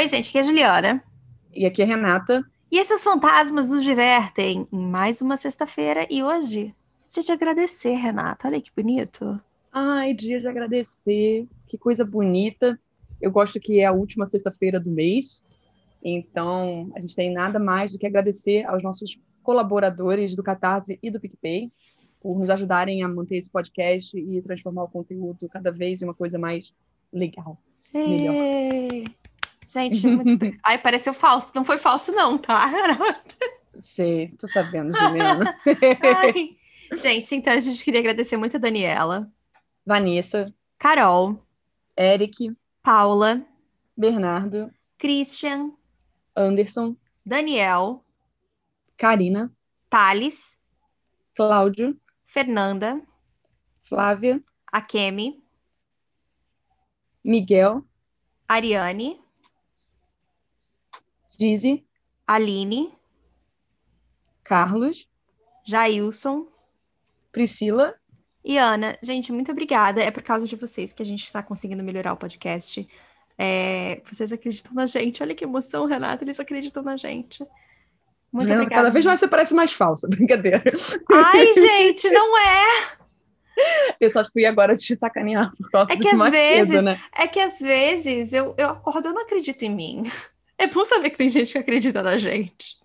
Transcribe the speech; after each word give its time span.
Oi, 0.00 0.08
gente, 0.08 0.30
aqui 0.30 0.38
é 0.38 0.40
a 0.40 0.44
Juliana. 0.44 1.04
E 1.54 1.66
aqui 1.66 1.82
é 1.82 1.84
a 1.84 1.88
Renata. 1.88 2.42
E 2.72 2.78
esses 2.78 3.04
fantasmas 3.04 3.68
nos 3.68 3.84
divertem 3.84 4.66
em 4.72 4.86
mais 4.86 5.20
uma 5.20 5.36
sexta-feira. 5.36 6.06
E 6.08 6.22
hoje, 6.22 6.74
dia 7.10 7.22
de 7.22 7.30
agradecer, 7.30 7.96
Renata. 7.96 8.48
Olha 8.48 8.62
que 8.62 8.70
bonito. 8.74 9.38
Ai, 9.70 10.14
dia 10.14 10.40
de 10.40 10.48
agradecer. 10.48 11.46
Que 11.66 11.76
coisa 11.76 12.02
bonita. 12.02 12.80
Eu 13.20 13.30
gosto 13.30 13.60
que 13.60 13.80
é 13.80 13.84
a 13.84 13.92
última 13.92 14.24
sexta-feira 14.24 14.80
do 14.80 14.90
mês. 14.90 15.44
Então, 16.02 16.90
a 16.96 17.00
gente 17.00 17.14
tem 17.14 17.30
nada 17.30 17.58
mais 17.58 17.92
do 17.92 17.98
que 17.98 18.06
agradecer 18.06 18.64
aos 18.64 18.82
nossos 18.82 19.20
colaboradores 19.42 20.34
do 20.34 20.42
Catarse 20.42 20.98
e 21.02 21.10
do 21.10 21.20
PicPay 21.20 21.70
por 22.22 22.38
nos 22.38 22.48
ajudarem 22.48 23.02
a 23.02 23.08
manter 23.08 23.36
esse 23.36 23.50
podcast 23.50 24.18
e 24.18 24.40
transformar 24.40 24.84
o 24.84 24.88
conteúdo 24.88 25.46
cada 25.46 25.70
vez 25.70 26.00
em 26.00 26.06
uma 26.06 26.14
coisa 26.14 26.38
mais 26.38 26.72
legal. 27.12 27.60
Melhor. 27.92 29.10
Gente, 29.70 30.04
muito 30.04 30.36
bem. 30.36 30.58
Ai, 30.64 30.78
pareceu 30.78 31.12
falso. 31.12 31.52
Não 31.54 31.64
foi 31.64 31.78
falso, 31.78 32.10
não, 32.10 32.36
tá? 32.36 32.68
Sei, 33.80 34.34
tô 34.36 34.48
sabendo, 34.48 34.92
Juliana. 34.98 35.56
Ai. 36.16 36.56
Gente, 36.96 37.36
então 37.36 37.52
a 37.52 37.58
gente 37.60 37.84
queria 37.84 38.00
agradecer 38.00 38.36
muito 38.36 38.56
a 38.56 38.60
Daniela, 38.60 39.30
Vanessa, 39.86 40.44
Carol, 40.76 41.46
Eric, 41.96 42.52
Paula, 42.82 43.46
Bernardo, 43.96 44.74
Christian, 44.98 45.70
Anderson, 46.34 46.96
Daniel, 47.24 48.04
Karina, 48.96 49.52
Thales, 49.88 50.58
Cláudio, 51.36 51.96
Fernanda, 52.26 53.00
Flávia, 53.84 54.42
Akemi, 54.72 55.40
Miguel, 57.22 57.84
Ariane, 58.48 59.20
Gizi, 61.40 61.84
Aline, 62.26 62.92
Carlos, 64.44 65.08
Jailson 65.64 66.46
Priscila. 67.32 67.94
e 68.44 68.58
Ana. 68.58 68.98
Gente, 69.02 69.32
muito 69.32 69.50
obrigada. 69.50 70.02
É 70.02 70.10
por 70.10 70.22
causa 70.22 70.46
de 70.46 70.56
vocês 70.56 70.92
que 70.92 71.02
a 71.02 71.06
gente 71.06 71.24
está 71.24 71.42
conseguindo 71.42 71.82
melhorar 71.84 72.12
o 72.12 72.16
podcast. 72.16 72.86
É, 73.38 74.02
vocês 74.10 74.32
acreditam 74.32 74.72
na 74.74 74.86
gente. 74.86 75.22
Olha 75.22 75.34
que 75.34 75.44
emoção, 75.44 75.86
Renata. 75.86 76.24
Eles 76.24 76.38
acreditam 76.40 76.82
na 76.82 76.96
gente. 76.96 77.40
Muito 78.32 78.44
Juliana, 78.44 78.62
obrigada. 78.62 78.82
cada 78.82 78.92
vez 78.92 79.04
mais 79.04 79.18
você 79.18 79.26
parece 79.28 79.54
mais 79.54 79.72
falsa, 79.72 80.06
brincadeira. 80.10 80.62
Ai, 81.10 81.52
gente, 81.54 82.08
não 82.10 82.36
é. 82.38 83.00
Eu 84.00 84.08
só 84.08 84.24
fui 84.24 84.46
agora 84.46 84.74
te 84.74 84.94
sacanear 84.96 85.52
por 85.56 85.70
causa 85.70 85.92
É 85.92 85.96
que 85.96 86.08
às 86.08 86.30
vezes- 86.30 86.84
né? 86.84 86.98
É 87.14 87.26
que 87.26 87.40
às 87.40 87.58
vezes 87.60 88.32
eu, 88.32 88.54
eu 88.56 88.68
acordo, 88.70 89.08
eu 89.08 89.12
não 89.14 89.22
acredito 89.22 89.62
em 89.64 89.74
mim. 89.74 90.02
É 90.60 90.66
bom 90.66 90.84
saber 90.84 91.08
que 91.10 91.16
tem 91.16 91.30
gente 91.30 91.52
que 91.52 91.58
acredita 91.58 92.02
na 92.02 92.18
gente. 92.18 92.78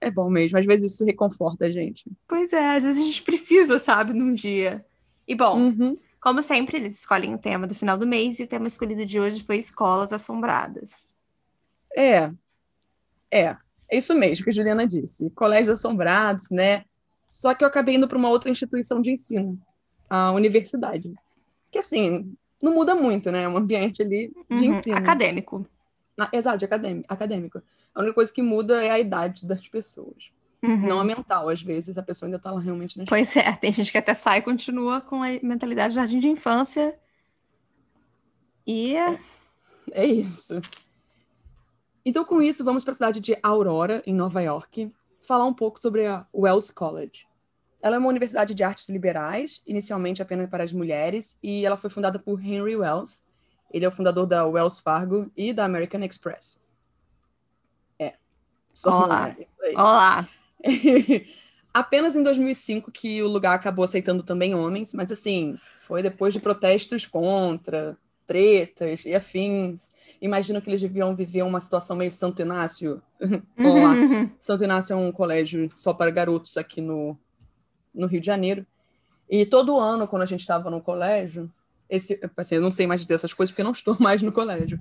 É 0.00 0.10
bom 0.10 0.28
mesmo, 0.28 0.58
às 0.58 0.66
vezes 0.66 0.92
isso 0.92 1.04
reconforta 1.04 1.66
a 1.66 1.70
gente. 1.70 2.04
Pois 2.26 2.52
é, 2.52 2.74
às 2.74 2.82
vezes 2.82 3.00
a 3.00 3.04
gente 3.04 3.22
precisa, 3.22 3.78
sabe, 3.78 4.12
num 4.12 4.34
dia. 4.34 4.84
E 5.28 5.34
bom, 5.36 5.56
Uhum. 5.56 5.96
como 6.20 6.42
sempre, 6.42 6.76
eles 6.78 6.98
escolhem 6.98 7.32
o 7.34 7.38
tema 7.38 7.68
do 7.68 7.74
final 7.76 7.96
do 7.96 8.06
mês 8.08 8.40
e 8.40 8.42
o 8.42 8.46
tema 8.48 8.66
escolhido 8.66 9.06
de 9.06 9.20
hoje 9.20 9.44
foi 9.44 9.58
Escolas 9.58 10.12
Assombradas. 10.12 11.14
É, 11.96 12.32
é, 13.30 13.56
é 13.88 13.96
isso 13.96 14.12
mesmo 14.14 14.42
que 14.42 14.50
a 14.50 14.52
Juliana 14.52 14.84
disse. 14.86 15.30
Colégios 15.30 15.68
assombrados, 15.78 16.50
né? 16.50 16.84
Só 17.28 17.54
que 17.54 17.62
eu 17.62 17.68
acabei 17.68 17.94
indo 17.94 18.08
para 18.08 18.18
uma 18.18 18.28
outra 18.28 18.50
instituição 18.50 19.00
de 19.00 19.12
ensino, 19.12 19.56
a 20.08 20.32
universidade. 20.32 21.14
Que 21.70 21.78
assim, 21.78 22.34
não 22.60 22.74
muda 22.74 22.96
muito, 22.96 23.30
né? 23.30 23.44
É 23.44 23.48
um 23.48 23.56
ambiente 23.56 24.02
ali 24.02 24.32
de 24.50 24.66
Uhum, 24.66 24.74
ensino. 24.74 24.96
Acadêmico. 24.96 25.64
Ah, 26.24 26.28
Exato, 26.32 26.58
de 26.58 26.64
acadêmico, 26.64 27.06
acadêmico. 27.12 27.62
A 27.94 28.00
única 28.00 28.14
coisa 28.14 28.32
que 28.32 28.42
muda 28.42 28.84
é 28.84 28.90
a 28.90 28.98
idade 28.98 29.46
das 29.46 29.66
pessoas. 29.68 30.30
Uhum. 30.62 30.76
Não 30.88 31.00
a 31.00 31.04
mental, 31.04 31.48
às 31.48 31.62
vezes, 31.62 31.96
a 31.96 32.02
pessoa 32.02 32.26
ainda 32.26 32.36
está 32.36 32.50
lá 32.52 32.60
realmente 32.60 32.98
na. 32.98 33.04
Pois 33.06 33.34
é, 33.36 33.50
tem 33.52 33.72
gente 33.72 33.90
que 33.90 33.96
até 33.98 34.12
sai 34.12 34.38
e 34.38 34.42
continua 34.42 35.00
com 35.00 35.22
a 35.22 35.28
mentalidade 35.42 35.94
de 35.94 36.00
jardim 36.00 36.18
de 36.20 36.28
infância. 36.28 36.98
E 38.66 38.94
é- 38.94 39.18
É 39.92 40.04
isso. 40.04 40.60
Então, 42.04 42.24
com 42.24 42.40
isso, 42.40 42.64
vamos 42.64 42.84
para 42.84 42.92
a 42.92 42.94
cidade 42.94 43.20
de 43.20 43.36
Aurora, 43.42 44.02
em 44.06 44.14
Nova 44.14 44.40
York, 44.40 44.92
falar 45.26 45.44
um 45.46 45.54
pouco 45.54 45.80
sobre 45.80 46.06
a 46.06 46.26
Wells 46.34 46.72
College. 46.72 47.26
Ela 47.82 47.96
é 47.96 47.98
uma 47.98 48.08
universidade 48.08 48.54
de 48.54 48.62
artes 48.62 48.88
liberais, 48.88 49.62
inicialmente 49.66 50.20
apenas 50.22 50.48
para 50.48 50.62
as 50.62 50.72
mulheres, 50.72 51.38
e 51.42 51.64
ela 51.64 51.76
foi 51.76 51.88
fundada 51.90 52.18
por 52.18 52.38
Henry 52.44 52.76
Wells. 52.76 53.22
Ele 53.70 53.84
é 53.84 53.88
o 53.88 53.92
fundador 53.92 54.26
da 54.26 54.44
Wells 54.46 54.80
Fargo 54.80 55.30
e 55.36 55.52
da 55.52 55.64
American 55.64 56.02
Express. 56.02 56.58
É. 57.98 58.14
Só 58.74 59.04
Olá. 59.04 59.36
é. 59.38 59.70
Olá. 59.72 60.28
Apenas 61.72 62.16
em 62.16 62.22
2005 62.22 62.90
que 62.90 63.22
o 63.22 63.28
lugar 63.28 63.54
acabou 63.54 63.84
aceitando 63.84 64.24
também 64.24 64.54
homens, 64.54 64.92
mas 64.92 65.12
assim, 65.12 65.56
foi 65.78 66.02
depois 66.02 66.34
de 66.34 66.40
protestos 66.40 67.06
contra, 67.06 67.96
tretas 68.26 69.04
e 69.04 69.14
afins. 69.14 69.92
Imagino 70.20 70.60
que 70.60 70.68
eles 70.68 70.80
deviam 70.80 71.14
viver 71.14 71.42
uma 71.42 71.60
situação 71.60 71.96
meio 71.96 72.10
Santo 72.10 72.42
Inácio. 72.42 73.00
Vamos 73.56 73.82
lá. 73.82 73.92
Uhum. 73.92 74.30
Santo 74.38 74.64
Inácio 74.64 74.92
é 74.92 74.96
um 74.96 75.12
colégio 75.12 75.70
só 75.76 75.94
para 75.94 76.10
garotos 76.10 76.56
aqui 76.56 76.80
no, 76.80 77.16
no 77.94 78.06
Rio 78.06 78.20
de 78.20 78.26
Janeiro. 78.26 78.66
E 79.28 79.46
todo 79.46 79.78
ano, 79.78 80.08
quando 80.08 80.22
a 80.22 80.26
gente 80.26 80.40
estava 80.40 80.68
no 80.70 80.80
colégio, 80.80 81.50
esse, 81.90 82.18
assim, 82.36 82.54
eu 82.54 82.60
não 82.62 82.70
sei 82.70 82.86
mais 82.86 83.04
dessas 83.06 83.32
coisas 83.34 83.50
porque 83.52 83.62
não 83.64 83.72
estou 83.72 83.96
mais 84.00 84.22
no 84.22 84.32
colégio. 84.32 84.80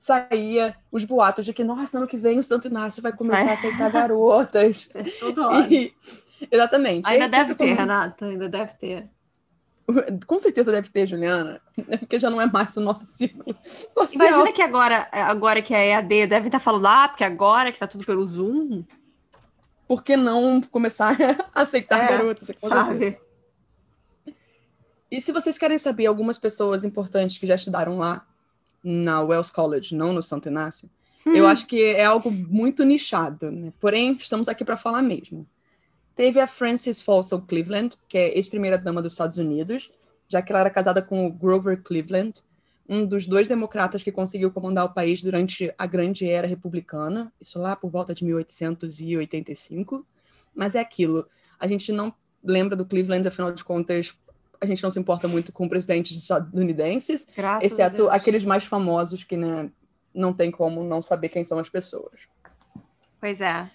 Saía 0.00 0.76
os 0.92 1.04
boatos 1.04 1.44
de 1.44 1.52
que, 1.52 1.62
nossa, 1.64 1.98
ano 1.98 2.06
que 2.06 2.16
vem 2.16 2.38
o 2.38 2.42
Santo 2.42 2.68
Inácio 2.68 3.02
vai 3.02 3.12
começar 3.12 3.50
a 3.50 3.54
aceitar 3.54 3.90
garotas. 3.90 4.88
Todo 5.20 5.42
E- 5.70 5.92
exatamente. 6.50 7.08
Ainda 7.08 7.24
Aí 7.24 7.30
deve 7.30 7.54
ter, 7.54 7.64
como- 7.66 7.76
Renata, 7.78 8.26
ainda 8.26 8.48
deve 8.48 8.74
ter. 8.74 9.08
Com 10.26 10.38
certeza 10.38 10.70
deve 10.70 10.88
ter, 10.90 11.06
Juliana. 11.06 11.60
É 11.88 11.96
porque 11.96 12.20
já 12.20 12.30
não 12.30 12.40
é 12.40 12.46
mais 12.46 12.76
o 12.76 12.80
nosso 12.80 13.06
ciclo 13.06 13.56
social. 13.90 14.28
Imagina 14.28 14.52
que 14.52 14.62
agora, 14.62 15.08
agora 15.10 15.62
que 15.62 15.74
a 15.74 15.84
EAD 15.84 16.26
deve 16.26 16.46
estar 16.48 16.60
falando, 16.60 16.86
ah, 16.86 17.08
porque 17.08 17.24
agora 17.24 17.72
que 17.72 17.78
tá 17.78 17.86
tudo 17.86 18.04
pelo 18.06 18.26
Zoom, 18.26 18.84
Por 19.88 20.04
que 20.04 20.16
não 20.18 20.60
começar 20.60 21.16
a 21.54 21.62
aceitar 21.62 22.04
É, 22.04 22.08
garotas? 22.08 22.50
Sabe? 22.60 23.18
E 25.10 25.20
se 25.20 25.32
vocês 25.32 25.56
querem 25.56 25.78
saber 25.78 26.06
algumas 26.06 26.38
pessoas 26.38 26.84
importantes 26.84 27.38
que 27.38 27.46
já 27.46 27.54
estudaram 27.54 27.98
lá 27.98 28.26
na 28.82 29.20
Wells 29.22 29.50
College, 29.52 29.94
não 29.94 30.12
no 30.12 30.22
Santo 30.22 30.48
Inácio, 30.48 30.88
eu 31.26 31.44
Hum. 31.44 31.48
acho 31.48 31.66
que 31.66 31.82
é 31.82 32.04
algo 32.04 32.30
muito 32.30 32.84
nichado, 32.84 33.50
né? 33.50 33.72
Porém, 33.80 34.12
estamos 34.12 34.48
aqui 34.48 34.64
para 34.64 34.76
falar 34.76 35.02
mesmo. 35.02 35.46
Teve 36.14 36.40
a 36.40 36.46
Frances 36.46 37.00
Folsom 37.00 37.40
Cleveland, 37.40 37.96
que 38.08 38.18
é 38.18 38.36
ex-primeira-dama 38.36 39.00
dos 39.02 39.12
Estados 39.12 39.36
Unidos, 39.38 39.90
já 40.28 40.42
que 40.42 40.52
ela 40.52 40.60
era 40.60 40.70
casada 40.70 41.00
com 41.00 41.26
o 41.26 41.32
Grover 41.32 41.82
Cleveland, 41.82 42.42
um 42.88 43.04
dos 43.04 43.26
dois 43.26 43.46
democratas 43.46 44.02
que 44.02 44.10
conseguiu 44.10 44.50
comandar 44.50 44.84
o 44.86 44.94
país 44.94 45.22
durante 45.22 45.72
a 45.76 45.86
grande 45.86 46.28
era 46.28 46.46
republicana, 46.46 47.30
isso 47.40 47.58
lá 47.58 47.76
por 47.76 47.90
volta 47.90 48.14
de 48.14 48.24
1885. 48.24 50.06
Mas 50.54 50.74
é 50.74 50.80
aquilo, 50.80 51.26
a 51.58 51.66
gente 51.66 51.92
não 51.92 52.12
lembra 52.42 52.74
do 52.74 52.86
Cleveland, 52.86 53.28
afinal 53.28 53.52
de 53.52 53.62
contas, 53.62 54.14
a 54.60 54.66
gente 54.66 54.82
não 54.82 54.90
se 54.90 54.98
importa 54.98 55.28
muito 55.28 55.52
com 55.52 55.68
presidentes 55.68 56.16
estadunidenses, 56.16 57.26
Graças 57.36 57.64
exceto 57.72 58.08
aqueles 58.10 58.44
mais 58.44 58.64
famosos 58.64 59.24
que 59.24 59.36
né, 59.36 59.70
não 60.14 60.32
tem 60.32 60.50
como 60.50 60.82
não 60.84 61.00
saber 61.00 61.28
quem 61.28 61.44
são 61.44 61.58
as 61.58 61.68
pessoas. 61.68 62.12
Pois 63.20 63.40
é. 63.40 63.70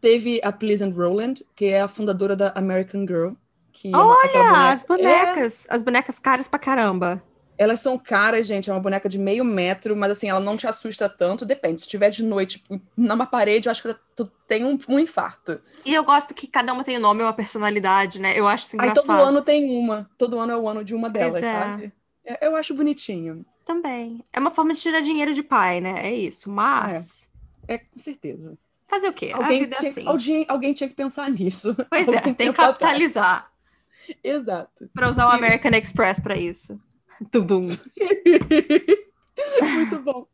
Teve 0.00 0.40
a 0.42 0.50
Pleasant 0.50 0.94
Rowland, 0.96 1.44
que 1.54 1.66
é 1.66 1.80
a 1.82 1.88
fundadora 1.88 2.34
da 2.34 2.48
American 2.54 3.02
Girl. 3.06 3.32
Que 3.72 3.88
é 3.92 3.96
Olha, 3.96 4.24
aquela 4.28 4.44
boneca- 4.52 4.72
as 4.72 4.82
bonecas. 4.82 5.66
As 5.70 5.82
bonecas 5.82 6.18
caras 6.18 6.48
pra 6.48 6.58
caramba. 6.58 7.22
É, 7.60 7.64
elas 7.64 7.80
são 7.80 7.98
caras, 7.98 8.46
gente. 8.46 8.70
É 8.70 8.72
uma 8.72 8.80
boneca 8.80 9.08
de 9.08 9.18
meio 9.18 9.44
metro, 9.44 9.94
mas 9.94 10.12
assim, 10.12 10.28
ela 10.28 10.40
não 10.40 10.56
te 10.56 10.66
assusta 10.66 11.08
tanto. 11.08 11.44
Depende. 11.44 11.82
Se 11.82 11.88
tiver 11.88 12.08
de 12.10 12.24
noite 12.24 12.64
numa 12.96 13.26
parede, 13.26 13.68
eu 13.68 13.70
acho 13.70 13.82
que 13.82 13.94
tu 14.16 14.26
tem 14.48 14.64
um, 14.64 14.78
um 14.88 14.98
infarto. 14.98 15.60
E 15.84 15.94
eu 15.94 16.02
gosto 16.04 16.34
que 16.34 16.46
cada 16.46 16.72
uma 16.72 16.82
tem 16.82 16.96
um 16.96 17.00
nome 17.00 17.20
e 17.20 17.24
uma 17.24 17.32
personalidade, 17.32 18.18
né? 18.18 18.32
Eu 18.38 18.48
acho 18.48 18.64
isso 18.64 18.76
Aí 18.80 18.88
engraçado. 18.88 19.06
todo 19.18 19.28
ano 19.28 19.42
tem 19.42 19.78
uma. 19.78 20.10
Todo 20.16 20.38
ano 20.38 20.52
é 20.52 20.56
o 20.56 20.68
ano 20.68 20.84
de 20.84 20.94
uma 20.94 21.10
delas, 21.10 21.42
é. 21.42 21.52
sabe? 21.52 21.92
É, 22.24 22.46
Eu 22.46 22.56
acho 22.56 22.74
bonitinho. 22.74 23.44
Também. 23.64 24.24
É 24.32 24.40
uma 24.40 24.50
forma 24.50 24.74
de 24.74 24.80
tirar 24.80 25.00
dinheiro 25.00 25.32
de 25.32 25.42
pai, 25.42 25.80
né? 25.80 25.94
É 25.98 26.12
isso. 26.12 26.50
Mas. 26.50 27.30
É, 27.68 27.78
com 27.78 27.98
certeza. 27.98 28.58
Fazer 28.88 29.08
o 29.08 29.12
quê? 29.12 29.30
a 29.32 29.36
Alguém 29.36 29.60
vida 29.60 29.76
é 29.76 29.78
tinha, 29.78 29.90
assim. 29.92 30.06
alguém, 30.06 30.44
alguém 30.48 30.72
tinha 30.72 30.88
que 30.88 30.96
pensar 30.96 31.30
nisso. 31.30 31.76
Pois 31.88 32.08
é, 32.10 32.20
tem 32.20 32.32
que 32.34 32.38
tempo 32.38 32.60
atrás. 32.60 32.72
capitalizar 32.72 33.52
Exato. 34.24 34.90
pra 34.92 35.08
usar 35.08 35.26
o 35.28 35.30
American 35.30 35.70
Express 35.72 36.18
pra 36.18 36.36
isso. 36.36 36.80
Tudum. 37.30 37.68
Muito 39.74 39.98
bom. 40.02 40.26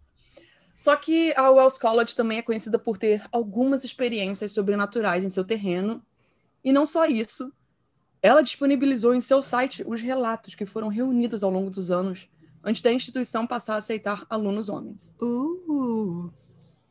Só 0.74 0.94
que 0.94 1.32
a 1.36 1.50
Wells 1.50 1.78
College 1.80 2.14
também 2.14 2.38
é 2.38 2.42
conhecida 2.42 2.78
por 2.78 2.98
ter 2.98 3.26
algumas 3.32 3.82
experiências 3.82 4.52
sobrenaturais 4.52 5.24
em 5.24 5.28
seu 5.28 5.44
terreno. 5.44 6.02
E 6.62 6.72
não 6.72 6.84
só 6.84 7.06
isso. 7.06 7.50
Ela 8.20 8.42
disponibilizou 8.42 9.14
em 9.14 9.20
seu 9.20 9.40
site 9.40 9.84
os 9.86 10.02
relatos 10.02 10.54
que 10.54 10.66
foram 10.66 10.88
reunidos 10.88 11.42
ao 11.42 11.50
longo 11.50 11.70
dos 11.70 11.90
anos 11.90 12.28
antes 12.62 12.82
da 12.82 12.92
instituição 12.92 13.46
passar 13.46 13.74
a 13.74 13.78
aceitar 13.78 14.26
alunos 14.28 14.68
homens. 14.68 15.14
Uh. 15.20 16.30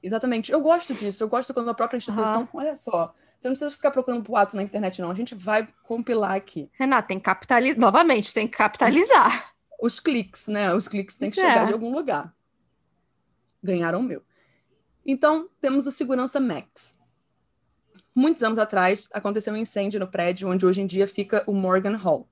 Exatamente. 0.01 0.51
Eu 0.51 0.61
gosto 0.61 0.93
disso. 0.93 1.23
Eu 1.23 1.27
gosto 1.27 1.53
quando 1.53 1.69
a 1.69 1.73
própria 1.73 1.97
instituição. 1.97 2.41
Aham. 2.41 2.49
Olha 2.53 2.75
só. 2.75 3.13
Você 3.37 3.49
não 3.49 3.53
precisa 3.53 3.71
ficar 3.71 3.91
procurando 3.91 4.23
boato 4.23 4.55
na 4.55 4.63
internet, 4.63 5.01
não. 5.01 5.11
A 5.11 5.15
gente 5.15 5.35
vai 5.35 5.67
compilar 5.83 6.31
aqui. 6.31 6.69
Renata, 6.73 7.09
tem 7.09 7.17
que 7.17 7.25
capitalizar. 7.25 7.79
Novamente, 7.79 8.33
tem 8.33 8.47
que 8.47 8.57
capitalizar. 8.57 9.54
Os 9.81 9.99
cliques, 9.99 10.47
né? 10.47 10.73
Os 10.73 10.87
cliques 10.87 11.17
têm 11.17 11.29
que 11.29 11.39
Isso 11.39 11.47
chegar 11.47 11.63
é. 11.63 11.65
de 11.67 11.73
algum 11.73 11.93
lugar. 11.93 12.33
Ganharam 13.61 13.99
o 13.99 14.03
meu. 14.03 14.23
Então, 15.05 15.49
temos 15.61 15.85
o 15.85 15.91
segurança 15.91 16.39
Max. 16.39 16.97
Muitos 18.13 18.41
anos 18.43 18.57
atrás, 18.57 19.07
aconteceu 19.11 19.53
um 19.53 19.57
incêndio 19.57 19.99
no 19.99 20.07
prédio 20.07 20.49
onde 20.49 20.65
hoje 20.65 20.81
em 20.81 20.87
dia 20.87 21.07
fica 21.07 21.43
o 21.45 21.53
Morgan 21.53 21.97
Hall. 21.97 22.29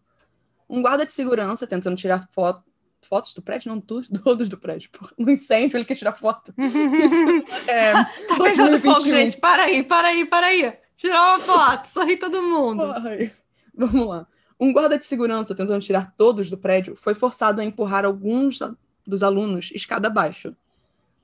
Um 0.69 0.81
guarda 0.81 1.05
de 1.05 1.11
segurança 1.11 1.67
tentando 1.67 1.95
tirar 1.97 2.27
foto, 2.31 2.63
fotos 3.01 3.33
do 3.33 3.41
prédio, 3.41 3.69
não 3.69 3.81
todos, 3.81 4.07
todos 4.23 4.49
do 4.49 4.57
prédio. 4.57 4.89
No 5.17 5.29
incêndio, 5.29 5.77
ele 5.77 5.85
quer 5.85 5.95
tirar 5.95 6.13
foto. 6.13 6.53
Isso 6.57 7.15
é, 7.69 7.93
Tá 7.93 8.37
pegando 8.41 8.79
fogo, 8.79 9.03
2021. 9.03 9.09
gente. 9.09 9.37
Para 9.37 9.63
aí, 9.63 9.83
para 9.83 10.07
aí, 10.07 10.25
para 10.25 10.47
aí. 10.47 10.73
Tirar 10.95 11.31
uma 11.31 11.39
foto, 11.39 11.85
sorri 11.87 12.17
todo 12.17 12.41
mundo. 12.41 12.83
Ai, 12.83 13.31
vamos 13.75 14.07
lá. 14.07 14.27
Um 14.59 14.71
guarda 14.71 14.97
de 14.97 15.05
segurança 15.05 15.55
tentando 15.55 15.83
tirar 15.83 16.13
todos 16.15 16.49
do 16.49 16.57
prédio 16.57 16.95
foi 16.95 17.15
forçado 17.15 17.61
a 17.61 17.65
empurrar 17.65 18.05
alguns 18.05 18.59
dos 19.05 19.23
alunos 19.23 19.71
escada 19.73 20.07
abaixo. 20.07 20.55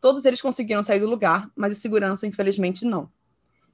Todos 0.01 0.25
eles 0.25 0.41
conseguiram 0.41 0.81
sair 0.81 0.99
do 0.99 1.09
lugar, 1.09 1.49
mas 1.55 1.77
o 1.77 1.79
segurança, 1.79 2.25
infelizmente, 2.25 2.85
não. 2.85 3.09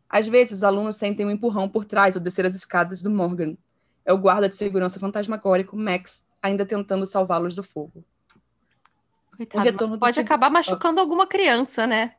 Às 0.09 0.27
vezes, 0.27 0.59
os 0.59 0.63
alunos 0.63 0.95
sentem 0.95 1.25
um 1.25 1.31
empurrão 1.31 1.67
por 1.67 1.85
trás 1.85 2.15
ao 2.15 2.21
descer 2.21 2.45
as 2.45 2.55
escadas 2.55 3.01
do 3.01 3.09
Morgan. 3.09 3.55
É 4.03 4.13
o 4.13 4.17
guarda 4.17 4.47
de 4.47 4.55
segurança 4.55 4.99
fantasmagórico, 4.99 5.75
Max, 5.75 6.27
ainda 6.41 6.65
tentando 6.65 7.05
salvá-los 7.05 7.55
do 7.55 7.63
fogo. 7.63 8.03
Coitado, 9.35 9.99
pode 9.99 10.19
acabar 10.19 10.49
machucando 10.49 11.01
alguma 11.01 11.27
criança, 11.27 11.85
né? 11.85 12.13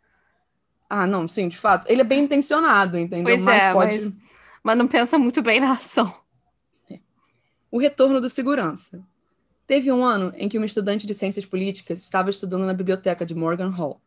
Ah, 0.89 1.07
não, 1.07 1.27
sim, 1.27 1.49
de 1.49 1.57
fato. 1.57 1.87
Ele 1.89 2.01
é 2.01 2.05
bem 2.05 2.25
intencionado, 2.25 2.99
entendeu? 2.99 3.25
Pois 3.25 3.43
mas 3.43 3.57
é, 3.57 3.73
pode... 3.73 3.93
mas, 3.93 4.13
mas 4.63 4.79
não 4.79 4.87
pensa 4.87 5.19
muito 5.19 5.43
bem 5.43 5.61
na 5.61 5.73
ação. 5.73 6.15
O 7.71 7.79
retorno 7.79 8.21
do 8.21 8.31
segurança. 8.31 9.05
Teve 9.67 9.91
um 9.91 10.05
ano 10.05 10.33
em 10.37 10.49
que 10.49 10.57
uma 10.57 10.67
estudante 10.67 11.05
de 11.07 11.13
ciências 11.13 11.45
políticas 11.45 12.01
estava 12.01 12.31
estudando 12.31 12.65
na 12.65 12.73
biblioteca 12.73 13.27
de 13.27 13.35
Morgan 13.35 13.71
Hall. 13.71 14.01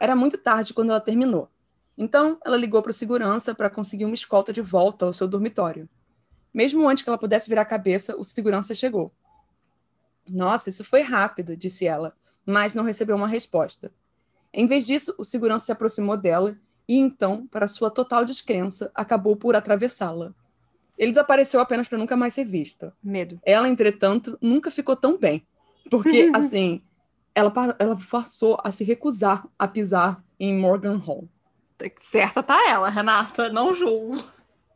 Era 0.00 0.16
muito 0.16 0.38
tarde 0.38 0.72
quando 0.72 0.88
ela 0.88 1.00
terminou. 1.00 1.50
Então, 1.98 2.38
ela 2.44 2.56
ligou 2.56 2.80
para 2.80 2.90
o 2.90 2.94
segurança 2.94 3.54
para 3.54 3.68
conseguir 3.68 4.06
uma 4.06 4.14
escolta 4.14 4.52
de 4.54 4.62
volta 4.62 5.04
ao 5.04 5.12
seu 5.12 5.28
dormitório. 5.28 5.86
Mesmo 6.52 6.88
antes 6.88 7.04
que 7.04 7.10
ela 7.10 7.18
pudesse 7.18 7.48
virar 7.48 7.62
a 7.62 7.66
cabeça, 7.66 8.16
o 8.16 8.24
segurança 8.24 8.74
chegou. 8.74 9.12
Nossa, 10.26 10.70
isso 10.70 10.82
foi 10.82 11.02
rápido, 11.02 11.54
disse 11.54 11.86
ela, 11.86 12.16
mas 12.46 12.74
não 12.74 12.84
recebeu 12.84 13.16
uma 13.16 13.28
resposta. 13.28 13.92
Em 14.50 14.66
vez 14.66 14.86
disso, 14.86 15.14
o 15.18 15.24
segurança 15.24 15.66
se 15.66 15.72
aproximou 15.72 16.16
dela 16.16 16.56
e 16.88 16.96
então, 16.96 17.46
para 17.46 17.68
sua 17.68 17.90
total 17.90 18.24
descrença, 18.24 18.90
acabou 18.94 19.36
por 19.36 19.54
atravessá-la. 19.54 20.34
Ele 20.96 21.12
desapareceu 21.12 21.60
apenas 21.60 21.88
para 21.88 21.98
nunca 21.98 22.16
mais 22.16 22.34
ser 22.34 22.44
vista. 22.44 22.94
Medo. 23.02 23.40
Ela, 23.44 23.68
entretanto, 23.68 24.38
nunca 24.40 24.70
ficou 24.70 24.96
tão 24.96 25.18
bem. 25.18 25.46
Porque, 25.90 26.30
assim, 26.34 26.82
ela, 27.34 27.52
ela 27.78 27.98
passou 28.10 28.58
a 28.62 28.70
se 28.70 28.84
recusar 28.84 29.46
a 29.58 29.66
pisar 29.66 30.22
em 30.38 30.56
Morgan 30.58 30.96
Hall. 30.96 31.28
Certa 31.96 32.42
tá 32.42 32.68
ela, 32.68 32.88
Renata, 32.88 33.48
não 33.48 33.74
julgo. 33.74 34.22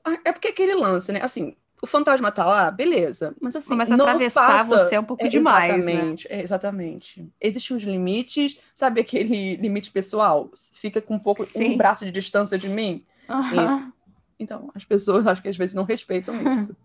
Ah, 0.04 0.18
É 0.24 0.32
porque 0.32 0.48
aquele 0.48 0.74
lance, 0.74 1.12
né? 1.12 1.20
Assim, 1.22 1.54
o 1.80 1.86
fantasma 1.86 2.32
tá 2.32 2.44
lá, 2.44 2.70
beleza. 2.70 3.34
Mas 3.40 3.54
assim, 3.54 3.76
Mas 3.76 3.88
não 3.90 4.00
atravessar 4.06 4.58
passa- 4.58 4.78
você 4.88 4.96
é 4.96 5.00
um 5.00 5.04
pouco 5.04 5.24
É, 5.24 5.28
demais, 5.28 5.86
né? 5.86 5.92
Exatamente, 5.92 6.26
é, 6.30 6.42
exatamente. 6.42 7.32
Existem 7.40 7.76
os 7.76 7.82
limites, 7.84 8.58
sabe 8.74 9.00
aquele 9.00 9.56
limite 9.56 9.90
pessoal? 9.90 10.50
Fica 10.74 11.00
com 11.00 11.14
um 11.14 11.18
pouco, 11.18 11.46
Sim. 11.46 11.74
um 11.74 11.76
braço 11.76 12.04
de 12.04 12.10
distância 12.10 12.58
de 12.58 12.68
mim. 12.68 13.04
Aham. 13.28 13.92
Então, 14.38 14.70
as 14.74 14.84
pessoas 14.84 15.26
acho 15.26 15.42
que 15.42 15.48
às 15.48 15.56
vezes 15.56 15.74
não 15.74 15.84
respeitam 15.84 16.34
isso. 16.54 16.76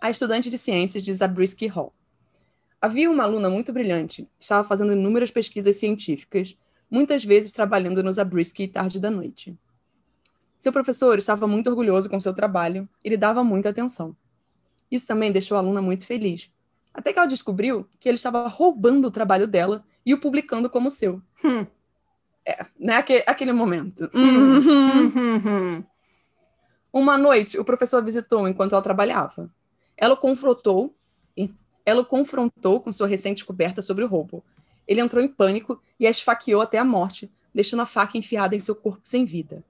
a 0.00 0.10
estudante 0.10 0.50
de 0.50 0.58
ciências 0.58 1.02
de 1.02 1.12
Zabriskie 1.12 1.66
Hall. 1.66 1.92
Havia 2.80 3.10
uma 3.10 3.24
aluna 3.24 3.48
muito 3.48 3.72
brilhante, 3.72 4.28
estava 4.38 4.66
fazendo 4.66 4.92
inúmeras 4.92 5.30
pesquisas 5.30 5.76
científicas, 5.76 6.56
muitas 6.90 7.24
vezes 7.24 7.52
trabalhando 7.52 8.02
no 8.02 8.12
Zabriskie 8.12 8.68
tarde 8.68 9.00
da 9.00 9.10
noite. 9.10 9.56
Seu 10.58 10.72
professor 10.72 11.18
estava 11.18 11.46
muito 11.46 11.68
orgulhoso 11.68 12.08
com 12.08 12.20
seu 12.20 12.34
trabalho 12.34 12.88
e 13.04 13.08
lhe 13.08 13.16
dava 13.16 13.42
muita 13.42 13.70
atenção. 13.70 14.16
Isso 14.90 15.06
também 15.06 15.32
deixou 15.32 15.56
a 15.56 15.60
aluna 15.60 15.82
muito 15.82 16.06
feliz, 16.06 16.50
até 16.92 17.12
que 17.12 17.18
ela 17.18 17.28
descobriu 17.28 17.86
que 17.98 18.08
ele 18.08 18.16
estava 18.16 18.46
roubando 18.48 19.08
o 19.08 19.10
trabalho 19.10 19.46
dela 19.46 19.84
e 20.04 20.14
o 20.14 20.20
publicando 20.20 20.70
como 20.70 20.90
seu. 20.90 21.20
Hum. 21.44 21.66
É, 22.46 22.64
né? 22.78 22.96
Aquele, 22.96 23.24
aquele 23.26 23.52
momento. 23.52 24.08
Uhum. 24.14 24.58
Uhum. 25.08 25.84
Uma 26.92 27.18
noite, 27.18 27.58
o 27.58 27.64
professor 27.64 28.02
visitou 28.04 28.48
enquanto 28.48 28.72
ela 28.72 28.82
trabalhava. 28.82 29.50
Ela 29.96 30.14
o 30.14 30.16
confrontou, 30.16 30.96
ela 31.84 32.00
o 32.00 32.04
confrontou 32.06 32.80
com 32.80 32.92
sua 32.92 33.06
recente 33.06 33.44
coberta 33.44 33.82
sobre 33.82 34.04
o 34.04 34.06
roubo. 34.06 34.44
Ele 34.86 35.00
entrou 35.00 35.22
em 35.22 35.28
pânico 35.28 35.82
e 35.98 36.06
a 36.06 36.10
esfaqueou 36.10 36.62
até 36.62 36.78
a 36.78 36.84
morte, 36.84 37.30
deixando 37.52 37.82
a 37.82 37.86
faca 37.86 38.16
enfiada 38.16 38.54
em 38.54 38.60
seu 38.60 38.76
corpo 38.76 39.00
sem 39.04 39.24
vida. 39.24 39.64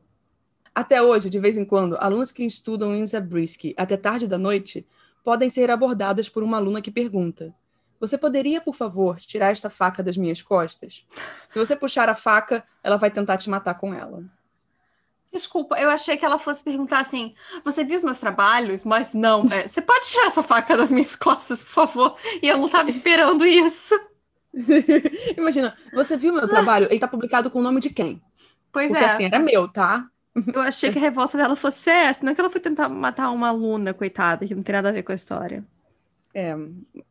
Até 0.75 1.00
hoje, 1.00 1.31
de 1.31 1.38
vez 1.38 1.56
em 1.56 1.64
quando, 1.64 1.96
alunos 1.96 2.31
que 2.31 2.44
estudam 2.44 2.94
em 2.94 3.06
Zabriskie 3.06 3.75
até 3.78 3.96
tarde 3.96 4.26
da 4.26 4.37
noite 4.37 4.87
podem 5.25 5.49
ser 5.49 5.70
abordadas 5.70 6.28
por 6.28 6.43
uma 6.43 6.58
aluna 6.58 6.82
que 6.82 6.90
pergunta: 6.90 7.55
Você 8.00 8.19
poderia, 8.19 8.60
por 8.60 8.75
favor, 8.75 9.19
tirar 9.20 9.52
esta 9.52 9.70
faca 9.70 10.02
das 10.02 10.16
minhas 10.16 10.43
costas? 10.43 11.04
Se 11.48 11.58
você 11.58 11.75
puxar 11.75 12.08
a 12.08 12.14
faca, 12.14 12.64
ela 12.82 12.96
vai 12.96 13.10
tentar 13.10 13.37
te 13.38 13.48
matar 13.48 13.75
com 13.75 13.94
ela. 13.94 14.25
Desculpa, 15.32 15.76
eu 15.78 15.90
achei 15.90 16.16
que 16.16 16.25
ela 16.25 16.38
fosse 16.38 16.62
perguntar 16.62 17.00
assim: 17.00 17.34
você 17.64 17.84
viu 17.84 17.96
os 17.96 18.02
meus 18.02 18.19
trabalhos? 18.19 18.84
Mas 18.84 19.12
não, 19.12 19.44
é, 19.52 19.66
você 19.66 19.82
pode 19.82 20.06
tirar 20.06 20.26
essa 20.26 20.43
faca 20.43 20.76
das 20.76 20.93
minhas 20.93 21.16
costas, 21.16 21.62
por 21.62 21.70
favor? 21.70 22.16
E 22.43 22.48
eu 22.48 22.58
não 22.58 22.69
tava 22.69 22.88
esperando 22.88 23.44
isso. 23.44 23.99
Imagina, 25.37 25.76
você 25.92 26.16
viu 26.16 26.32
meu 26.32 26.49
trabalho? 26.49 26.87
Ele 26.90 26.99
tá 26.99 27.08
publicado 27.08 27.50
com 27.50 27.58
o 27.58 27.62
nome 27.62 27.81
de 27.81 27.90
quem? 27.90 28.22
Pois 28.72 28.90
Porque 28.90 29.04
é, 29.04 29.08
assim, 29.08 29.25
era 29.25 29.38
meu, 29.38 29.69
tá? 29.69 30.06
eu 30.54 30.60
achei 30.60 30.90
que 30.90 30.99
a 30.99 31.00
revolta 31.00 31.37
dela 31.37 31.56
fosse 31.56 31.90
essa, 31.90 32.25
não 32.25 32.35
que 32.35 32.40
ela 32.40 32.50
foi 32.50 32.61
tentar 32.61 32.88
matar 32.88 33.30
uma 33.30 33.49
aluna, 33.49 33.94
coitada, 33.94 34.47
que 34.47 34.54
não 34.54 34.62
tem 34.62 34.75
nada 34.75 34.90
a 34.90 34.92
ver 34.92 35.02
com 35.02 35.12
a 35.12 35.14
história. 35.14 35.64
É, 36.38 36.55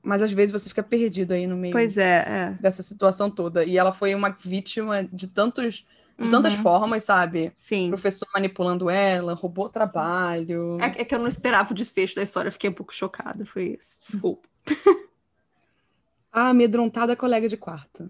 mas 0.04 0.22
às 0.22 0.32
vezes 0.32 0.52
você 0.52 0.70
fica 0.70 0.84
perdido 0.84 1.34
aí 1.34 1.48
no 1.48 1.58
meio 1.58 1.72
Pois 1.72 1.98
é, 1.98 2.24
é. 2.28 2.58
dessa 2.62 2.84
situação 2.84 3.28
toda. 3.28 3.64
E 3.66 3.76
ela 3.76 3.92
foi 3.92 4.14
uma 4.14 4.30
vítima 4.30 5.04
de 5.12 5.26
tantos, 5.26 5.84
de 6.16 6.30
tantas 6.30 6.54
Uhum. 6.54 6.62
formas, 6.62 7.06
sabe? 7.06 7.52
Sim. 7.58 7.90
Professor 7.90 8.28
manipulando 8.36 8.88
ela, 8.88 9.34
roubou 9.34 9.68
trabalho. 9.68 10.78
É, 10.80 11.02
é 11.02 11.04
que 11.06 11.16
eu 11.16 11.18
não 11.18 11.28
esperava 11.28 11.72
o 11.72 11.74
desfecho 11.76 12.16
da 12.16 12.22
história, 12.22 12.52
fiquei 12.52 12.70
um 12.70 12.74
pouco 12.74 12.94
chocada, 12.94 13.44
foi 13.48 13.76
isso. 13.80 14.12
Desculpa. 14.12 14.48
A 16.32 16.50
amedrontada 16.50 17.16
colega 17.16 17.48
de 17.48 17.58
quarto. 17.58 18.08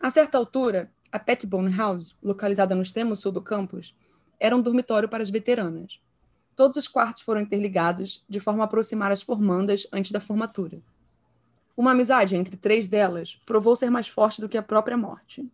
A 0.00 0.08
certa 0.08 0.38
altura, 0.38 0.90
a 1.12 1.18
Petbone 1.18 1.76
House, 1.76 2.16
localizada 2.22 2.74
no 2.74 2.82
extremo 2.82 3.14
sul 3.14 3.32
do 3.32 3.42
campus, 3.42 3.94
era 4.40 4.56
um 4.56 4.62
dormitório 4.62 5.10
para 5.10 5.22
as 5.22 5.28
veteranas. 5.28 6.00
Todos 6.54 6.76
os 6.76 6.86
quartos 6.86 7.22
foram 7.22 7.40
interligados 7.40 8.24
de 8.28 8.38
forma 8.38 8.62
a 8.62 8.66
aproximar 8.66 9.10
as 9.10 9.22
formandas 9.22 9.86
antes 9.92 10.12
da 10.12 10.20
formatura. 10.20 10.80
Uma 11.76 11.92
amizade 11.92 12.36
entre 12.36 12.56
três 12.56 12.88
delas 12.88 13.40
provou 13.46 13.74
ser 13.74 13.90
mais 13.90 14.08
forte 14.08 14.40
do 14.40 14.48
que 14.48 14.58
a 14.58 14.62
própria 14.62 14.96
morte. 14.96 15.50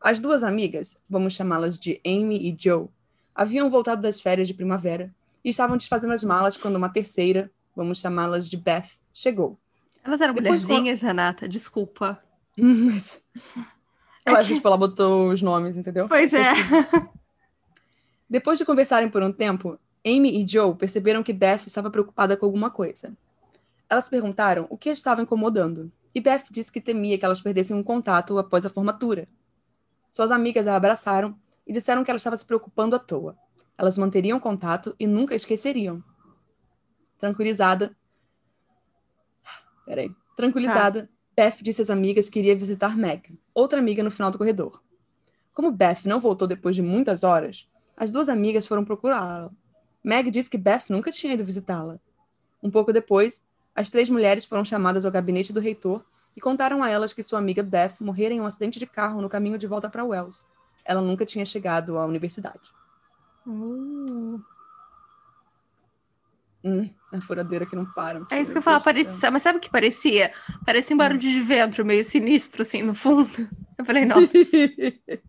As 0.00 0.20
duas 0.20 0.42
amigas, 0.42 0.98
vamos 1.08 1.34
chamá-las 1.34 1.78
de 1.78 2.00
Amy 2.04 2.48
e 2.48 2.56
Joe, 2.58 2.88
haviam 3.34 3.70
voltado 3.70 4.02
das 4.02 4.20
férias 4.20 4.48
de 4.48 4.54
primavera 4.54 5.14
e 5.44 5.50
estavam 5.50 5.76
desfazendo 5.76 6.12
as 6.12 6.24
malas 6.24 6.56
quando 6.56 6.76
uma 6.76 6.88
terceira, 6.88 7.50
vamos 7.74 8.00
chamá-las 8.00 8.50
de 8.50 8.56
Beth, 8.56 8.98
chegou. 9.12 9.58
Elas 10.02 10.20
eram 10.20 10.34
Depois 10.34 10.60
de 10.60 10.66
mulherzinhas, 10.66 11.02
Renata, 11.02 11.48
desculpa. 11.48 12.22
Mas... 12.56 13.24
Eu 14.26 14.36
acho 14.36 14.48
que 14.48 14.54
tipo, 14.56 14.68
ela 14.68 14.76
botou 14.76 15.30
os 15.30 15.40
nomes, 15.40 15.76
entendeu? 15.76 16.08
Pois 16.08 16.34
é. 16.34 16.52
Depois 18.28 18.58
de 18.58 18.64
conversarem 18.64 19.08
por 19.08 19.22
um 19.22 19.32
tempo, 19.32 19.78
Amy 20.04 20.42
e 20.42 20.46
Joe 20.46 20.74
perceberam 20.74 21.22
que 21.22 21.32
Beth 21.32 21.62
estava 21.66 21.90
preocupada 21.90 22.36
com 22.36 22.46
alguma 22.46 22.70
coisa. 22.70 23.16
Elas 23.88 24.08
perguntaram 24.08 24.66
o 24.70 24.76
que 24.76 24.90
as 24.90 24.98
estava 24.98 25.22
incomodando, 25.22 25.90
e 26.14 26.20
Beth 26.20 26.44
disse 26.50 26.72
que 26.72 26.80
temia 26.80 27.18
que 27.18 27.24
elas 27.24 27.40
perdessem 27.40 27.76
um 27.76 27.82
contato 27.82 28.38
após 28.38 28.64
a 28.64 28.70
formatura. 28.70 29.28
Suas 30.10 30.30
amigas 30.30 30.66
a 30.66 30.76
abraçaram 30.76 31.36
e 31.66 31.72
disseram 31.72 32.02
que 32.02 32.10
ela 32.10 32.18
estava 32.18 32.36
se 32.36 32.46
preocupando 32.46 32.96
à 32.96 32.98
toa. 32.98 33.36
Elas 33.76 33.98
manteriam 33.98 34.40
contato 34.40 34.94
e 34.98 35.06
nunca 35.06 35.34
esqueceriam. 35.34 36.02
Tranquilizada. 37.18 37.96
Peraí. 39.84 40.10
Tranquilizada, 40.36 41.08
Beth 41.36 41.58
disse 41.62 41.82
às 41.82 41.90
amigas 41.90 42.28
que 42.28 42.38
iria 42.38 42.56
visitar 42.56 42.96
Meg, 42.96 43.38
outra 43.54 43.78
amiga 43.78 44.02
no 44.02 44.10
final 44.10 44.30
do 44.30 44.38
corredor. 44.38 44.82
Como 45.52 45.70
Beth 45.70 46.04
não 46.04 46.20
voltou 46.20 46.46
depois 46.46 46.76
de 46.76 46.82
muitas 46.82 47.24
horas, 47.24 47.68
as 47.96 48.10
duas 48.10 48.28
amigas 48.28 48.66
foram 48.66 48.84
procurá-la. 48.84 49.50
Meg 50.02 50.30
disse 50.30 50.48
que 50.48 50.58
Beth 50.58 50.84
nunca 50.88 51.10
tinha 51.10 51.34
ido 51.34 51.44
visitá-la. 51.44 51.98
Um 52.62 52.70
pouco 52.70 52.92
depois, 52.92 53.42
as 53.74 53.90
três 53.90 54.10
mulheres 54.10 54.44
foram 54.44 54.64
chamadas 54.64 55.04
ao 55.04 55.12
gabinete 55.12 55.52
do 55.52 55.60
reitor 55.60 56.04
e 56.36 56.40
contaram 56.40 56.82
a 56.82 56.88
elas 56.88 57.12
que 57.12 57.22
sua 57.22 57.38
amiga 57.38 57.62
Beth 57.62 57.96
morrera 58.00 58.34
em 58.34 58.40
um 58.40 58.46
acidente 58.46 58.78
de 58.78 58.86
carro 58.86 59.20
no 59.20 59.28
caminho 59.28 59.58
de 59.58 59.66
volta 59.66 59.88
para 59.88 60.04
Wells. 60.04 60.46
Ela 60.84 61.00
nunca 61.00 61.26
tinha 61.26 61.44
chegado 61.44 61.98
à 61.98 62.06
universidade. 62.06 62.72
Uh. 63.46 64.40
Hum, 66.64 66.90
a 67.12 67.20
furadeira 67.20 67.64
que 67.64 67.76
não 67.76 67.86
para. 67.86 68.20
É 68.30 68.40
isso 68.40 68.52
que 68.52 68.58
eu 68.58 68.62
falo, 68.62 68.82
parecia, 68.82 69.30
mas 69.30 69.42
sabe 69.42 69.58
o 69.58 69.60
que 69.60 69.70
parecia? 69.70 70.32
Parecia 70.66 70.94
um 70.94 70.98
barulho 70.98 71.20
de 71.20 71.40
vento 71.40 71.84
meio 71.84 72.04
sinistro, 72.04 72.62
assim, 72.62 72.82
no 72.82 72.94
fundo. 72.94 73.48
Eu 73.76 73.84
falei, 73.84 74.04
nossa. 74.04 74.28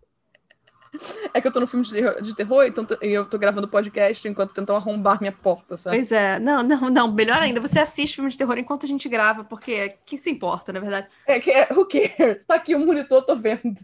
É 1.32 1.40
que 1.40 1.46
eu 1.46 1.52
tô 1.52 1.60
no 1.60 1.66
filme 1.66 1.84
de 1.86 2.34
terror, 2.34 2.64
então 2.64 2.86
e 3.02 3.08
eu 3.08 3.24
tô 3.24 3.38
gravando 3.38 3.68
podcast 3.68 4.26
enquanto 4.26 4.52
tentam 4.52 4.74
arrombar 4.74 5.20
minha 5.20 5.32
porta, 5.32 5.76
sabe? 5.76 5.96
Pois 5.96 6.10
é. 6.10 6.38
Não, 6.38 6.62
não, 6.62 6.90
não. 6.90 7.12
Melhor 7.12 7.38
ainda, 7.38 7.60
você 7.60 7.78
assiste 7.78 8.16
filme 8.16 8.30
de 8.30 8.36
terror 8.36 8.58
enquanto 8.58 8.84
a 8.84 8.88
gente 8.88 9.08
grava, 9.08 9.44
porque 9.44 9.96
que 10.04 10.18
se 10.18 10.30
importa, 10.30 10.72
na 10.72 10.80
verdade? 10.80 11.08
É 11.26 11.38
que 11.38 11.50
é, 11.50 11.68
who 11.72 11.86
cares? 11.86 12.44
Tá 12.44 12.56
aqui 12.56 12.74
o 12.74 12.84
monitor, 12.84 13.22
tô 13.22 13.36
vendo. 13.36 13.78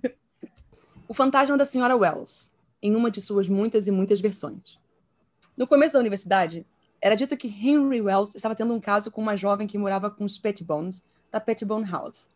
O 1.09 1.15
fantasma 1.15 1.57
da 1.57 1.65
senhora 1.65 1.97
Wells, 1.97 2.53
em 2.83 2.97
uma 2.97 3.11
de 3.11 3.21
suas 3.21 3.49
muitas 3.49 3.87
e 3.87 3.91
muitas 3.93 4.21
versões. 4.21 4.79
No 5.57 5.67
começo 5.67 5.95
da 5.95 6.01
universidade, 6.01 6.67
era 7.01 7.15
dito 7.15 7.37
que 7.37 7.49
Henry 7.49 8.01
Wells 8.01 8.35
estava 8.35 8.55
tendo 8.55 8.75
um 8.75 8.81
caso 8.81 9.11
com 9.11 9.23
uma 9.23 9.37
jovem 9.37 9.67
que 9.67 9.79
morava 9.79 10.11
com 10.11 10.25
os 10.25 10.39
Petbones, 10.39 11.07
da 11.31 11.39
Petbone 11.39 11.89
House. 11.89 12.29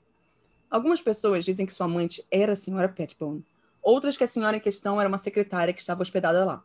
Algumas 0.71 1.01
pessoas 1.03 1.45
dizem 1.45 1.67
que 1.67 1.73
sua 1.73 1.87
amante 1.87 2.25
era 2.31 2.53
a 2.53 2.57
senhora 2.57 2.89
Petbone, 2.89 3.45
outras 3.83 4.17
que 4.17 4.25
a 4.25 4.27
senhora 4.27 4.57
em 4.57 4.61
questão 4.61 5.01
era 5.01 5.09
uma 5.09 5.19
secretária 5.19 5.73
que 5.73 5.81
estava 5.81 6.03
hospedada 6.03 6.45
lá. 6.45 6.65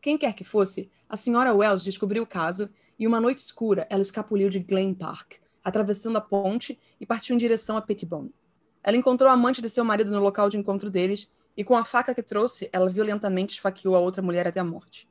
Quem 0.00 0.18
quer 0.18 0.34
que 0.34 0.44
fosse, 0.44 0.90
a 1.08 1.16
senhora 1.16 1.54
Wells 1.54 1.84
descobriu 1.84 2.24
o 2.24 2.26
caso 2.26 2.68
e 2.98 3.06
uma 3.06 3.20
noite 3.20 3.38
escura 3.38 3.86
ela 3.88 4.02
escapuliu 4.02 4.48
de 4.48 4.58
Glen 4.58 4.94
Park, 4.94 5.34
atravessando 5.62 6.18
a 6.18 6.20
ponte 6.20 6.78
e 7.00 7.06
partiu 7.06 7.34
em 7.34 7.38
direção 7.38 7.76
a 7.76 7.82
Petbone. 7.82 8.34
Ela 8.82 8.96
encontrou 8.96 9.30
a 9.30 9.34
amante 9.34 9.62
de 9.62 9.68
seu 9.68 9.84
marido 9.84 10.10
no 10.10 10.20
local 10.20 10.48
de 10.48 10.58
encontro 10.58 10.90
deles 10.90 11.30
e 11.56 11.62
com 11.62 11.76
a 11.76 11.84
faca 11.84 12.14
que 12.14 12.22
trouxe, 12.22 12.68
ela 12.72 12.88
violentamente 12.88 13.54
esfaqueou 13.54 13.94
a 13.94 14.00
outra 14.00 14.22
mulher 14.22 14.46
até 14.46 14.58
a 14.58 14.64
morte. 14.64 15.08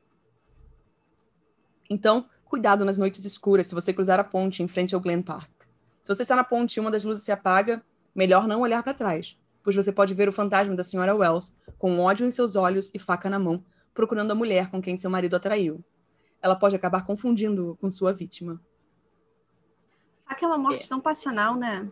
Então, 1.89 2.25
cuidado 2.45 2.83
nas 2.83 2.97
noites 2.97 3.23
escuras 3.23 3.67
se 3.67 3.75
você 3.75 3.93
cruzar 3.93 4.19
a 4.19 4.23
ponte 4.23 4.63
em 4.63 4.67
frente 4.67 4.95
ao 4.95 5.01
Glen 5.01 5.21
Park. 5.21 5.51
Se 6.01 6.13
você 6.13 6.23
está 6.23 6.35
na 6.35 6.43
ponte 6.43 6.75
e 6.75 6.79
uma 6.79 6.91
das 6.91 7.03
luzes 7.03 7.23
se 7.23 7.31
apaga, 7.31 7.83
melhor 8.13 8.47
não 8.47 8.61
olhar 8.61 8.81
para 8.81 8.93
trás, 8.93 9.37
pois 9.63 9.75
você 9.75 9.91
pode 9.91 10.13
ver 10.13 10.27
o 10.27 10.33
fantasma 10.33 10.75
da 10.75 10.83
senhora 10.83 11.15
Wells, 11.15 11.57
com 11.77 11.99
ódio 11.99 12.25
em 12.25 12.31
seus 12.31 12.55
olhos 12.55 12.91
e 12.93 12.99
faca 12.99 13.29
na 13.29 13.39
mão, 13.39 13.63
procurando 13.93 14.31
a 14.31 14.35
mulher 14.35 14.69
com 14.69 14.81
quem 14.81 14.97
seu 14.97 15.09
marido 15.09 15.35
atraiu. 15.35 15.83
Ela 16.41 16.55
pode 16.55 16.75
acabar 16.75 17.05
confundindo 17.05 17.77
com 17.79 17.89
sua 17.89 18.13
vítima. 18.13 18.59
Faca 20.25 20.45
é 20.45 20.47
uma 20.47 20.57
morte 20.57 20.85
é. 20.85 20.87
tão 20.87 20.99
passional, 20.99 21.55
né? 21.55 21.87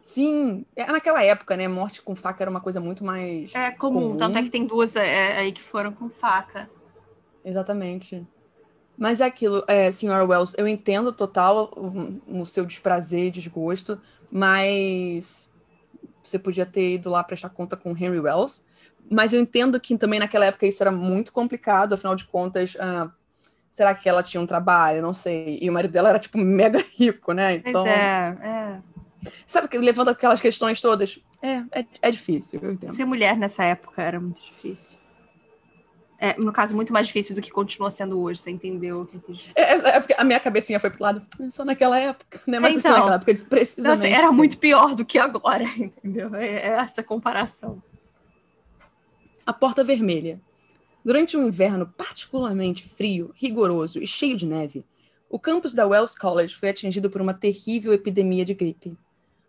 Sim, 0.00 0.64
é, 0.74 0.86
naquela 0.86 1.22
época, 1.22 1.56
né? 1.56 1.68
Morte 1.68 2.00
com 2.02 2.14
faca 2.14 2.42
era 2.42 2.50
uma 2.50 2.60
coisa 2.60 2.80
muito 2.80 3.04
mais. 3.04 3.54
É 3.54 3.70
comum, 3.70 4.00
comum. 4.00 4.16
tanto 4.16 4.38
é 4.38 4.42
que 4.42 4.50
tem 4.50 4.66
duas 4.66 4.96
é, 4.96 5.36
aí 5.36 5.52
que 5.52 5.60
foram 5.60 5.92
com 5.92 6.08
faca. 6.08 6.70
Exatamente. 7.44 8.26
Mas 8.96 9.20
é 9.20 9.26
aquilo, 9.26 9.62
é, 9.68 9.92
senhora 9.92 10.24
Wells, 10.24 10.54
eu 10.58 10.66
entendo 10.66 11.12
total 11.12 11.70
o, 11.76 12.40
o 12.40 12.46
seu 12.46 12.64
desprazer 12.64 13.26
e 13.26 13.30
desgosto, 13.30 14.00
mas 14.30 15.48
você 16.28 16.38
podia 16.38 16.66
ter 16.66 16.94
ido 16.94 17.10
lá 17.10 17.22
prestar 17.24 17.48
conta 17.50 17.76
com 17.76 17.90
Henry 17.90 18.20
Wells. 18.20 18.62
Mas 19.10 19.32
eu 19.32 19.40
entendo 19.40 19.80
que 19.80 19.96
também 19.96 20.20
naquela 20.20 20.46
época 20.46 20.66
isso 20.66 20.82
era 20.82 20.92
muito 20.92 21.32
complicado, 21.32 21.94
afinal 21.94 22.14
de 22.14 22.26
contas, 22.26 22.74
uh, 22.74 23.10
será 23.70 23.94
que 23.94 24.08
ela 24.08 24.22
tinha 24.22 24.40
um 24.40 24.46
trabalho? 24.46 25.00
Não 25.00 25.14
sei. 25.14 25.58
E 25.62 25.70
o 25.70 25.72
marido 25.72 25.92
dela 25.92 26.10
era, 26.10 26.18
tipo, 26.18 26.36
mega 26.38 26.84
rico, 26.94 27.32
né? 27.32 27.54
Então, 27.54 27.84
pois 27.84 27.86
é, 27.86 28.36
é. 28.42 28.78
Sabe 29.46 29.68
que 29.68 29.78
levanta 29.78 30.10
aquelas 30.10 30.40
questões 30.40 30.80
todas? 30.80 31.20
É, 31.42 31.80
é, 31.80 31.86
é 32.02 32.10
difícil, 32.10 32.60
eu 32.62 32.72
entendo. 32.72 32.92
Ser 32.92 33.04
mulher 33.04 33.36
nessa 33.36 33.64
época 33.64 34.02
era 34.02 34.20
muito 34.20 34.42
difícil. 34.42 34.98
É, 36.20 36.36
no 36.36 36.52
caso, 36.52 36.74
muito 36.74 36.92
mais 36.92 37.06
difícil 37.06 37.32
do 37.32 37.40
que 37.40 37.50
continua 37.50 37.92
sendo 37.92 38.20
hoje, 38.20 38.40
você 38.40 38.50
entendeu 38.50 39.02
o 39.02 39.06
que 39.06 39.16
eu 39.16 39.20
quis 39.20 39.38
dizer. 39.38 39.52
É, 39.60 39.74
é, 39.74 40.00
porque 40.00 40.14
a 40.18 40.24
minha 40.24 40.40
cabecinha 40.40 40.80
foi 40.80 40.90
pro 40.90 41.04
lado, 41.04 41.24
só 41.48 41.64
naquela 41.64 41.96
época, 41.96 42.40
né? 42.44 42.58
Mas 42.58 42.74
então, 42.74 42.90
só 42.90 42.98
naquela 42.98 43.14
época, 43.14 43.46
precisamente. 43.48 43.98
Então, 43.98 44.18
assim, 44.18 44.24
era 44.24 44.32
muito 44.32 44.58
pior 44.58 44.96
do 44.96 45.04
que 45.04 45.16
agora, 45.16 45.62
entendeu? 45.78 46.34
É, 46.34 46.46
é 46.46 46.68
essa 46.70 47.04
comparação. 47.04 47.80
A 49.46 49.52
Porta 49.52 49.84
Vermelha. 49.84 50.40
Durante 51.04 51.36
um 51.36 51.46
inverno 51.46 51.86
particularmente 51.86 52.86
frio, 52.88 53.30
rigoroso 53.36 54.02
e 54.02 54.06
cheio 54.06 54.36
de 54.36 54.44
neve, 54.44 54.84
o 55.30 55.38
campus 55.38 55.72
da 55.72 55.86
Wells 55.86 56.18
College 56.18 56.56
foi 56.56 56.70
atingido 56.70 57.08
por 57.08 57.20
uma 57.20 57.32
terrível 57.32 57.92
epidemia 57.92 58.44
de 58.44 58.54
gripe. 58.54 58.98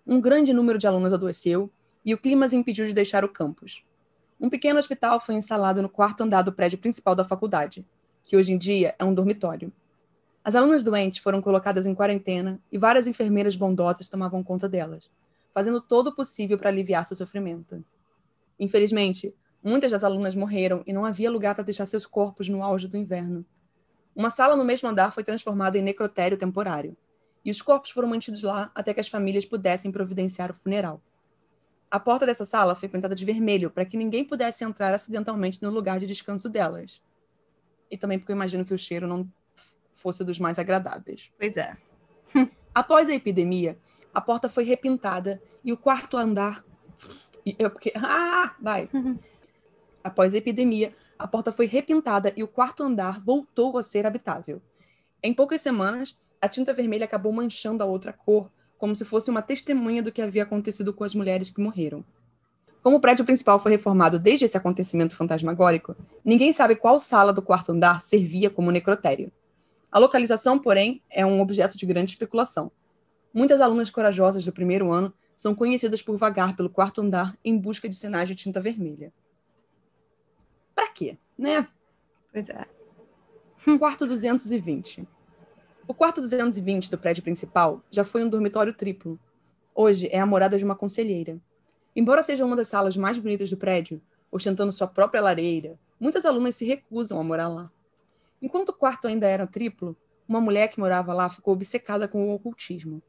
Um 0.06 0.22
grande 0.22 0.54
número 0.54 0.78
de 0.78 0.86
alunos 0.86 1.14
adoeceu 1.14 1.72
e 2.06 2.14
o 2.14 2.18
clima 2.18 2.46
as 2.46 2.54
impediu 2.54 2.86
de 2.86 2.94
deixar 2.94 3.26
o 3.26 3.30
campus 3.30 3.84
um 4.40 4.50
pequeno 4.50 4.80
hospital 4.80 5.20
foi 5.20 5.36
instalado 5.36 5.82
no 5.82 5.90
quarto 5.90 6.22
andar 6.22 6.44
do 6.44 6.54
prédio 6.54 6.80
principal 6.80 7.14
da 7.14 7.26
faculdade, 7.26 7.86
que 8.24 8.38
hoje 8.38 8.54
em 8.54 8.58
dia 8.58 8.96
é 8.98 9.04
um 9.04 9.14
dormitório. 9.14 9.72
As 10.44 10.56
alunas 10.56 10.82
doentes 10.82 11.20
foram 11.20 11.42
colocadas 11.42 11.86
em 11.86 11.94
quarentena 11.94 12.60
e 12.72 12.78
várias 12.78 13.06
enfermeiras 13.06 13.56
bondosas 13.56 14.08
tomavam 14.08 14.42
conta 14.42 14.70
delas, 14.70 15.12
fazendo 15.54 15.82
todo 15.82 16.08
o 16.08 16.16
possível 16.16 16.58
para 16.58 16.70
aliviar 16.70 17.06
seu 17.06 17.18
sofrimento. 17.18 17.84
Infelizmente, 18.58 19.36
muitas 19.62 19.92
das 19.92 20.04
alunas 20.04 20.36
morreram 20.36 20.84
e 20.88 20.94
não 20.94 21.06
havia 21.06 21.30
lugar 21.30 21.54
para 21.54 21.66
deixar 21.66 21.86
seus 21.86 22.06
corpos 22.06 22.48
no 22.48 22.64
auge 22.64 22.88
do 22.88 22.98
inverno. 22.98 23.46
Uma 24.16 24.30
sala 24.30 24.56
no 24.56 24.64
mesmo 24.64 24.88
andar 24.88 25.12
foi 25.12 25.24
transformada 25.24 25.78
em 25.78 25.82
necrotério 25.82 26.38
temporário, 26.38 26.96
e 27.44 27.52
os 27.52 27.62
corpos 27.62 27.92
foram 27.92 28.08
mantidos 28.08 28.44
lá 28.44 28.72
até 28.74 28.94
que 28.94 29.00
as 29.00 29.08
famílias 29.08 29.46
pudessem 29.46 29.92
providenciar 29.92 30.52
o 30.52 30.54
funeral. 30.54 31.02
A 31.92 32.00
porta 32.00 32.26
dessa 32.26 32.46
sala 32.46 32.76
foi 32.76 32.88
pintada 32.88 33.16
de 33.16 33.26
vermelho 33.26 33.72
para 33.72 33.86
que 33.86 33.98
ninguém 33.98 34.24
pudesse 34.24 34.64
entrar 34.64 34.94
acidentalmente 34.94 35.62
no 35.62 35.72
lugar 35.72 36.00
de 36.00 36.06
descanso 36.06 36.48
delas. 36.48 37.02
E 37.90 37.98
também 37.98 38.20
porque 38.20 38.32
eu 38.32 38.36
imagino 38.36 38.64
que 38.64 38.74
o 38.74 38.78
cheiro 38.78 39.08
não 39.08 39.28
fosse 39.96 40.24
dos 40.24 40.40
mais 40.40 40.60
agradáveis. 40.60 41.32
Pois 41.38 41.58
é. 41.58 41.76
Após 42.74 43.10
a 43.10 43.14
epidemia, 43.14 43.78
a 44.14 44.22
porta 44.22 44.48
foi 44.48 44.64
repintada 44.64 45.42
e 45.64 45.74
o 45.74 45.78
quarto 45.78 46.16
andar. 46.16 46.64
Eu, 47.58 47.72
porque... 47.72 47.92
Ah, 47.96 48.56
vai! 48.60 48.88
Após 50.04 50.34
a 50.34 50.38
epidemia, 50.38 50.96
a 51.18 51.28
porta 51.28 51.52
foi 51.52 51.66
repintada 51.66 52.32
e 52.38 52.44
o 52.44 52.48
quarto 52.48 52.84
andar 52.84 53.20
voltou 53.20 53.78
a 53.78 53.84
ser 53.84 54.06
habitável. 54.06 54.62
Em 55.22 55.34
poucas 55.34 55.60
semanas, 55.60 56.18
a 56.42 56.48
tinta 56.48 56.74
vermelha 56.74 57.04
acabou 57.04 57.34
manchando 57.34 57.84
a 57.84 57.86
outra 57.86 58.14
cor, 58.14 58.50
como 58.80 58.96
se 58.96 59.06
fosse 59.06 59.30
uma 59.30 59.42
testemunha 59.42 60.02
do 60.02 60.12
que 60.12 60.22
havia 60.22 60.44
acontecido 60.44 60.94
com 60.94 61.04
as 61.04 61.14
mulheres 61.14 61.50
que 61.50 61.62
morreram. 61.62 62.04
Como 62.82 62.96
o 62.96 63.00
prédio 63.02 63.26
principal 63.26 63.60
foi 63.60 63.74
reformado 63.74 64.18
desde 64.18 64.46
esse 64.46 64.56
acontecimento 64.56 65.18
fantasmagórico, 65.18 65.96
ninguém 66.24 66.54
sabe 66.54 66.78
qual 66.78 66.98
sala 66.98 67.34
do 67.34 67.42
quarto 67.42 67.74
andar 67.74 68.02
servia 68.02 68.50
como 68.50 68.72
necrotério. 68.72 69.32
A 69.92 70.00
localização, 70.00 70.58
porém, 70.58 71.04
é 71.10 71.26
um 71.26 71.42
objeto 71.42 71.78
de 71.78 71.86
grande 71.86 72.12
especulação. 72.12 72.72
Muitas 73.34 73.60
alunas 73.60 73.90
corajosas 73.90 74.46
do 74.46 74.54
primeiro 74.54 74.92
ano 74.94 75.14
são 75.36 75.54
conhecidas 75.54 76.02
por 76.02 76.16
vagar 76.16 76.56
pelo 76.56 76.70
quarto 76.70 77.02
andar 77.02 77.38
em 77.44 77.58
busca 77.58 77.90
de 77.90 77.96
sinais 77.96 78.30
de 78.30 78.36
tinta 78.36 78.62
vermelha. 78.62 79.12
Para 80.74 80.88
quê, 80.88 81.18
né? 81.38 81.68
Pois 82.32 82.50
é. 82.50 82.66
Quarto 83.78 84.08
220. 84.08 85.06
O 85.90 85.94
quarto 85.96 86.22
220 86.22 86.92
do 86.92 87.00
prédio 87.00 87.24
principal 87.24 87.82
já 87.90 88.04
foi 88.04 88.24
um 88.24 88.30
dormitório 88.30 88.72
triplo. 88.72 89.20
Hoje 89.74 90.08
é 90.12 90.20
a 90.20 90.26
morada 90.26 90.56
de 90.56 90.64
uma 90.64 90.76
conselheira. 90.76 91.42
Embora 91.96 92.22
seja 92.22 92.46
uma 92.46 92.56
das 92.56 92.68
salas 92.68 92.96
mais 92.96 93.18
bonitas 93.18 93.50
do 93.50 93.58
prédio, 93.58 94.00
ostentando 94.32 94.72
sua 94.72 94.86
própria 94.86 95.20
lareira, 95.20 95.80
muitas 96.00 96.26
alunas 96.28 96.54
se 96.54 96.64
recusam 96.64 97.20
a 97.20 97.24
morar 97.24 97.48
lá. 97.48 97.72
Enquanto 98.40 98.70
o 98.70 98.74
quarto 98.74 99.08
ainda 99.08 99.28
era 99.28 99.48
triplo, 99.48 99.98
uma 100.28 100.40
mulher 100.40 100.68
que 100.68 100.80
morava 100.80 101.12
lá 101.12 101.28
ficou 101.28 101.56
obcecada 101.56 102.08
com 102.08 102.30
o 102.30 102.36
ocultismo. 102.36 103.02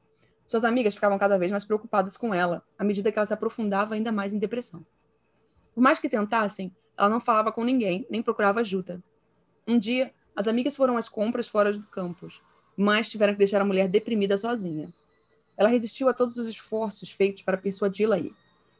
Suas 0.46 0.64
amigas 0.64 0.94
ficavam 0.94 1.18
cada 1.18 1.38
vez 1.38 1.50
mais 1.50 1.66
preocupadas 1.66 2.16
com 2.16 2.32
ela, 2.32 2.64
à 2.78 2.82
medida 2.82 3.12
que 3.12 3.18
ela 3.18 3.26
se 3.26 3.34
aprofundava 3.34 3.94
ainda 3.94 4.10
mais 4.10 4.32
em 4.32 4.38
depressão. 4.38 4.86
Por 5.74 5.82
mais 5.82 5.98
que 5.98 6.08
tentassem, 6.08 6.74
ela 6.96 7.10
não 7.10 7.20
falava 7.20 7.52
com 7.52 7.62
ninguém, 7.62 8.06
nem 8.08 8.22
procurava 8.22 8.60
ajuda. 8.60 9.04
Um 9.68 9.78
dia, 9.78 10.14
as 10.34 10.48
amigas 10.48 10.74
foram 10.74 10.96
às 10.96 11.10
compras 11.10 11.46
fora 11.46 11.74
do 11.74 11.82
campus, 11.82 12.40
mas 12.80 13.10
tiveram 13.10 13.34
que 13.34 13.38
deixar 13.38 13.60
a 13.60 13.64
mulher 13.64 13.86
deprimida 13.88 14.38
sozinha. 14.38 14.88
Ela 15.54 15.68
resistiu 15.68 16.08
a 16.08 16.14
todos 16.14 16.38
os 16.38 16.46
esforços 16.46 17.10
feitos 17.10 17.42
para 17.42 17.58
persuadi-la 17.58 18.16
a 18.16 18.18
ir. 18.18 18.34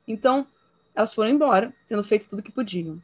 Então, 0.09 0.47
elas 0.95 1.13
foram 1.13 1.29
embora, 1.29 1.71
tendo 1.87 2.03
feito 2.03 2.27
tudo 2.27 2.39
o 2.39 2.43
que 2.43 2.51
podiam. 2.51 2.99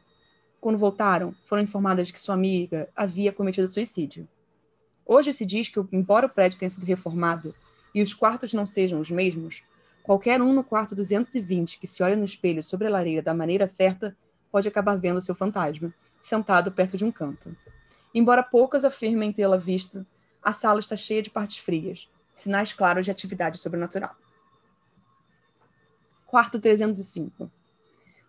Quando 0.59 0.75
voltaram, 0.79 1.35
foram 1.45 1.61
informadas 1.61 2.07
de 2.07 2.13
que 2.13 2.19
sua 2.19 2.33
amiga 2.33 2.89
havia 2.95 3.31
cometido 3.31 3.67
suicídio. 3.67 4.27
Hoje 5.05 5.31
se 5.31 5.45
diz 5.45 5.69
que, 5.69 5.79
embora 5.91 6.25
o 6.25 6.29
prédio 6.29 6.57
tenha 6.57 6.69
sido 6.69 6.83
reformado 6.83 7.53
e 7.93 8.01
os 8.01 8.11
quartos 8.11 8.51
não 8.51 8.65
sejam 8.65 8.99
os 8.99 9.11
mesmos, 9.11 9.61
qualquer 10.01 10.41
um 10.41 10.51
no 10.51 10.63
quarto 10.63 10.95
220 10.95 11.77
que 11.77 11.85
se 11.85 12.01
olha 12.01 12.15
no 12.15 12.25
espelho 12.25 12.63
sobre 12.63 12.87
a 12.87 12.89
lareira 12.89 13.21
da 13.21 13.35
maneira 13.35 13.67
certa 13.67 14.17
pode 14.51 14.67
acabar 14.67 14.95
vendo 14.95 15.21
seu 15.21 15.35
fantasma, 15.35 15.93
sentado 16.23 16.71
perto 16.71 16.97
de 16.97 17.05
um 17.05 17.11
canto. 17.11 17.55
Embora 18.15 18.41
poucas 18.41 18.83
afirmem 18.83 19.31
tê-la 19.31 19.57
vista, 19.57 20.03
a 20.47 20.53
sala 20.53 20.79
está 20.79 20.95
cheia 20.95 21.21
de 21.21 21.29
partes 21.29 21.57
frias. 21.57 22.09
sinais 22.33 22.71
claros 22.71 23.03
de 23.03 23.11
atividade 23.11 23.57
sobrenatural. 23.57 24.15
Quarto 26.25 26.57
305. 26.57 27.51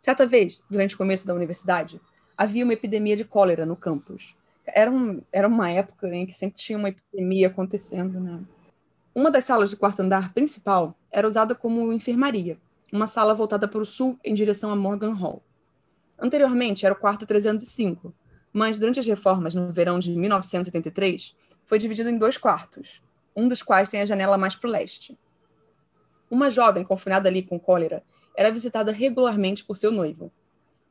Certa 0.02 0.26
vez, 0.26 0.60
durante 0.68 0.96
o 0.96 0.98
começo 0.98 1.24
da 1.24 1.32
universidade, 1.32 2.00
havia 2.36 2.64
uma 2.64 2.72
epidemia 2.72 3.14
de 3.14 3.24
cólera 3.24 3.64
no 3.64 3.76
campus. 3.76 4.34
Era, 4.66 4.90
um, 4.90 5.22
era 5.30 5.46
uma 5.46 5.70
época 5.70 6.08
em 6.08 6.26
que 6.26 6.32
sempre 6.32 6.58
tinha 6.58 6.76
uma 6.76 6.88
epidemia 6.88 7.46
acontecendo, 7.46 8.18
né? 8.18 8.40
Uma 9.14 9.30
das 9.30 9.44
salas 9.44 9.70
do 9.70 9.76
quarto 9.76 10.00
andar 10.00 10.34
principal 10.34 10.98
era 11.12 11.26
usada 11.26 11.54
como 11.54 11.92
enfermaria, 11.92 12.58
uma 12.92 13.06
sala 13.06 13.32
voltada 13.32 13.68
para 13.68 13.80
o 13.80 13.86
sul 13.86 14.18
em 14.24 14.34
direção 14.34 14.72
a 14.72 14.76
Morgan 14.76 15.12
Hall. 15.12 15.40
Anteriormente 16.18 16.84
era 16.84 16.94
o 16.96 16.98
quarto 16.98 17.24
305, 17.24 18.12
mas 18.52 18.76
durante 18.76 18.98
as 18.98 19.06
reformas 19.06 19.54
no 19.54 19.70
verão 19.72 20.00
de 20.00 20.10
1983, 20.10 21.36
foi 21.68 21.78
dividido 21.78 22.08
em 22.08 22.18
dois 22.18 22.36
quartos, 22.36 23.02
um 23.36 23.46
dos 23.46 23.62
quais 23.62 23.90
tem 23.90 24.00
a 24.00 24.06
janela 24.06 24.38
mais 24.38 24.56
para 24.56 24.68
o 24.68 24.72
leste. 24.72 25.16
Uma 26.30 26.50
jovem 26.50 26.82
confinada 26.82 27.28
ali 27.28 27.42
com 27.42 27.60
cólera 27.60 28.02
era 28.34 28.50
visitada 28.50 28.90
regularmente 28.90 29.64
por 29.64 29.76
seu 29.76 29.92
noivo. 29.92 30.32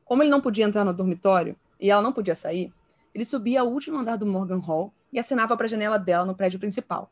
Como 0.04 0.22
ele 0.22 0.30
não 0.30 0.40
podia 0.40 0.64
entrar 0.64 0.84
no 0.84 0.94
dormitório 0.94 1.56
e 1.80 1.90
ela 1.90 2.00
não 2.00 2.12
podia 2.12 2.34
sair, 2.34 2.72
ele 3.12 3.24
subia 3.24 3.60
ao 3.60 3.68
último 3.68 3.98
andar 3.98 4.16
do 4.16 4.24
Morgan 4.24 4.58
Hall 4.58 4.92
e 5.12 5.18
acenava 5.18 5.56
para 5.56 5.66
a 5.66 5.68
janela 5.68 5.98
dela 5.98 6.24
no 6.24 6.34
prédio 6.34 6.60
principal. 6.60 7.10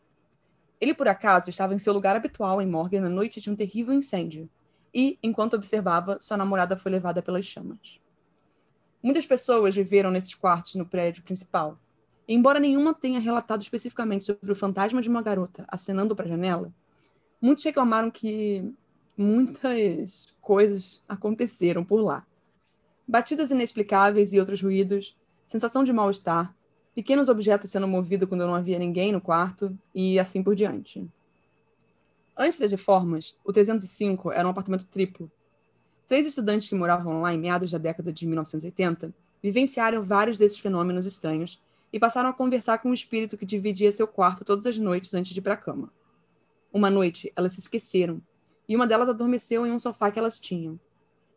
Ele, 0.80 0.94
por 0.94 1.08
acaso, 1.08 1.50
estava 1.50 1.75
em 1.75 1.78
seu 1.78 1.92
lugar 1.92 2.14
habitual 2.14 2.62
em 2.62 2.66
Morgan 2.66 3.00
na 3.00 3.08
noite 3.08 3.40
de 3.40 3.50
um 3.50 3.56
terrível 3.56 3.92
incêndio, 3.92 4.49
e, 4.94 5.18
enquanto 5.23 5.54
observava, 5.54 6.18
sua 6.20 6.37
namorada 6.37 6.76
foi 6.76 6.92
levada 6.92 7.20
pelas 7.20 7.44
chamas. 7.44 8.00
Muitas 9.02 9.26
pessoas 9.26 9.75
viveram 9.75 10.11
nesses 10.11 10.35
quartos 10.35 10.75
no 10.75 10.87
prédio 10.87 11.23
principal, 11.23 11.78
embora 12.28 12.61
nenhuma 12.61 12.95
tenha 12.95 13.21
relatado 13.21 13.62
especificamente 13.62 14.25
sobre 14.25 14.52
o 14.52 14.56
fantasma 14.56 15.00
de 15.00 15.09
uma 15.09 15.23
garota 15.23 15.64
acenando 15.68 16.14
para 16.14 16.26
a 16.26 16.28
janela, 16.28 16.73
muitos 17.40 17.64
reclamaram 17.64 18.11
que 18.11 18.73
muitas 19.16 20.35
coisas 20.40 21.04
aconteceram 21.09 21.85
por 21.85 22.00
lá. 22.00 22.26
Batidas 23.06 23.50
inexplicáveis 23.50 24.33
e 24.33 24.40
outros 24.40 24.61
ruídos, 24.61 25.16
sensação 25.47 25.85
de 25.85 25.92
mal-estar, 25.92 26.54
pequenos 26.95 27.28
objetos 27.28 27.71
sendo 27.71 27.87
movidos 27.87 28.28
quando 28.28 28.47
não 28.47 28.54
havia 28.54 28.78
ninguém 28.78 29.12
no 29.12 29.21
quarto 29.21 29.78
e 29.95 30.18
assim 30.18 30.42
por 30.42 30.54
diante. 30.54 31.09
Antes 32.37 32.59
das 32.59 32.71
reformas, 32.71 33.37
o 33.45 33.52
305 33.52 34.33
era 34.33 34.47
um 34.47 34.50
apartamento 34.50 34.87
triplo. 34.87 35.30
Três 36.06 36.26
estudantes 36.26 36.68
que 36.68 36.75
moravam 36.75 37.21
lá 37.21 37.33
em 37.33 37.38
meados 37.38 37.71
da 37.71 37.78
década 37.78 38.12
de 38.12 38.26
1980 38.26 39.14
vivenciaram 39.42 40.02
vários 40.02 40.38
desses 40.38 40.59
fenômenos 40.59 41.06
estranhos 41.06 41.62
e 41.93 41.99
passaram 41.99 42.28
a 42.28 42.33
conversar 42.33 42.78
com 42.78 42.90
o 42.90 42.95
espírito 42.95 43.37
que 43.37 43.47
dividia 43.47 43.90
seu 43.93 44.07
quarto 44.07 44.45
todas 44.45 44.66
as 44.66 44.76
noites 44.78 45.14
antes 45.14 45.33
de 45.33 45.40
ir 45.40 45.43
para 45.43 45.55
a 45.55 45.57
cama. 45.57 45.93
Uma 46.73 46.90
noite, 46.90 47.33
elas 47.35 47.52
se 47.52 47.61
esqueceram 47.61 48.21
e 48.69 48.75
uma 48.75 48.87
delas 48.87 49.09
adormeceu 49.09 49.66
em 49.66 49.73
um 49.73 49.78
sofá 49.78 50.11
que 50.11 50.19
elas 50.19 50.40
tinham. 50.40 50.78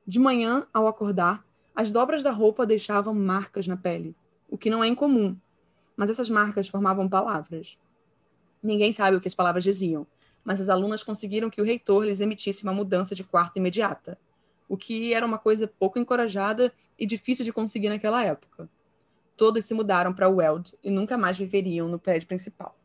De 0.05 0.19
manhã, 0.19 0.67
ao 0.73 0.87
acordar, 0.87 1.45
as 1.75 1.91
dobras 1.91 2.23
da 2.23 2.31
roupa 2.31 2.65
deixavam 2.65 3.13
marcas 3.13 3.67
na 3.67 3.77
pele, 3.77 4.15
o 4.49 4.57
que 4.57 4.69
não 4.69 4.83
é 4.83 4.87
incomum, 4.87 5.37
mas 5.95 6.09
essas 6.09 6.29
marcas 6.29 6.67
formavam 6.67 7.07
palavras. 7.07 7.77
Ninguém 8.61 8.91
sabe 8.91 9.15
o 9.15 9.21
que 9.21 9.27
as 9.27 9.35
palavras 9.35 9.63
diziam, 9.63 10.05
mas 10.43 10.59
as 10.59 10.69
alunas 10.69 11.03
conseguiram 11.03 11.49
que 11.49 11.61
o 11.61 11.63
reitor 11.63 12.03
lhes 12.03 12.19
emitisse 12.19 12.63
uma 12.63 12.73
mudança 12.73 13.13
de 13.13 13.23
quarto 13.23 13.57
imediata, 13.57 14.19
o 14.67 14.75
que 14.75 15.13
era 15.13 15.25
uma 15.25 15.37
coisa 15.37 15.67
pouco 15.67 15.99
encorajada 15.99 16.73
e 16.97 17.05
difícil 17.05 17.45
de 17.45 17.53
conseguir 17.53 17.89
naquela 17.89 18.23
época. 18.23 18.69
Todos 19.39 19.63
se 19.63 19.73
mudaram 19.73 20.11
para 20.11 20.27
Weld 20.27 20.77
e 20.83 20.91
nunca 20.91 21.17
mais 21.17 21.37
viveriam 21.37 21.87
no 21.87 21.97
prédio 21.97 22.27
principal. 22.27 22.75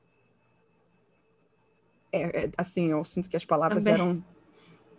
É, 2.13 2.45
é, 2.45 2.51
assim, 2.57 2.93
eu 2.93 3.05
sinto 3.05 3.29
que 3.29 3.37
as 3.37 3.45
palavras 3.45 3.83
Também. 3.83 4.01
eram 4.01 4.25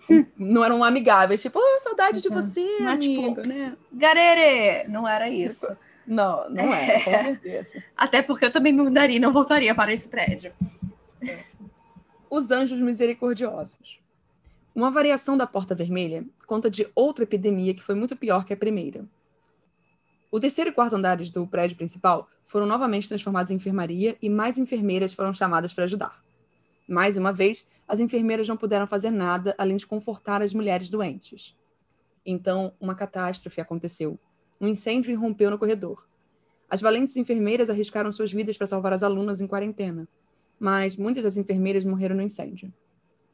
não 0.37 0.65
eram 0.65 0.83
amigáveis, 0.83 1.41
tipo, 1.41 1.57
oh, 1.57 1.79
saudade 1.79 2.19
de 2.21 2.27
você, 2.27 2.59
não 2.81 2.89
é, 2.89 2.91
amigo, 2.91 3.35
tipo, 3.35 3.47
né? 3.47 3.77
Garere! 3.89 4.85
Não 4.89 5.07
era 5.07 5.29
isso. 5.29 5.65
Tipo, 5.65 5.79
não, 6.05 6.49
não 6.49 6.73
é, 6.73 6.97
é, 6.97 6.99
com 6.99 7.23
certeza. 7.23 7.83
Até 7.95 8.21
porque 8.21 8.43
eu 8.43 8.51
também 8.51 8.73
me 8.73 8.83
mudaria 8.83 9.15
e 9.15 9.19
não 9.19 9.31
voltaria 9.31 9.73
para 9.73 9.93
esse 9.93 10.09
prédio. 10.09 10.51
Os 12.29 12.51
Anjos 12.51 12.81
Misericordiosos. 12.81 14.01
Uma 14.75 14.91
variação 14.91 15.37
da 15.37 15.47
Porta 15.47 15.73
Vermelha 15.73 16.25
conta 16.45 16.69
de 16.69 16.85
outra 16.93 17.23
epidemia 17.23 17.73
que 17.73 17.81
foi 17.81 17.95
muito 17.95 18.13
pior 18.13 18.43
que 18.43 18.53
a 18.53 18.57
primeira. 18.57 19.05
O 20.31 20.39
terceiro 20.39 20.69
e 20.69 20.73
quarto 20.73 20.95
andares 20.95 21.29
do 21.29 21.45
prédio 21.47 21.77
principal 21.77 22.29
foram 22.45 22.65
novamente 22.65 23.07
transformados 23.07 23.51
em 23.51 23.55
enfermaria 23.55 24.17
e 24.21 24.29
mais 24.29 24.57
enfermeiras 24.57 25.13
foram 25.13 25.33
chamadas 25.33 25.73
para 25.73 25.85
ajudar. 25.85 26.23
Mais 26.87 27.17
uma 27.17 27.33
vez, 27.33 27.67
as 27.87 27.99
enfermeiras 27.99 28.47
não 28.47 28.57
puderam 28.57 28.87
fazer 28.87 29.11
nada 29.11 29.55
além 29.57 29.77
de 29.77 29.87
confortar 29.87 30.41
as 30.41 30.53
mulheres 30.53 30.89
doentes. 30.89 31.55
Então, 32.25 32.73
uma 32.79 32.95
catástrofe 32.95 33.61
aconteceu 33.61 34.19
um 34.59 34.67
incêndio 34.67 35.11
irrompeu 35.11 35.51
no 35.51 35.57
corredor. 35.57 36.07
As 36.69 36.81
valentes 36.81 37.15
enfermeiras 37.17 37.69
arriscaram 37.69 38.11
suas 38.11 38.31
vidas 38.31 38.57
para 38.57 38.67
salvar 38.67 38.93
as 38.93 39.03
alunas 39.03 39.41
em 39.41 39.47
quarentena, 39.47 40.07
mas 40.59 40.95
muitas 40.95 41.23
das 41.23 41.37
enfermeiras 41.37 41.85
morreram 41.85 42.15
no 42.15 42.21
incêndio. 42.21 42.73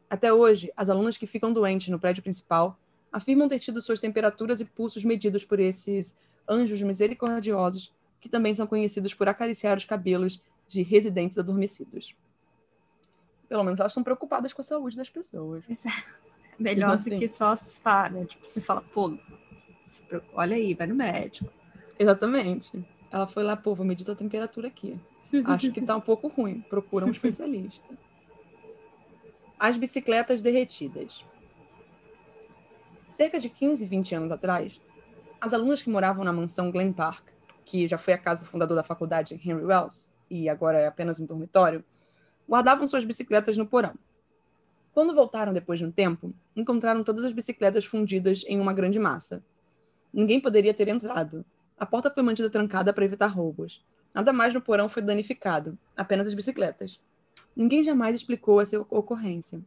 Até 0.09 0.33
hoje, 0.33 0.71
as 0.75 0.89
alunas 0.89 1.17
que 1.17 1.27
ficam 1.27 1.53
doentes 1.53 1.89
no 1.89 1.99
prédio 1.99 2.23
principal 2.23 2.77
afirmam 3.11 3.47
ter 3.47 3.59
tido 3.59 3.81
suas 3.81 3.99
temperaturas 3.99 4.59
e 4.59 4.65
pulsos 4.65 5.05
medidos 5.05 5.45
por 5.45 5.59
esses 5.59 6.19
anjos 6.51 6.81
misericordiosos, 6.81 7.95
que 8.19 8.27
também 8.27 8.53
são 8.53 8.67
conhecidos 8.67 9.13
por 9.13 9.27
acariciar 9.27 9.77
os 9.77 9.85
cabelos 9.85 10.43
de 10.67 10.83
residentes 10.83 11.37
adormecidos. 11.37 12.15
Pelo 13.47 13.63
menos 13.63 13.79
elas 13.79 13.91
estão 13.91 14.03
preocupadas 14.03 14.53
com 14.53 14.61
a 14.61 14.63
saúde 14.63 14.97
das 14.97 15.09
pessoas. 15.09 15.63
Melhor 16.59 16.99
então, 16.99 17.13
do 17.13 17.19
que 17.19 17.27
só 17.27 17.49
assustar, 17.49 18.11
né? 18.11 18.25
Tipo, 18.25 18.45
você 18.45 18.61
fala, 18.61 18.81
pô, 18.81 19.17
olha 20.33 20.55
aí, 20.55 20.73
vai 20.73 20.85
no 20.85 20.95
médico. 20.95 21.51
Exatamente. 21.97 22.71
Ela 23.11 23.27
foi 23.27 23.43
lá, 23.43 23.57
pô, 23.57 23.73
vou 23.73 23.85
medir 23.85 24.09
a 24.09 24.15
temperatura 24.15 24.67
aqui. 24.67 24.99
Acho 25.45 25.71
que 25.71 25.81
tá 25.81 25.95
um 25.95 26.01
pouco 26.01 26.27
ruim. 26.27 26.61
Procura 26.61 27.05
um 27.05 27.11
especialista. 27.11 27.87
As 29.59 29.77
bicicletas 29.77 30.41
derretidas. 30.41 31.23
Cerca 33.11 33.39
de 33.39 33.49
15, 33.49 33.85
20 33.85 34.15
anos 34.15 34.31
atrás, 34.31 34.79
as 35.41 35.53
alunas 35.53 35.81
que 35.81 35.89
moravam 35.89 36.23
na 36.23 36.31
mansão 36.31 36.71
Glen 36.71 36.93
Park, 36.93 37.27
que 37.65 37.87
já 37.87 37.97
foi 37.97 38.13
a 38.13 38.17
casa 38.17 38.45
do 38.45 38.49
fundador 38.49 38.77
da 38.77 38.83
faculdade 38.83 39.33
Henry 39.43 39.65
Wells, 39.65 40.07
e 40.29 40.47
agora 40.47 40.77
é 40.77 40.87
apenas 40.87 41.19
um 41.19 41.25
dormitório, 41.25 41.83
guardavam 42.47 42.85
suas 42.85 43.03
bicicletas 43.03 43.57
no 43.57 43.65
porão. 43.65 43.95
Quando 44.93 45.15
voltaram 45.15 45.51
depois 45.51 45.79
de 45.79 45.85
um 45.85 45.91
tempo, 45.91 46.33
encontraram 46.55 47.03
todas 47.03 47.25
as 47.25 47.33
bicicletas 47.33 47.83
fundidas 47.83 48.43
em 48.47 48.59
uma 48.59 48.73
grande 48.73 48.99
massa, 48.99 49.43
Ninguém 50.13 50.41
poderia 50.41 50.73
ter 50.73 50.89
entrado. 50.89 51.45
A 51.79 51.85
porta 51.85 52.11
foi 52.11 52.21
mantida 52.21 52.49
trancada 52.49 52.91
para 52.91 53.05
evitar 53.05 53.27
roubos. 53.27 53.83
Nada 54.13 54.33
mais 54.33 54.53
no 54.53 54.61
porão 54.61 54.89
foi 54.89 55.01
danificado, 55.01 55.77
apenas 55.95 56.27
as 56.27 56.33
bicicletas. 56.33 56.99
Ninguém 57.55 57.81
jamais 57.81 58.15
explicou 58.15 58.59
essa 58.59 58.77
ocorrência. 58.89 59.61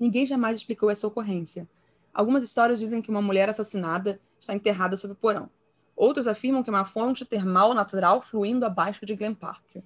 Ninguém 0.00 0.26
jamais 0.26 0.58
explicou 0.58 0.90
essa 0.90 1.06
ocorrência. 1.06 1.68
Algumas 2.12 2.42
histórias 2.42 2.80
dizem 2.80 3.00
que 3.00 3.10
uma 3.10 3.22
mulher 3.22 3.48
assassinada 3.48 4.20
está 4.44 4.54
enterrada 4.54 4.96
sob 4.96 5.12
o 5.12 5.16
porão. 5.16 5.50
Outros 5.96 6.26
afirmam 6.26 6.62
que 6.62 6.70
uma 6.70 6.84
fonte 6.84 7.24
termal 7.24 7.72
natural 7.74 8.20
fluindo 8.20 8.66
abaixo 8.66 9.06
de 9.06 9.14
Glen 9.14 9.34
Park. 9.34 9.76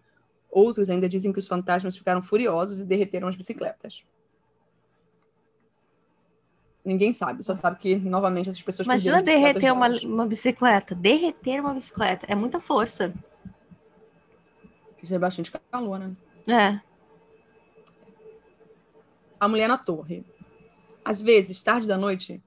Outros 0.51 0.89
ainda 0.89 1.09
dizem 1.09 1.33
que 1.33 1.39
os 1.39 1.47
fantasmas 1.47 1.97
ficaram 1.97 2.23
furiosos 2.23 2.81
e 2.81 2.85
derreteram 2.85 3.29
as 3.29 3.37
bicicletas. 3.37 4.05
Ninguém 6.85 7.13
sabe, 7.13 7.43
só 7.43 7.53
sabe 7.53 7.79
que, 7.79 7.97
novamente, 7.97 8.49
essas 8.49 8.63
pessoas 8.63 8.87
Imagina 8.87 9.23
derreter 9.23 9.71
uma, 9.73 9.89
uma 9.89 10.27
bicicleta. 10.27 10.95
Derreter 10.95 11.61
uma 11.61 11.75
bicicleta. 11.75 12.25
É 12.27 12.35
muita 12.35 12.61
força. 12.61 13.13
Isso 15.03 15.15
é 15.15 15.19
bastante 15.19 15.53
calor, 15.71 15.99
né? 15.99 16.17
É. 16.49 16.81
A 19.39 19.47
mulher 19.47 19.69
na 19.69 19.77
torre. 19.77 20.25
Às 21.05 21.21
vezes, 21.21 21.63
tarde 21.63 21.87
da 21.87 21.99
noite, 21.99 22.43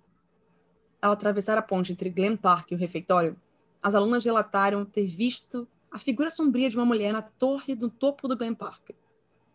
ao 1.02 1.12
atravessar 1.12 1.58
a 1.58 1.62
ponte 1.62 1.92
entre 1.92 2.10
Glen 2.10 2.36
Park 2.36 2.72
e 2.72 2.76
o 2.76 2.78
refeitório, 2.78 3.36
as 3.82 3.96
alunas 3.96 4.24
relataram 4.24 4.86
ter 4.86 5.08
visto 5.08 5.68
a 5.90 5.98
figura 5.98 6.30
sombria 6.30 6.70
de 6.70 6.78
uma 6.78 6.86
mulher 6.86 7.12
na 7.12 7.22
torre 7.22 7.76
do 7.76 7.90
topo 7.90 8.28
do 8.28 8.38
Glen 8.38 8.54
Park. 8.54 8.92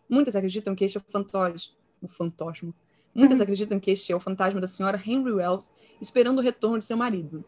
Muitas 0.09 0.35
acreditam 0.37 0.74
que 0.74 0.85
este 0.85 0.98
é 0.98 1.00
o 1.00 1.12
fantasma, 1.12 1.74
o 2.02 2.09
fantasma 2.09 2.74
Muitas 3.16 3.38
uhum. 3.38 3.44
acreditam 3.44 3.80
que 3.80 3.90
este 3.90 4.12
é 4.12 4.14
o 4.14 4.20
fantasma 4.20 4.61
da 4.61 4.66
senhora 4.66 5.02
Henry 5.02 5.32
Wells 5.32 5.72
esperando 6.02 6.38
o 6.38 6.42
retorno 6.42 6.78
de 6.78 6.85
seu 6.85 6.98
marido. 6.98 7.42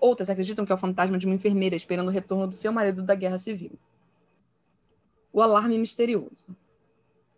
Outras 0.00 0.30
acreditam 0.30 0.64
que 0.64 0.70
é 0.70 0.74
o 0.74 0.78
fantasma 0.78 1.18
de 1.18 1.26
uma 1.26 1.34
enfermeira 1.34 1.74
esperando 1.74 2.06
o 2.06 2.12
retorno 2.12 2.46
do 2.46 2.54
seu 2.54 2.72
marido 2.72 3.02
da 3.02 3.16
guerra 3.16 3.40
civil. 3.40 3.72
O 5.32 5.42
alarme 5.42 5.76
misterioso. 5.76 6.46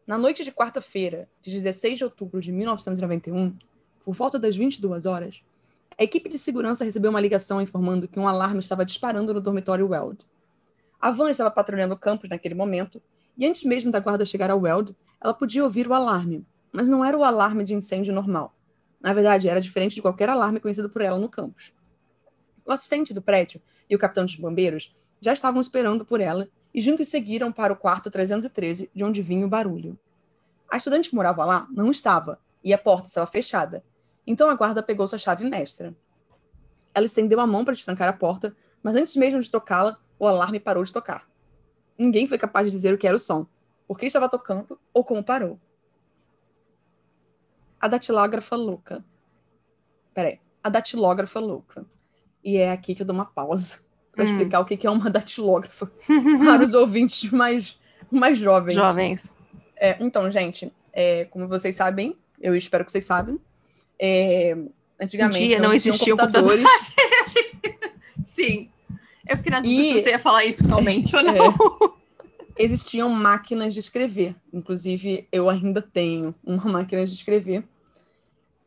Na 0.07 0.19
noite 0.19 0.45
de 0.45 0.53
quarta-feira, 0.53 1.27
de 1.41 1.51
16 1.51 1.97
de 1.97 2.05
outubro 2.05 2.43
de 2.43 2.53
1991, 2.53 3.57
por 4.05 4.15
volta 4.15 4.39
das 4.39 4.57
22 4.57 5.07
horas, 5.07 5.43
a 5.99 6.03
equipe 6.03 6.29
de 6.29 6.39
segurança 6.39 6.85
recebeu 6.85 7.11
uma 7.11 7.21
ligação 7.21 7.61
informando 7.61 8.07
que 8.07 8.21
um 8.21 8.29
alarme 8.29 8.59
estava 8.59 8.85
disparando 8.85 9.33
no 9.33 9.41
dormitório 9.41 9.89
Weld. 9.89 10.27
A 11.01 11.11
van 11.11 11.31
estava 11.31 11.51
patrulhando 11.51 11.95
o 11.95 11.99
campus 11.99 12.29
naquele 12.29 12.55
momento 12.55 13.01
E 13.37 13.47
antes 13.47 13.65
mesmo 13.65 13.91
da 13.91 13.99
guarda 13.99 14.25
chegar 14.25 14.51
ao 14.51 14.61
Weld, 14.61 14.97
ela 15.21 15.35
podia 15.35 15.65
ouvir 15.65 15.89
o 15.89 15.95
alarme, 15.95 16.47
mas 16.73 16.89
não 16.89 17.05
era 17.05 17.19
o 17.19 17.25
alarme 17.25 17.65
de 17.65 17.75
incêndio 17.75 18.15
normal. 18.15 18.55
Na 19.01 19.13
verdade, 19.13 19.49
era 19.49 19.61
diferente 19.61 19.97
de 19.97 20.03
qualquer 20.03 20.29
alarme 20.29 20.61
conhecido 20.61 20.89
por 20.89 21.03
ela 21.03 21.19
no 21.19 21.29
campus. 21.29 21.73
O 22.65 22.71
assistente 22.71 23.13
do 23.13 23.21
prédio 23.21 23.61
e 23.91 23.97
o 23.97 23.99
capitão 23.99 24.25
dos 24.25 24.37
bombeiros 24.37 24.95
já 25.21 25.33
estavam 25.33 25.61
esperando 25.61 26.05
por 26.05 26.21
ela 26.21 26.49
e 26.73 26.81
juntos 26.81 27.09
seguiram 27.09 27.51
para 27.51 27.73
o 27.73 27.77
quarto 27.77 28.11
313, 28.11 28.91
de 28.95 29.05
onde 29.05 29.21
vinha 29.21 29.47
o 29.47 29.49
barulho. 29.49 29.99
A 30.71 30.77
estudante 30.77 31.11
que 31.11 31.17
morava 31.17 31.45
lá 31.45 31.67
não 31.71 31.91
estava, 31.91 32.39
e 32.65 32.73
a 32.73 32.79
porta 32.79 33.09
estava 33.09 33.27
fechada. 33.27 33.85
Então 34.27 34.49
a 34.49 34.55
guarda 34.55 34.83
pegou 34.83 35.07
sua 35.07 35.19
chave 35.19 35.49
mestra. 35.49 35.95
Ela 36.95 37.07
estendeu 37.07 37.41
a 37.41 37.47
mão 37.47 37.65
para 37.65 37.75
destrancar 37.75 38.09
a 38.09 38.13
porta, 38.13 38.57
mas 38.83 38.97
antes 38.97 39.17
mesmo 39.17 39.41
de 39.41 39.51
tocá-la, 39.51 39.99
o 40.19 40.27
alarme 40.27 40.61
parou 40.61 40.85
de 40.85 40.93
tocar. 40.93 41.29
Ninguém 41.99 42.27
foi 42.27 42.39
capaz 42.39 42.67
de 42.67 42.71
dizer 42.71 42.95
o 42.95 42.99
que 42.99 43.07
era 43.07 43.17
o 43.17 43.19
som, 43.19 43.47
por 43.87 43.99
que 43.99 44.07
estava 44.07 44.29
tocando 44.29 44.79
ou 44.93 45.05
como 45.05 45.23
parou. 45.23 45.59
A 47.81 47.89
datilógrafa 47.89 48.57
louca. 48.57 49.05
Peraí. 50.15 50.41
A 50.63 50.69
datilógrafa 50.69 51.39
louca. 51.39 51.85
E 52.43 52.57
é 52.57 52.73
aqui 52.73 52.95
que 52.95 53.03
eu 53.03 53.07
dou 53.07 53.15
uma 53.15 53.27
pausa 53.27 53.81
para 54.11 54.25
hum. 54.25 54.29
explicar 54.29 54.61
o 54.61 54.65
que 54.65 54.87
é 54.87 54.91
uma 54.91 55.11
datilógrafa 55.11 55.87
para 56.45 56.63
os 56.63 56.73
ouvintes 56.73 57.31
mais, 57.31 57.79
mais 58.11 58.39
jovens. 58.39 58.75
Jovens. 58.75 59.37
É, 59.77 59.97
então, 60.01 60.31
gente, 60.31 60.73
é, 60.93 61.25
como 61.27 61.49
vocês 61.49 61.75
sabem, 61.75 62.17
eu 62.41 62.55
espero 62.55 62.85
que 62.85 62.93
vocês 62.93 63.05
sabem, 63.05 63.39
é, 64.01 64.57
antigamente 65.01 65.45
um 65.45 65.47
dia 65.47 65.59
não, 65.59 65.69
não 65.69 65.75
existiam 65.75 66.17
computadores. 66.17 66.65
Sim. 68.23 68.71
Eu 69.27 69.37
fiquei 69.37 69.53
na 69.53 69.61
dúvida 69.61 69.83
se 69.83 70.03
você 70.03 70.11
ia 70.11 70.19
falar 70.19 70.45
isso 70.45 70.67
realmente 70.67 71.15
ou 71.17 71.23
é. 71.27 71.33
não. 71.33 71.95
Existiam 72.57 73.09
máquinas 73.09 73.75
de 73.75 73.81
escrever. 73.81 74.37
Inclusive, 74.53 75.27
eu 75.33 75.51
ainda 75.51 75.83
tenho 75.83 76.35
uma 76.45 76.65
máquina 76.65 77.05
de 77.05 77.15
escrever. 77.15 77.65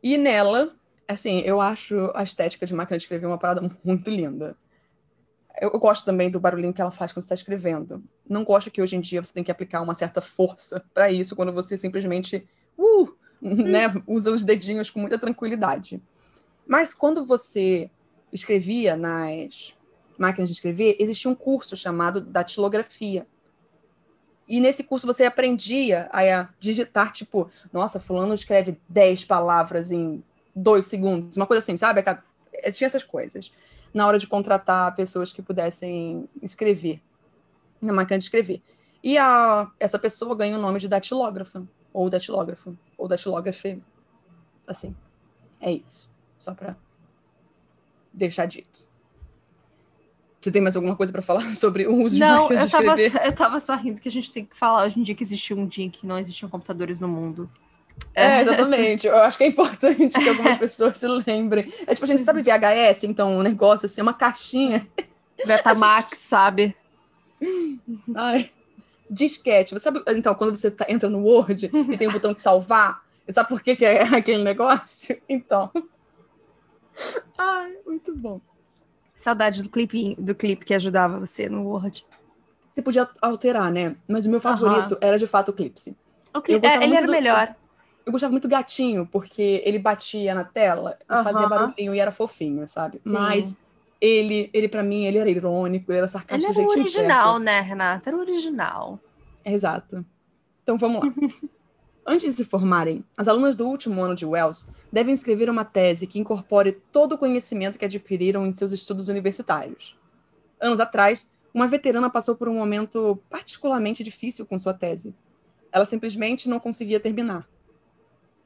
E 0.03 0.17
nela, 0.17 0.75
assim, 1.07 1.39
eu 1.39 1.61
acho 1.61 2.11
a 2.13 2.23
estética 2.23 2.65
de 2.65 2.73
máquina 2.73 2.97
de 2.97 3.03
escrever 3.03 3.25
uma 3.25 3.37
parada 3.37 3.69
muito 3.83 4.09
linda. 4.09 4.57
Eu, 5.59 5.71
eu 5.71 5.79
gosto 5.79 6.05
também 6.05 6.29
do 6.29 6.39
barulhinho 6.39 6.73
que 6.73 6.81
ela 6.81 6.91
faz 6.91 7.13
quando 7.13 7.23
está 7.23 7.33
escrevendo. 7.33 8.03
Não 8.27 8.43
gosto 8.43 8.69
que 8.69 8.81
hoje 8.81 8.95
em 8.95 9.01
dia 9.01 9.23
você 9.23 9.33
tem 9.33 9.43
que 9.43 9.51
aplicar 9.51 9.81
uma 9.81 9.93
certa 9.93 10.21
força 10.21 10.83
para 10.93 11.11
isso, 11.11 11.35
quando 11.35 11.53
você 11.53 11.77
simplesmente 11.77 12.47
uh, 12.77 13.15
né, 13.41 13.93
usa 14.05 14.31
os 14.31 14.43
dedinhos 14.43 14.89
com 14.89 14.99
muita 14.99 15.17
tranquilidade. 15.17 16.01
Mas 16.65 16.93
quando 16.93 17.25
você 17.25 17.89
escrevia 18.31 18.95
nas 18.97 19.73
máquinas 20.17 20.49
de 20.49 20.55
escrever, 20.55 20.97
existia 20.99 21.29
um 21.29 21.35
curso 21.35 21.75
chamado 21.75 22.19
datilografia. 22.19 23.25
E 24.47 24.59
nesse 24.59 24.83
curso 24.83 25.05
você 25.05 25.25
aprendia 25.25 26.09
a 26.11 26.49
digitar, 26.59 27.11
tipo, 27.11 27.49
nossa, 27.71 27.99
fulano 27.99 28.33
escreve 28.33 28.79
10 28.87 29.25
palavras 29.25 29.91
em 29.91 30.23
dois 30.55 30.85
segundos, 30.85 31.37
uma 31.37 31.45
coisa 31.45 31.59
assim, 31.59 31.77
sabe? 31.77 32.03
Existiam 32.63 32.87
essas 32.87 33.03
coisas. 33.03 33.51
Na 33.93 34.07
hora 34.07 34.17
de 34.17 34.27
contratar 34.27 34.95
pessoas 34.95 35.31
que 35.31 35.41
pudessem 35.41 36.27
escrever, 36.41 37.01
na 37.81 37.93
máquina 37.93 38.17
de 38.17 38.23
escrever. 38.23 38.61
E 39.03 39.17
a, 39.17 39.69
essa 39.79 39.99
pessoa 39.99 40.35
ganha 40.35 40.57
o 40.57 40.61
nome 40.61 40.79
de 40.79 40.87
datilógrafa, 40.87 41.63
ou 41.93 42.09
datilógrafo, 42.09 42.77
ou 42.97 43.07
datilógrafe. 43.07 43.81
Assim, 44.67 44.95
é 45.61 45.71
isso. 45.71 46.09
Só 46.39 46.53
para 46.53 46.75
deixar 48.13 48.45
dito. 48.45 48.87
Você 50.39 50.51
tem 50.51 50.61
mais 50.61 50.75
alguma 50.75 50.95
coisa 50.95 51.11
para 51.11 51.21
falar 51.21 51.51
sobre 51.55 51.87
o 51.87 52.03
uso 52.03 52.17
não, 52.17 52.47
de 52.47 52.55
máquina 52.55 52.61
eu 52.61 52.69
tava, 52.69 53.25
eu 53.27 53.33
tava 53.33 53.59
só 53.59 53.75
rindo 53.75 54.01
que 54.01 54.07
a 54.07 54.11
gente 54.11 54.31
tem 54.31 54.45
que 54.45 54.55
falar 54.55 54.85
hoje 54.85 54.99
em 54.99 55.03
dia 55.03 55.15
que 55.15 55.23
existiu 55.23 55.57
um 55.57 55.67
dia 55.67 55.85
em 55.85 55.89
que 55.89 56.05
não 56.05 56.17
existiam 56.17 56.49
computadores 56.49 56.99
no 56.99 57.07
mundo. 57.07 57.49
É, 58.13 58.41
exatamente. 58.41 59.07
Eu 59.07 59.17
acho 59.17 59.37
que 59.37 59.43
é 59.43 59.47
importante 59.47 60.19
que 60.19 60.29
algumas 60.29 60.57
pessoas 60.59 60.97
se 60.97 61.07
lembrem. 61.07 61.71
É 61.85 61.93
tipo, 61.93 62.05
a 62.05 62.07
gente 62.07 62.21
sabe 62.21 62.41
VHS, 62.41 63.03
então, 63.03 63.37
um 63.37 63.41
negócio 63.41 63.85
assim, 63.85 64.01
uma 64.01 64.13
caixinha. 64.13 64.87
Betamax, 65.45 66.17
sabe? 66.17 66.75
Ai. 68.15 68.51
Disquete. 69.09 69.73
Você 69.73 69.79
sabe, 69.79 70.03
então, 70.07 70.33
quando 70.35 70.55
você 70.55 70.69
tá, 70.69 70.85
entra 70.89 71.09
no 71.09 71.23
Word 71.23 71.69
e 71.91 71.97
tem 71.97 72.07
o 72.07 72.09
um 72.09 72.13
botão 72.13 72.33
de 72.33 72.41
salvar, 72.41 73.03
sabe 73.29 73.49
por 73.49 73.61
que, 73.61 73.75
que 73.75 73.85
é 73.85 74.01
aquele 74.15 74.43
negócio? 74.43 75.19
Então. 75.27 75.71
Ai, 77.37 77.73
muito 77.85 78.15
bom. 78.15 78.41
Saudade 79.15 79.63
do 79.63 79.69
clipe, 79.69 80.15
do 80.19 80.35
clipe 80.35 80.65
que 80.65 80.73
ajudava 80.73 81.19
você 81.19 81.49
no 81.49 81.63
Word. 81.63 82.05
Você 82.71 82.81
podia 82.81 83.09
alterar, 83.21 83.71
né? 83.71 83.95
Mas 84.07 84.25
o 84.25 84.29
meu 84.29 84.39
favorito 84.39 84.91
uhum. 84.91 84.99
era 85.01 85.17
de 85.17 85.25
fato 85.25 85.49
o 85.49 85.53
Clipse. 85.53 85.95
O 86.33 86.41
clipe, 86.41 86.67
é, 86.67 86.83
ele 86.83 86.95
era 86.95 87.07
do, 87.07 87.11
melhor. 87.11 87.55
Eu 88.05 88.11
gostava 88.11 88.31
muito 88.31 88.47
do 88.47 88.51
gatinho, 88.51 89.07
porque 89.11 89.63
ele 89.65 89.79
batia 89.79 90.35
na 90.35 90.43
tela 90.43 90.97
uhum. 91.09 91.23
fazia 91.23 91.47
barulhinho 91.47 91.95
e 91.95 91.99
era 91.99 92.11
fofinho, 92.11 92.67
sabe? 92.67 92.99
Sim. 92.99 93.11
Mas 93.11 93.57
ele, 93.99 94.49
ele 94.53 94.67
para 94.67 94.83
mim, 94.83 95.05
ele 95.05 95.17
era 95.17 95.29
irônico, 95.29 95.91
ele 95.91 95.99
era 95.99 96.07
sarcástico. 96.07 96.51
Ele 96.51 96.59
era 96.59 96.67
o 96.67 96.71
original, 96.71 97.39
né, 97.39 97.61
Renata? 97.61 98.09
Era 98.09 98.17
o 98.17 98.19
original. 98.19 98.99
Exato. 99.43 100.05
Então 100.63 100.77
vamos 100.77 101.03
lá. 101.03 101.13
Antes 102.09 102.31
de 102.31 102.43
se 102.43 102.45
formarem, 102.45 103.03
as 103.17 103.27
alunas 103.27 103.55
do 103.55 103.67
último 103.67 104.01
ano 104.01 104.15
de 104.15 104.25
Wells 104.25 104.69
devem 104.91 105.13
escrever 105.13 105.49
uma 105.49 105.65
tese 105.65 106.07
que 106.07 106.19
incorpore 106.19 106.71
todo 106.91 107.13
o 107.13 107.17
conhecimento 107.17 107.77
que 107.77 107.83
adquiriram 107.83 108.45
em 108.45 108.53
seus 108.53 108.71
estudos 108.71 109.09
universitários. 109.09 109.97
Anos 110.59 110.79
atrás, 110.79 111.29
uma 111.53 111.67
veterana 111.67 112.09
passou 112.09 112.35
por 112.35 112.47
um 112.47 112.53
momento 112.53 113.19
particularmente 113.29 114.05
difícil 114.05 114.45
com 114.45 114.57
sua 114.57 114.73
tese. 114.73 115.13
Ela 115.69 115.85
simplesmente 115.85 116.47
não 116.47 116.61
conseguia 116.61 116.99
terminar. 116.99 117.45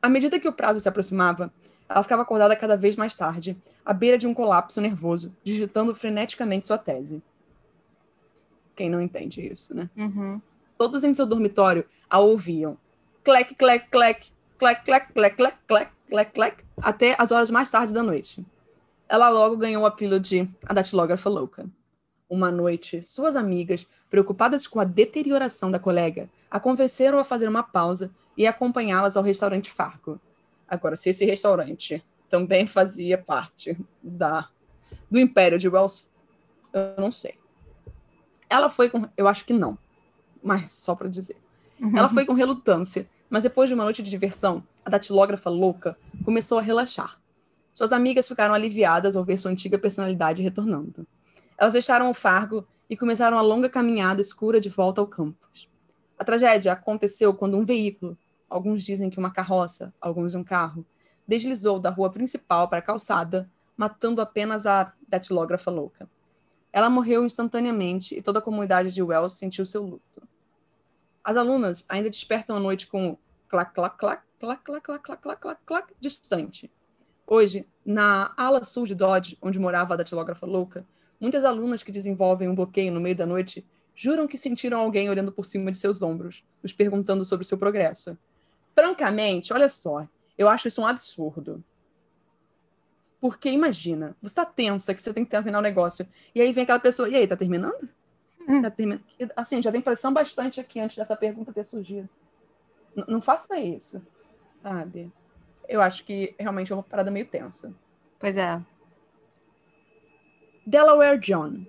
À 0.01 0.09
medida 0.09 0.39
que 0.39 0.47
o 0.47 0.53
prazo 0.53 0.79
se 0.79 0.89
aproximava, 0.89 1.53
ela 1.93 2.03
ficava 2.03 2.21
acordada 2.21 2.55
cada 2.55 2.77
vez 2.77 2.95
mais 2.95 3.15
tarde, 3.15 3.57
à 3.85 3.93
beira 3.93 4.17
de 4.17 4.25
um 4.25 4.33
colapso 4.33 4.79
nervoso, 4.79 5.35
digitando 5.43 5.93
freneticamente 5.93 6.65
sua 6.67 6.77
tese. 6.77 7.21
Quem 8.75 8.89
não 8.89 9.01
entende 9.01 9.41
isso, 9.41 9.75
né? 9.75 9.89
Uhum. 9.95 10.41
Todos 10.77 11.03
em 11.03 11.13
seu 11.13 11.25
dormitório 11.25 11.85
a 12.09 12.19
ouviam, 12.19 12.77
clec, 13.23 13.53
clec, 13.55 13.89
clec, 13.89 14.31
clec, 14.57 14.83
clec, 14.83 15.13
clec, 15.13 15.35
clec, 15.35 15.57
clec, 15.67 15.91
clec, 16.07 16.31
clec, 16.31 16.65
até 16.81 17.15
as 17.17 17.31
horas 17.31 17.51
mais 17.51 17.69
tarde 17.69 17.93
da 17.93 18.01
noite. 18.01 18.45
Ela 19.07 19.29
logo 19.29 19.57
ganhou 19.57 19.83
o 19.83 19.85
apelido 19.85 20.19
de 20.19 20.49
a 20.65 20.73
datilógrafa 20.73 21.29
louca. 21.29 21.65
Uma 22.29 22.49
noite, 22.49 23.03
suas 23.03 23.35
amigas, 23.35 23.85
preocupadas 24.09 24.65
com 24.65 24.79
a 24.79 24.85
deterioração 24.85 25.69
da 25.69 25.77
colega, 25.79 26.29
a 26.49 26.59
convenceram 26.59 27.19
a 27.19 27.23
fazer 27.25 27.49
uma 27.49 27.63
pausa 27.63 28.09
e 28.37 28.47
acompanhá-las 28.47 29.17
ao 29.17 29.23
restaurante 29.23 29.69
Farco. 29.69 30.19
Agora, 30.71 30.95
se 30.95 31.09
esse 31.09 31.25
restaurante 31.25 32.01
também 32.29 32.65
fazia 32.65 33.17
parte 33.17 33.77
da 34.01 34.47
do 35.09 35.19
império 35.19 35.59
de 35.59 35.67
Wells, 35.67 36.07
eu 36.71 36.95
não 36.97 37.11
sei. 37.11 37.35
Ela 38.49 38.69
foi 38.69 38.89
com, 38.89 39.05
eu 39.17 39.27
acho 39.27 39.43
que 39.43 39.51
não, 39.51 39.77
mas 40.41 40.71
só 40.71 40.95
para 40.95 41.09
dizer. 41.09 41.35
Uhum. 41.77 41.97
Ela 41.97 42.07
foi 42.07 42.25
com 42.25 42.31
relutância, 42.33 43.05
mas 43.29 43.43
depois 43.43 43.67
de 43.67 43.75
uma 43.75 43.83
noite 43.83 44.01
de 44.01 44.09
diversão, 44.09 44.63
a 44.85 44.89
datilógrafa 44.89 45.49
louca 45.49 45.97
começou 46.23 46.57
a 46.57 46.61
relaxar. 46.61 47.19
Suas 47.73 47.91
amigas 47.91 48.29
ficaram 48.29 48.53
aliviadas 48.53 49.17
ao 49.17 49.25
ver 49.25 49.35
sua 49.35 49.51
antiga 49.51 49.77
personalidade 49.77 50.41
retornando. 50.41 51.05
Elas 51.57 51.73
deixaram 51.73 52.09
o 52.09 52.13
Fargo 52.13 52.65
e 52.89 52.95
começaram 52.95 53.37
a 53.37 53.41
longa 53.41 53.67
caminhada 53.67 54.21
escura 54.21 54.61
de 54.61 54.69
volta 54.69 55.01
ao 55.01 55.07
campus. 55.07 55.67
A 56.17 56.23
tragédia 56.23 56.71
aconteceu 56.71 57.33
quando 57.33 57.57
um 57.57 57.65
veículo, 57.65 58.17
alguns 58.51 58.83
dizem 58.83 59.09
que 59.09 59.17
uma 59.17 59.31
carroça, 59.31 59.93
alguns 59.99 60.35
um 60.35 60.43
carro, 60.43 60.85
deslizou 61.25 61.79
da 61.79 61.89
rua 61.89 62.11
principal 62.11 62.67
para 62.67 62.79
a 62.79 62.81
calçada, 62.81 63.49
matando 63.77 64.21
apenas 64.21 64.65
a 64.65 64.93
datilógrafa 65.07 65.71
louca. 65.71 66.09
Ela 66.73 66.89
morreu 66.89 67.25
instantaneamente 67.25 68.15
e 68.15 68.21
toda 68.21 68.39
a 68.39 68.41
comunidade 68.41 68.91
de 68.91 69.01
Wells 69.01 69.33
sentiu 69.33 69.65
seu 69.65 69.83
luto. 69.83 70.21
As 71.23 71.37
alunas 71.37 71.85
ainda 71.87 72.09
despertam 72.09 72.55
à 72.55 72.59
noite 72.59 72.87
com 72.87 73.17
clac, 73.47 73.73
clac, 73.73 73.97
clac, 73.97 74.23
clac, 74.39 74.63
clac, 74.63 74.83
clac, 74.83 75.03
clac, 75.03 75.21
clac, 75.21 75.41
clac, 75.41 75.61
clac, 75.65 75.93
distante. 75.99 76.69
Hoje, 77.25 77.65
na 77.85 78.33
ala 78.35 78.63
sul 78.63 78.85
de 78.85 78.93
Dodge, 78.93 79.37
onde 79.41 79.59
morava 79.59 79.93
a 79.93 79.97
datilógrafa 79.97 80.45
louca, 80.45 80.85
muitas 81.19 81.45
alunas 81.45 81.83
que 81.83 81.91
desenvolvem 81.91 82.49
um 82.49 82.55
bloqueio 82.55 82.91
no 82.91 82.99
meio 82.99 83.15
da 83.15 83.25
noite 83.25 83.65
juram 83.95 84.27
que 84.27 84.37
sentiram 84.37 84.79
alguém 84.79 85.09
olhando 85.09 85.31
por 85.31 85.45
cima 85.45 85.71
de 85.71 85.77
seus 85.77 86.01
ombros, 86.01 86.43
os 86.63 86.73
perguntando 86.73 87.23
sobre 87.23 87.45
o 87.45 87.47
seu 87.47 87.57
progresso. 87.57 88.17
Francamente, 88.75 89.53
olha 89.53 89.69
só, 89.69 90.07
eu 90.37 90.47
acho 90.49 90.67
isso 90.67 90.81
um 90.81 90.87
absurdo. 90.87 91.63
Porque 93.19 93.49
imagina, 93.49 94.15
você 94.21 94.33
tá 94.33 94.45
tensa 94.45 94.95
que 94.95 95.01
você 95.01 95.13
tem 95.13 95.23
que 95.23 95.29
terminar 95.29 95.59
o 95.59 95.61
negócio, 95.61 96.07
e 96.33 96.41
aí 96.41 96.51
vem 96.51 96.63
aquela 96.63 96.79
pessoa, 96.79 97.07
e 97.07 97.15
aí, 97.15 97.27
tá 97.27 97.37
terminando? 97.37 97.87
Hum. 98.47 98.61
Tá 98.61 98.71
terminando? 98.71 99.03
Assim, 99.35 99.61
já 99.61 99.71
tem 99.71 99.81
pressão 99.81 100.11
bastante 100.11 100.59
aqui 100.59 100.79
antes 100.79 100.97
dessa 100.97 101.15
pergunta 101.15 101.53
ter 101.53 101.63
surgido. 101.63 102.09
N 102.95 103.05
não 103.07 103.21
faça 103.21 103.59
isso, 103.59 104.01
sabe? 104.63 105.11
Eu 105.69 105.81
acho 105.81 106.03
que 106.03 106.35
realmente 106.39 106.71
é 106.71 106.75
uma 106.75 106.83
parada 106.83 107.11
meio 107.11 107.27
tensa. 107.27 107.73
Pois 108.19 108.37
é. 108.37 108.61
Delaware 110.65 111.19
John. 111.19 111.65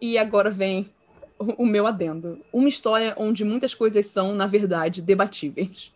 E 0.00 0.18
agora 0.18 0.50
vem 0.50 0.92
o, 1.38 1.66
meu 1.66 1.86
adendo. 1.86 2.40
Uma 2.52 2.68
história 2.68 3.14
onde 3.16 3.44
muitas 3.44 3.74
coisas 3.74 4.06
são, 4.06 4.34
na 4.34 4.46
verdade, 4.46 5.02
debatíveis. 5.02 5.92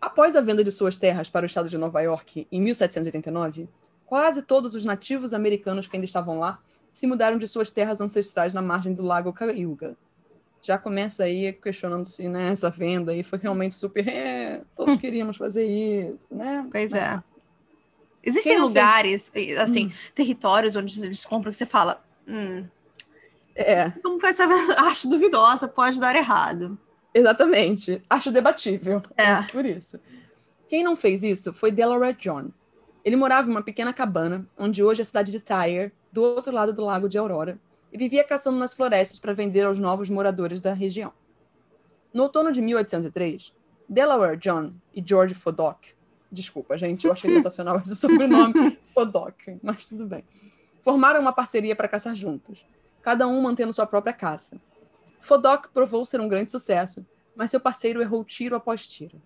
Após 0.00 0.36
a 0.36 0.40
venda 0.40 0.62
de 0.62 0.70
suas 0.70 0.96
terras 0.96 1.28
para 1.28 1.44
o 1.44 1.46
estado 1.46 1.68
de 1.68 1.78
Nova 1.78 2.00
York 2.00 2.46
em 2.52 2.60
1789, 2.60 3.68
quase 4.04 4.42
todos 4.42 4.74
os 4.74 4.84
nativos 4.84 5.32
americanos 5.32 5.86
que 5.86 5.96
ainda 5.96 6.04
estavam 6.04 6.38
lá 6.38 6.60
se 6.92 7.06
mudaram 7.06 7.38
de 7.38 7.48
suas 7.48 7.70
terras 7.70 8.00
ancestrais 8.00 8.54
na 8.54 8.62
margem 8.62 8.94
do 8.94 9.02
lago 9.02 9.32
Cayuga. 9.32 9.96
Já 10.62 10.78
começa 10.78 11.24
aí 11.24 11.52
questionando 11.52 12.06
se 12.06 12.28
né, 12.28 12.48
essa 12.48 12.70
venda 12.70 13.12
aí 13.12 13.22
foi 13.22 13.38
realmente 13.38 13.76
super. 13.76 14.06
É, 14.06 14.62
todos 14.76 14.96
queríamos 14.98 15.36
fazer 15.36 15.66
isso, 15.66 16.34
né? 16.34 16.66
Pois 16.70 16.94
é. 16.94 17.22
Existem 18.22 18.58
lugares, 18.58 19.28
fez... 19.28 19.58
assim, 19.58 19.86
hum. 19.86 19.92
territórios 20.14 20.76
onde 20.76 21.04
eles 21.04 21.24
compram 21.24 21.50
que 21.50 21.56
você 21.56 21.66
fala. 21.66 22.02
Hum, 22.26 22.64
é. 23.54 23.90
Como 24.02 24.18
foi 24.20 24.30
essa. 24.30 24.44
Acho 24.82 25.08
duvidosa, 25.08 25.68
pode 25.68 26.00
dar 26.00 26.14
errado. 26.16 26.78
Exatamente. 27.12 28.02
Acho 28.10 28.32
debatível. 28.32 29.02
É. 29.16 29.42
Por 29.50 29.64
isso. 29.64 30.00
Quem 30.68 30.82
não 30.82 30.96
fez 30.96 31.22
isso 31.22 31.52
foi 31.52 31.70
Delaware 31.70 32.16
John. 32.18 32.50
Ele 33.04 33.16
morava 33.16 33.48
em 33.48 33.50
uma 33.50 33.62
pequena 33.62 33.92
cabana, 33.92 34.48
onde 34.58 34.82
hoje 34.82 35.00
é 35.00 35.02
a 35.02 35.04
cidade 35.04 35.30
de 35.30 35.38
Tyre, 35.38 35.92
do 36.10 36.22
outro 36.22 36.52
lado 36.52 36.72
do 36.72 36.82
lago 36.82 37.08
de 37.08 37.18
Aurora, 37.18 37.58
e 37.92 37.98
vivia 37.98 38.24
caçando 38.24 38.58
nas 38.58 38.74
florestas 38.74 39.18
para 39.18 39.34
vender 39.34 39.62
aos 39.62 39.78
novos 39.78 40.08
moradores 40.08 40.60
da 40.60 40.72
região. 40.72 41.12
No 42.12 42.24
outono 42.24 42.50
de 42.50 42.62
1803, 42.62 43.52
Delaware 43.88 44.38
John 44.38 44.72
e 44.94 45.04
George 45.06 45.34
Fodock, 45.34 45.94
desculpa, 46.32 46.78
gente, 46.78 47.06
eu 47.06 47.12
achei 47.12 47.30
sensacional 47.30 47.78
esse 47.78 47.94
sobrenome, 47.94 48.78
Fodock, 48.94 49.58
mas 49.62 49.86
tudo 49.86 50.06
bem, 50.06 50.24
formaram 50.82 51.20
uma 51.20 51.32
parceria 51.32 51.76
para 51.76 51.88
caçar 51.88 52.16
juntos, 52.16 52.66
cada 53.04 53.28
um 53.28 53.38
mantendo 53.42 53.70
sua 53.70 53.86
própria 53.86 54.14
caça. 54.14 54.58
Fodock 55.20 55.68
provou 55.68 56.06
ser 56.06 56.22
um 56.22 56.28
grande 56.28 56.50
sucesso, 56.50 57.06
mas 57.36 57.50
seu 57.50 57.60
parceiro 57.60 58.00
errou 58.00 58.24
tiro 58.24 58.56
após 58.56 58.88
tiro. 58.88 59.20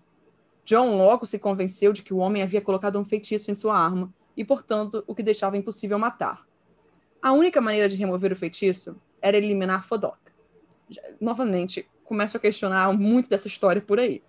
John 0.65 0.97
logo 0.97 1.25
se 1.25 1.39
convenceu 1.39 1.93
de 1.93 2.03
que 2.03 2.13
o 2.13 2.17
homem 2.17 2.43
havia 2.43 2.59
colocado 2.59 2.99
um 2.99 3.05
feitiço 3.05 3.49
em 3.49 3.55
sua 3.55 3.79
arma 3.79 4.13
e, 4.35 4.43
portanto, 4.43 5.01
o 5.07 5.15
que 5.15 5.23
deixava 5.23 5.57
impossível 5.57 5.97
matar. 5.97 6.45
A 7.21 7.31
única 7.31 7.61
maneira 7.61 7.87
de 7.87 7.95
remover 7.95 8.33
o 8.33 8.35
feitiço 8.35 9.01
era 9.21 9.37
eliminar 9.37 9.87
Fodock. 9.87 10.19
Novamente, 11.19 11.87
começo 12.03 12.35
a 12.35 12.39
questionar 12.39 12.91
muito 12.91 13.29
dessa 13.29 13.47
história 13.47 13.81
por 13.81 13.97
aí. 13.97 14.21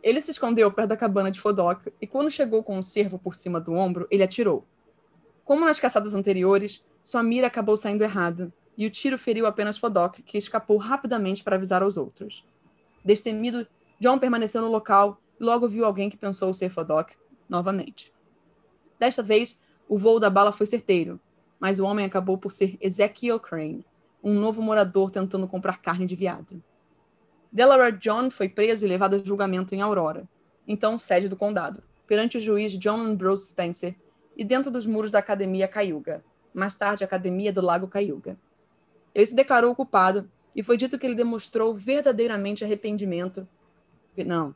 Ele 0.00 0.20
se 0.20 0.30
escondeu 0.30 0.70
perto 0.70 0.90
da 0.90 0.96
cabana 0.96 1.32
de 1.32 1.40
Fodock 1.40 1.92
e, 2.00 2.06
quando 2.06 2.30
chegou 2.30 2.62
com 2.62 2.78
um 2.78 2.82
cervo 2.84 3.18
por 3.18 3.34
cima 3.34 3.60
do 3.60 3.74
ombro, 3.74 4.06
ele 4.12 4.22
atirou. 4.22 4.64
Como 5.44 5.64
nas 5.64 5.80
caçadas 5.80 6.14
anteriores, 6.14 6.84
sua 7.02 7.22
mira 7.22 7.48
acabou 7.48 7.76
saindo 7.76 8.04
errada 8.04 8.52
e 8.76 8.86
o 8.86 8.90
tiro 8.90 9.18
feriu 9.18 9.46
apenas 9.46 9.78
Fodok, 9.78 10.22
que 10.22 10.36
escapou 10.36 10.76
rapidamente 10.76 11.42
para 11.42 11.56
avisar 11.56 11.82
aos 11.82 11.96
outros. 11.96 12.44
Destemido, 13.04 13.66
John 13.98 14.18
permaneceu 14.18 14.60
no 14.60 14.70
local 14.70 15.20
e 15.40 15.44
logo 15.44 15.68
viu 15.68 15.84
alguém 15.84 16.10
que 16.10 16.16
pensou 16.16 16.52
ser 16.52 16.68
Fodok 16.68 17.16
novamente. 17.48 18.12
Desta 18.98 19.22
vez, 19.22 19.60
o 19.88 19.98
voo 19.98 20.18
da 20.18 20.28
bala 20.28 20.52
foi 20.52 20.66
certeiro, 20.66 21.20
mas 21.58 21.78
o 21.78 21.84
homem 21.84 22.04
acabou 22.04 22.38
por 22.38 22.52
ser 22.52 22.76
Ezekiel 22.80 23.40
Crane, 23.40 23.86
um 24.22 24.34
novo 24.34 24.60
morador 24.60 25.10
tentando 25.10 25.46
comprar 25.46 25.80
carne 25.80 26.06
de 26.06 26.16
veado. 26.16 26.62
Delaware 27.52 27.96
John 27.96 28.30
foi 28.30 28.48
preso 28.48 28.84
e 28.84 28.88
levado 28.88 29.16
a 29.16 29.18
julgamento 29.18 29.74
em 29.74 29.80
Aurora, 29.80 30.28
então 30.66 30.98
sede 30.98 31.28
do 31.28 31.36
condado, 31.36 31.82
perante 32.06 32.36
o 32.36 32.40
juiz 32.40 32.76
John 32.76 33.00
Ambrose 33.00 33.46
Spencer 33.46 33.96
e 34.36 34.44
dentro 34.44 34.70
dos 34.70 34.86
muros 34.86 35.10
da 35.10 35.20
Academia 35.20 35.68
Cayuga, 35.68 36.24
mais 36.52 36.76
tarde 36.76 37.04
Academia 37.04 37.52
do 37.52 37.60
Lago 37.60 37.88
Cayuga. 37.88 38.36
Ele 39.16 39.26
se 39.26 39.34
declarou 39.34 39.74
culpado 39.74 40.30
e 40.54 40.62
foi 40.62 40.76
dito 40.76 40.98
que 40.98 41.06
ele 41.06 41.14
demonstrou 41.14 41.74
verdadeiramente 41.74 42.62
arrependimento. 42.62 43.48
Não. 44.26 44.54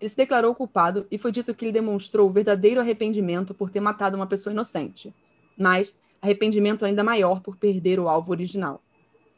Ele 0.00 0.08
se 0.08 0.16
declarou 0.16 0.54
culpado 0.54 1.06
e 1.10 1.18
foi 1.18 1.30
dito 1.30 1.54
que 1.54 1.66
ele 1.66 1.72
demonstrou 1.72 2.30
verdadeiro 2.30 2.80
arrependimento 2.80 3.52
por 3.52 3.68
ter 3.68 3.80
matado 3.80 4.16
uma 4.16 4.26
pessoa 4.26 4.54
inocente, 4.54 5.14
mas 5.54 5.98
arrependimento 6.22 6.82
ainda 6.86 7.04
maior 7.04 7.42
por 7.42 7.58
perder 7.58 8.00
o 8.00 8.08
alvo 8.08 8.32
original. 8.32 8.82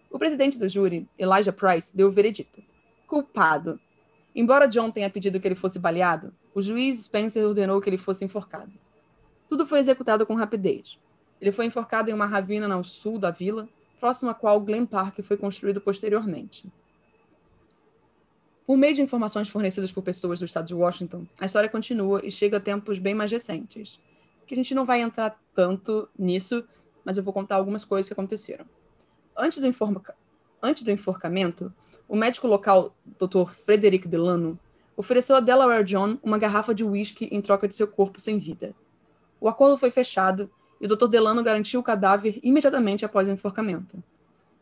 O 0.09 0.17
presidente 0.17 0.61
do 0.61 0.69
júri, 0.69 1.09
Elijah 1.19 1.53
Price, 1.53 1.97
deu 1.97 2.07
o 2.07 2.13
veredito. 2.13 2.63
Culpado. 3.05 3.81
Embora 4.33 4.69
John 4.69 4.93
tenha 4.93 5.11
pedido 5.11 5.41
que 5.41 5.49
ele 5.49 5.57
fosse 5.57 5.81
baleado, 5.81 6.33
o 6.55 6.63
juiz 6.63 7.03
Spencer 7.03 7.45
ordenou 7.45 7.81
que 7.81 7.91
ele 7.91 7.99
fosse 7.99 8.25
enforcado. 8.25 8.71
Tudo 9.49 9.67
foi 9.67 9.81
executado 9.81 10.25
com 10.25 10.37
rapidez. 10.37 11.01
Ele 11.41 11.51
foi 11.51 11.67
enforcado 11.67 12.11
em 12.11 12.15
uma 12.15 12.27
ravina 12.27 12.69
no 12.69 12.85
sul 12.85 13.19
da 13.19 13.33
vila, 13.33 13.69
próximo 13.99 14.31
à 14.31 14.35
qual 14.35 14.61
Glen 14.61 14.87
Park 14.87 15.21
foi 15.23 15.37
construído 15.37 15.81
posteriormente. 15.81 16.71
Por 18.67 18.77
meio 18.77 18.95
de 18.95 19.03
informações 19.03 19.49
fornecidas 19.49 19.91
por 19.91 20.03
pessoas 20.03 20.39
do 20.39 20.45
estado 20.45 20.67
de 20.67 20.75
Washington, 20.75 21.27
a 21.39 21.47
história 21.47 21.69
continua 21.69 22.21
e 22.23 22.31
chega 22.31 22.59
a 22.59 22.61
tempos 22.61 22.99
bem 22.99 23.15
mais 23.15 23.31
recentes. 23.31 23.99
Que 24.47 24.55
a 24.55 24.57
gente 24.57 24.75
não 24.75 24.85
vai 24.85 25.01
entrar 25.01 25.41
tanto 25.55 26.09
nisso, 26.19 26.65
mas 27.05 27.17
eu 27.17 27.25
vou 27.25 27.33
contar 27.33 27.57
algumas 27.57 27.85
coisas 27.85 28.07
que 28.07 28.13
aconteceram. 28.13 28.67
Antes 29.37 29.59
do, 29.59 29.67
enforca... 29.67 30.15
Antes 30.63 30.83
do 30.83 30.91
enforcamento, 30.91 31.73
o 32.07 32.17
médico 32.17 32.47
local, 32.47 32.95
Dr. 33.19 33.51
Frederick 33.53 34.07
Delano, 34.07 34.59
ofereceu 34.97 35.37
a 35.37 35.41
Delaware 35.41 35.85
John 35.85 36.19
uma 36.23 36.37
garrafa 36.37 36.75
de 36.75 36.85
uísque 36.85 37.29
em 37.31 37.41
troca 37.41 37.69
de 37.69 37.75
seu 37.75 37.89
corpo 37.89 38.21
sem 38.21 38.39
vida. 38.39 38.75
O 39.41 39.49
acordo 39.49 39.79
foi 39.79 39.91
fechado 39.91 40.51
e 40.81 40.87
o 40.87 40.89
Dr. 40.89 41.09
Delano 41.09 41.43
garantiu 41.43 41.81
o 41.81 41.83
cadáver 41.83 42.39
imediatamente 42.43 43.05
após 43.05 43.27
o 43.27 43.31
enforcamento. 43.31 44.03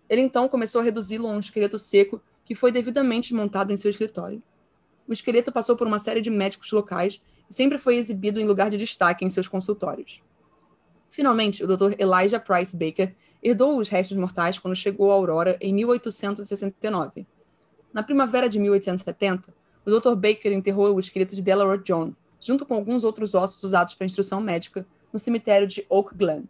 Ele 0.08 0.22
então 0.22 0.48
começou 0.48 0.80
a 0.80 0.84
reduzi-lo 0.84 1.26
a 1.26 1.32
um 1.32 1.40
esqueleto 1.40 1.78
seco 1.78 2.20
que 2.44 2.54
foi 2.54 2.70
devidamente 2.70 3.34
montado 3.34 3.72
em 3.72 3.76
seu 3.76 3.90
escritório. 3.90 4.42
O 5.06 5.12
esqueleto 5.12 5.52
passou 5.52 5.76
por 5.76 5.86
uma 5.86 5.98
série 5.98 6.20
de 6.20 6.30
médicos 6.30 6.70
locais 6.70 7.20
e 7.50 7.54
sempre 7.54 7.78
foi 7.78 7.96
exibido 7.96 8.40
em 8.40 8.46
lugar 8.46 8.70
de 8.70 8.76
destaque 8.76 9.24
em 9.24 9.30
seus 9.30 9.48
consultórios. 9.48 10.22
Finalmente, 11.08 11.64
o 11.64 11.66
Dr. 11.66 11.94
Elijah 11.98 12.40
Price 12.40 12.76
Baker 12.76 13.14
herdou 13.42 13.78
os 13.78 13.88
restos 13.88 14.16
mortais 14.16 14.58
quando 14.58 14.74
chegou 14.74 15.10
a 15.10 15.14
Aurora 15.14 15.56
em 15.60 15.72
1869. 15.72 17.26
Na 17.92 18.02
primavera 18.02 18.48
de 18.48 18.58
1870, 18.58 19.54
o 19.84 19.90
Dr. 19.90 20.14
Baker 20.14 20.52
enterrou 20.52 20.94
o 20.94 20.98
esqueleto 20.98 21.34
de 21.34 21.42
Delaware 21.42 21.82
John, 21.82 22.12
junto 22.40 22.66
com 22.66 22.74
alguns 22.74 23.04
outros 23.04 23.34
ossos 23.34 23.62
usados 23.62 23.94
para 23.94 24.06
instrução 24.06 24.40
médica, 24.40 24.86
no 25.12 25.18
cemitério 25.18 25.66
de 25.66 25.86
Oak 25.88 26.14
Glen. 26.14 26.48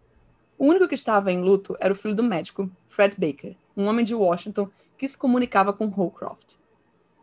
O 0.59 0.67
único 0.67 0.89
que 0.89 0.95
estava 0.95 1.31
em 1.31 1.43
luto 1.43 1.77
era 1.81 1.93
o 1.93 1.97
filho 1.97 2.15
do 2.15 2.23
médico, 2.23 2.71
Fred 2.89 3.17
Baker, 3.19 3.55
um 3.77 3.87
homem 3.87 4.05
de 4.05 4.15
Washington 4.15 4.71
que 4.97 5.07
se 5.07 5.19
comunicava 5.19 5.73
com 5.73 5.87
Holcroft. 5.87 6.55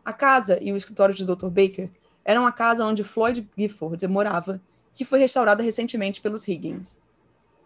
A 0.04 0.12
casa 0.12 0.58
e 0.62 0.72
o 0.72 0.76
escritório 0.76 1.14
de 1.14 1.24
Dr. 1.24 1.48
Baker 1.48 1.90
eram 2.24 2.46
a 2.46 2.52
casa 2.52 2.84
onde 2.84 3.02
Floyd 3.02 3.48
Gifford 3.56 4.06
morava, 4.06 4.60
que 4.94 5.04
foi 5.04 5.18
restaurada 5.18 5.62
recentemente 5.62 6.20
pelos 6.20 6.46
Higgins. 6.46 7.00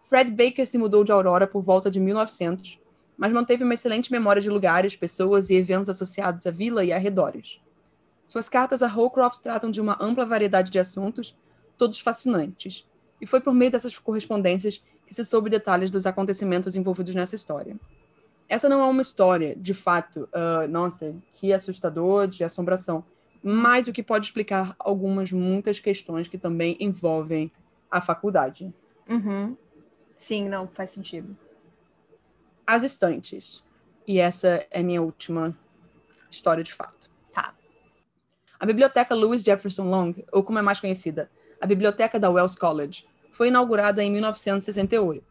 Fred 0.09 0.31
Baker 0.31 0.67
se 0.67 0.79
mudou 0.79 1.05
de 1.05 1.13
Aurora 1.13 1.47
por 1.47 1.63
volta 1.63 1.91
de 1.91 2.01
1900, 2.01 2.81
mas 3.17 3.33
manteve 3.33 3.65
uma 3.65 3.75
excelente 3.75 4.11
memória 4.11 4.41
de 4.41 4.49
lugares, 4.49 4.97
pessoas 4.97 5.51
e 5.51 5.57
eventos 5.57 5.91
associados 5.91 6.47
à 6.47 6.51
vila 6.51 6.85
e 6.85 6.93
arredores. 6.93 7.61
Suas 8.27 8.49
cartas 8.49 8.83
a 8.83 8.87
Holcroft 8.87 9.43
tratam 9.43 9.71
de 9.71 9.81
uma 9.81 9.99
ampla 10.01 10.25
variedade 10.25 10.71
de 10.71 10.79
assuntos, 10.79 11.37
todos 11.77 12.01
fascinantes, 12.01 12.87
e 13.21 13.27
foi 13.27 13.41
por 13.41 13.53
meio 13.53 13.71
dessas 13.71 13.99
correspondências 13.99 14.83
que 15.07 15.15
se 15.15 15.25
soube 15.25 15.51
detalhes 15.51 15.91
dos 15.91 16.07
acontecimentos 16.07 16.77
envolvidos 16.77 17.15
nessa 17.15 17.35
história. 17.35 17.77
Essa 18.49 18.69
não 18.69 18.81
é 18.81 18.85
uma 18.85 19.03
história, 19.03 19.55
de 19.55 19.75
fato, 19.75 20.29
uh, 20.33 20.69
nossa, 20.69 21.15
que 21.33 21.53
assustador, 21.53 22.27
de 22.27 22.45
assombração, 22.45 23.05
mas 23.43 23.89
o 23.89 23.93
que 23.93 24.03
pode 24.03 24.27
explicar 24.27 24.75
algumas, 24.79 25.33
muitas 25.33 25.79
questões 25.79 26.29
que 26.29 26.39
também 26.39 26.77
envolvem 26.81 27.53
a 27.91 28.01
faculdade. 28.01 28.73
Uhum. 29.09 29.57
Sim, 30.17 30.49
não, 30.49 30.67
faz 30.67 30.91
sentido. 30.91 31.37
As 32.67 32.83
estantes. 32.83 33.63
E 34.07 34.19
essa 34.19 34.67
é 34.71 34.83
minha 34.83 35.03
última 35.03 35.57
história 36.31 36.65
de 36.65 36.73
fato. 36.73 37.11
Tá. 37.33 37.55
A 38.59 38.67
biblioteca 38.67 39.15
Louis 39.15 39.43
Jefferson 39.43 39.85
Long, 39.89 40.15
ou 40.33 40.43
como 40.43 40.59
é 40.59 40.63
mais 40.63 40.81
conhecida, 40.81 41.31
a 41.61 41.67
biblioteca 41.67 42.19
da 42.19 42.31
Wells 42.31 42.57
College, 42.57 43.07
foi 43.33 43.49
inaugurada 43.49 44.03
em 44.03 44.11
1968. 44.11 45.25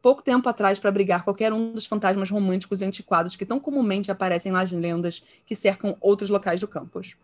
Pouco 0.00 0.22
tempo 0.22 0.48
atrás 0.48 0.78
para 0.78 0.88
abrigar 0.88 1.22
qualquer 1.22 1.52
um 1.52 1.72
dos 1.72 1.86
fantasmas 1.86 2.28
românticos 2.28 2.82
e 2.82 2.84
antiquados 2.84 3.36
que 3.36 3.46
tão 3.46 3.60
comumente 3.60 4.10
aparecem 4.10 4.50
nas 4.50 4.72
lendas 4.72 5.22
que 5.46 5.54
cercam 5.54 5.96
outros 6.00 6.28
locais 6.28 6.60
do 6.60 6.66
campus. 6.66 7.16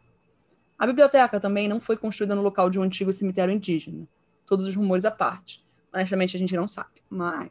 A 0.78 0.86
biblioteca 0.86 1.40
também 1.40 1.66
não 1.66 1.80
foi 1.80 1.96
construída 1.96 2.36
no 2.36 2.42
local 2.42 2.70
de 2.70 2.78
um 2.78 2.82
antigo 2.82 3.12
cemitério 3.12 3.52
indígena. 3.52 4.06
Todos 4.46 4.64
os 4.64 4.76
rumores 4.76 5.04
à 5.04 5.10
parte. 5.10 5.64
Honestamente, 5.92 6.36
a 6.36 6.38
gente 6.38 6.54
não 6.54 6.68
sabe, 6.68 7.02
mas. 7.10 7.50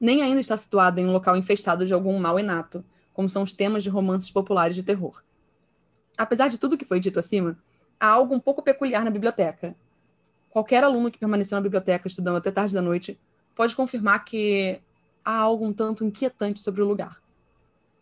Nem 0.00 0.22
ainda 0.22 0.40
está 0.40 0.56
situada 0.56 1.00
em 1.00 1.06
um 1.06 1.12
local 1.12 1.36
infestado 1.36 1.84
de 1.84 1.92
algum 1.92 2.16
mal 2.18 2.38
inato, 2.38 2.84
como 3.12 3.28
são 3.28 3.42
os 3.42 3.52
temas 3.52 3.82
de 3.82 3.90
romances 3.90 4.30
populares 4.30 4.76
de 4.76 4.84
terror. 4.84 5.20
Apesar 6.16 6.48
de 6.48 6.58
tudo 6.58 6.78
que 6.78 6.84
foi 6.84 7.00
dito 7.00 7.18
acima, 7.18 7.58
há 8.00 8.08
algo 8.08 8.34
um 8.34 8.40
pouco 8.40 8.62
peculiar 8.62 9.04
na 9.04 9.10
biblioteca. 9.10 9.76
Qualquer 10.48 10.82
aluno 10.82 11.10
que 11.10 11.18
permaneceu 11.18 11.56
na 11.56 11.62
biblioteca 11.62 12.08
estudando 12.08 12.38
até 12.38 12.50
tarde 12.50 12.74
da 12.74 12.80
noite 12.80 13.20
pode 13.54 13.76
confirmar 13.76 14.24
que 14.24 14.80
há 15.22 15.36
algo 15.36 15.66
um 15.66 15.72
tanto 15.72 16.04
inquietante 16.04 16.58
sobre 16.58 16.80
o 16.82 16.86
lugar. 16.86 17.22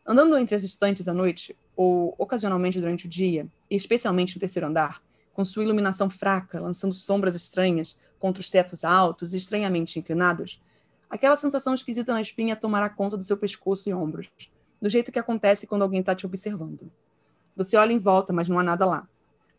Andando 0.06 0.38
entre 0.38 0.54
as 0.54 0.62
estantes 0.62 1.08
à 1.08 1.12
noite, 1.12 1.54
ou 1.76 2.14
ocasionalmente 2.16 2.80
durante 2.80 3.06
o 3.06 3.08
dia, 3.08 3.46
e 3.68 3.76
especialmente 3.76 4.36
no 4.36 4.40
terceiro 4.40 4.68
andar, 4.68 5.02
com 5.34 5.44
sua 5.44 5.62
iluminação 5.62 6.08
fraca, 6.08 6.60
lançando 6.60 6.94
sombras 6.94 7.34
estranhas 7.34 8.00
contra 8.18 8.40
os 8.40 8.48
tetos 8.48 8.84
altos 8.84 9.34
e 9.34 9.36
estranhamente 9.36 9.98
inclinados, 9.98 10.62
aquela 11.10 11.36
sensação 11.36 11.74
esquisita 11.74 12.12
na 12.12 12.20
espinha 12.20 12.56
tomará 12.56 12.88
conta 12.88 13.16
do 13.16 13.24
seu 13.24 13.36
pescoço 13.36 13.90
e 13.90 13.94
ombros, 13.94 14.30
do 14.80 14.88
jeito 14.88 15.12
que 15.12 15.18
acontece 15.18 15.66
quando 15.66 15.82
alguém 15.82 16.00
está 16.00 16.14
te 16.14 16.24
observando. 16.24 16.90
Você 17.54 17.76
olha 17.76 17.92
em 17.92 17.98
volta, 17.98 18.32
mas 18.32 18.48
não 18.48 18.58
há 18.58 18.62
nada 18.62 18.86
lá. 18.86 19.08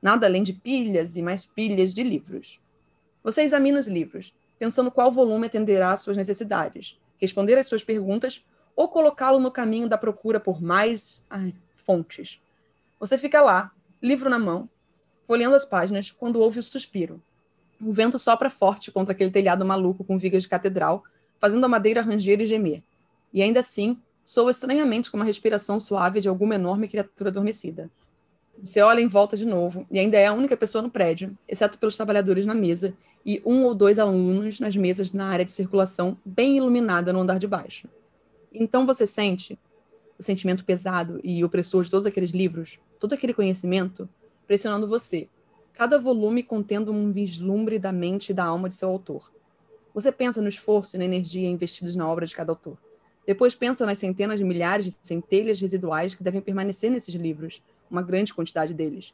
Nada 0.02 0.26
além 0.26 0.44
de 0.44 0.54
pilhas 0.54 1.18
e 1.18 1.22
mais 1.22 1.46
pilhas 1.46 1.94
de 1.94 2.04
livros. 2.04 2.60
Você 3.24 3.42
examina 3.42 3.80
os 3.80 3.88
livros, 3.88 4.34
pensando 4.58 4.92
qual 4.92 5.12
volume 5.12 5.48
atenderá 5.48 5.92
às 5.92 6.02
suas 6.02 6.16
necessidades, 6.16 7.00
responder 7.18 7.58
às 7.58 7.68
suas 7.68 7.84
perguntas 7.84 8.46
ou 8.76 8.88
colocá-lo 8.88 9.40
no 9.40 9.52
caminho 9.52 9.90
da 9.90 9.98
procura 9.98 10.40
por 10.40 10.62
mais 10.62 11.26
ai, 11.30 11.54
fontes. 11.76 12.42
Você 13.00 13.18
fica 13.18 13.42
lá, 13.42 13.72
livro 14.02 14.30
na 14.30 14.40
mão, 14.40 14.70
folheando 15.28 15.56
as 15.56 15.66
páginas, 15.66 16.12
quando 16.12 16.40
ouve 16.40 16.60
o 16.60 16.64
suspiro. 16.64 17.22
O 17.82 17.94
vento 17.94 18.18
sopra 18.18 18.50
forte 18.50 18.92
contra 18.92 19.14
aquele 19.14 19.32
telhado 19.32 19.66
maluco 19.66 20.04
com 20.04 20.18
vigas 20.18 20.44
de 20.44 20.50
catedral, 20.50 21.04
fazendo 21.40 21.66
a 21.66 21.70
madeira 21.70 22.02
ranger 22.02 22.42
e 22.42 22.46
gemer. 22.46 22.84
E 23.34 23.42
ainda 23.42 23.60
assim, 23.60 24.02
soa 24.24 24.52
estranhamente 24.52 25.10
como 25.10 25.24
a 25.24 25.26
respiração 25.26 25.80
suave 25.80 26.20
de 26.20 26.28
alguma 26.28 26.56
enorme 26.56 26.88
criatura 26.88 27.30
adormecida. 27.30 27.90
Você 28.62 28.82
olha 28.82 29.00
em 29.00 29.08
volta 29.08 29.38
de 29.38 29.45
novo, 29.45 29.88
e 29.89 29.98
ainda 29.98 30.17
é 30.17 30.28
a 30.28 30.34
única 30.34 30.58
pessoa 30.58 30.82
no 30.82 30.89
prédio, 30.89 31.38
exceto 31.48 31.78
pelos 31.80 31.95
trabalhadores 31.95 32.45
na 32.45 32.54
mesa 32.54 32.93
e 33.26 33.41
um 33.45 33.63
ou 33.63 33.74
dois 33.74 33.98
alunos 33.98 34.60
nas 34.60 34.76
mesas 34.76 35.13
na 35.13 35.28
área 35.28 35.45
de 35.45 35.52
circulação, 35.52 36.17
bem 36.26 36.58
iluminada 36.58 37.13
no 37.13 37.22
andar 37.22 37.39
de 37.39 37.48
baixo. 37.48 37.88
Então 38.54 38.86
você 38.86 39.06
sente 39.08 39.58
o 40.17 40.24
sentimento 40.24 40.65
pesado 40.65 41.22
e 41.24 41.43
opressor 41.43 41.84
de 41.84 41.91
todos 41.91 42.06
aqueles 42.06 42.32
livros, 42.32 42.80
todo 43.00 43.13
aquele 43.13 43.34
conhecimento, 43.34 44.10
pressionando 44.45 44.88
você, 44.88 45.30
cada 45.74 45.98
volume 45.98 46.43
contendo 46.43 46.91
um 46.91 47.12
vislumbre 47.12 47.80
da 47.80 47.93
mente 47.93 48.30
e 48.30 48.34
da 48.34 48.43
alma 48.43 48.67
de 48.67 48.76
seu 48.76 48.89
autor. 48.89 49.32
Você 49.93 50.12
pensa 50.12 50.41
no 50.41 50.50
esforço 50.50 50.98
e 50.98 51.00
na 51.00 51.06
energia 51.06 51.50
investidos 51.50 51.95
na 51.95 52.10
obra 52.10 52.26
de 52.26 52.36
cada 52.36 52.52
autor. 52.52 52.78
Depois 53.26 53.56
pensa 53.56 53.86
nas 53.86 53.98
centenas 53.98 54.39
de 54.39 54.43
milhares 54.43 54.86
de 54.86 54.95
centelhas 55.02 55.62
residuais 55.62 56.15
que 56.15 56.24
devem 56.24 56.41
permanecer 56.41 56.91
nesses 56.91 57.15
livros, 57.15 57.62
uma 57.89 58.02
grande 58.02 58.34
quantidade 58.34 58.73
deles. 58.73 59.13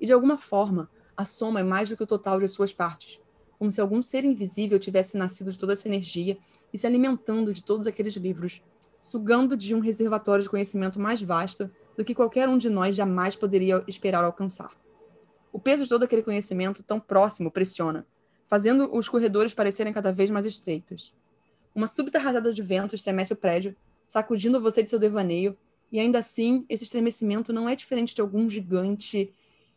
E 0.00 0.06
de 0.06 0.12
alguma 0.12 0.36
forma, 0.36 0.90
a 1.16 1.24
soma 1.24 1.60
é 1.60 1.62
mais 1.62 1.88
do 1.88 1.96
que 1.96 2.02
o 2.02 2.06
total 2.06 2.40
de 2.40 2.48
suas 2.48 2.72
partes, 2.72 3.20
como 3.58 3.70
se 3.70 3.80
algum 3.80 4.00
ser 4.00 4.24
invisível 4.24 4.78
tivesse 4.78 5.18
nascido 5.18 5.52
de 5.52 5.58
toda 5.58 5.74
essa 5.74 5.86
energia 5.86 6.38
e 6.72 6.78
se 6.78 6.86
alimentando 6.86 7.52
de 7.52 7.62
todos 7.62 7.86
aqueles 7.86 8.14
livros, 8.14 8.62
sugando 9.00 9.56
de 9.56 9.74
um 9.74 9.80
reservatório 9.80 10.42
de 10.42 10.48
conhecimento 10.48 10.98
mais 10.98 11.22
vasto 11.22 11.70
do 11.96 12.04
que 12.04 12.14
qualquer 12.14 12.48
um 12.48 12.56
de 12.56 12.70
nós 12.70 12.96
jamais 12.96 13.36
poderia 13.36 13.84
esperar 13.86 14.24
alcançar. 14.24 14.70
O 15.52 15.58
peso 15.58 15.82
de 15.82 15.88
todo 15.88 16.04
aquele 16.04 16.22
conhecimento 16.22 16.82
tão 16.82 17.00
próximo 17.00 17.50
pressiona, 17.50 18.06
fazendo 18.46 18.94
os 18.96 19.08
corredores 19.08 19.52
parecerem 19.52 19.92
cada 19.92 20.12
vez 20.12 20.30
mais 20.30 20.46
estreitos. 20.46 21.14
Uma 21.74 21.86
súbita 21.86 22.18
rajada 22.18 22.52
de 22.52 22.62
vento 22.62 22.94
estremece 22.94 23.32
o 23.32 23.36
prédio, 23.36 23.76
sacudindo 24.06 24.60
você 24.60 24.82
de 24.82 24.90
seu 24.90 24.98
devaneio, 24.98 25.56
e 25.90 25.98
ainda 25.98 26.18
assim, 26.18 26.64
esse 26.68 26.84
estremecimento 26.84 27.52
não 27.52 27.68
é 27.68 27.74
diferente 27.74 28.14
de 28.14 28.20
algum 28.20 28.48
gigante 28.48 29.32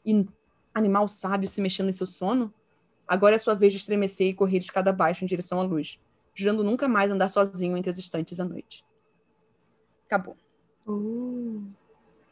e 0.06 0.26
animal 0.74 1.08
sábio 1.08 1.48
se 1.48 1.62
mexendo 1.62 1.90
em 1.90 1.94
seu 1.94 2.08
sono? 2.08 2.54
Agora 3.08 3.36
é 3.36 3.38
sua 3.38 3.54
vez 3.54 3.74
de 3.74 3.80
estremecer 3.80 4.28
e 4.28 4.34
correr 4.34 4.60
de 4.60 4.66
escada 4.66 4.92
abaixo 4.92 5.24
em 5.24 5.28
direção 5.28 5.60
à 5.60 5.64
luz, 5.64 6.00
jurando 6.34 6.64
nunca 6.64 6.88
mais 6.88 7.12
andar 7.12 7.28
sozinho 7.28 7.76
entre 7.78 7.90
as 7.90 7.98
estantes 7.98 8.40
à 8.40 8.46
noite. 8.46 8.86
Acabou. 10.06 10.38
Uh. 10.88 11.64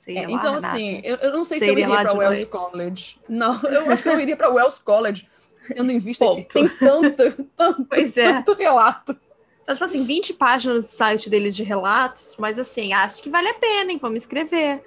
É, 0.07 0.23
então, 0.23 0.55
assim, 0.55 0.99
eu, 1.03 1.15
eu, 1.17 1.31
não 1.31 1.43
sei 1.43 1.59
se 1.59 1.67
eu 1.67 1.73
iria 1.73 1.87
para 1.87 2.13
Wells 2.13 2.41
noite. 2.41 2.45
College. 2.45 3.19
Não, 3.29 3.61
eu 3.69 3.91
acho 3.91 4.01
que 4.01 4.09
eu 4.09 4.19
iria 4.19 4.35
para 4.35 4.49
Wells 4.49 4.79
College, 4.79 5.29
tendo 5.67 5.91
em 5.91 5.99
vista 5.99 6.25
Ponto. 6.25 6.47
que 6.47 6.53
tem 6.53 6.67
tanto, 6.67 7.45
tanto, 7.55 7.85
pois 7.85 8.17
é. 8.17 8.33
tanto 8.33 8.53
relato. 8.53 9.15
Só 9.63 9.85
assim, 9.85 10.03
20 10.03 10.33
páginas 10.33 10.85
do 10.85 10.89
site 10.89 11.29
deles 11.29 11.55
de 11.55 11.63
relatos, 11.63 12.35
mas 12.37 12.59
assim, 12.59 12.93
acho 12.93 13.23
que 13.23 13.29
vale 13.29 13.47
a 13.47 13.53
pena, 13.53 13.91
hein? 13.91 13.99
Vamos 14.01 14.19
escrever. 14.19 14.83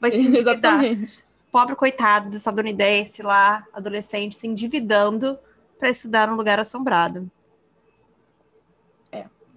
Vai 0.00 0.10
se 0.10 0.18
endividar. 0.18 0.54
Exatamente. 0.54 1.24
Pobre 1.50 1.74
coitado 1.74 2.30
do 2.30 2.36
estadunidense 2.36 3.22
lá, 3.22 3.66
adolescente, 3.72 4.36
se 4.36 4.46
endividando 4.46 5.38
para 5.78 5.90
estudar 5.90 6.28
num 6.28 6.36
lugar 6.36 6.60
assombrado. 6.60 7.30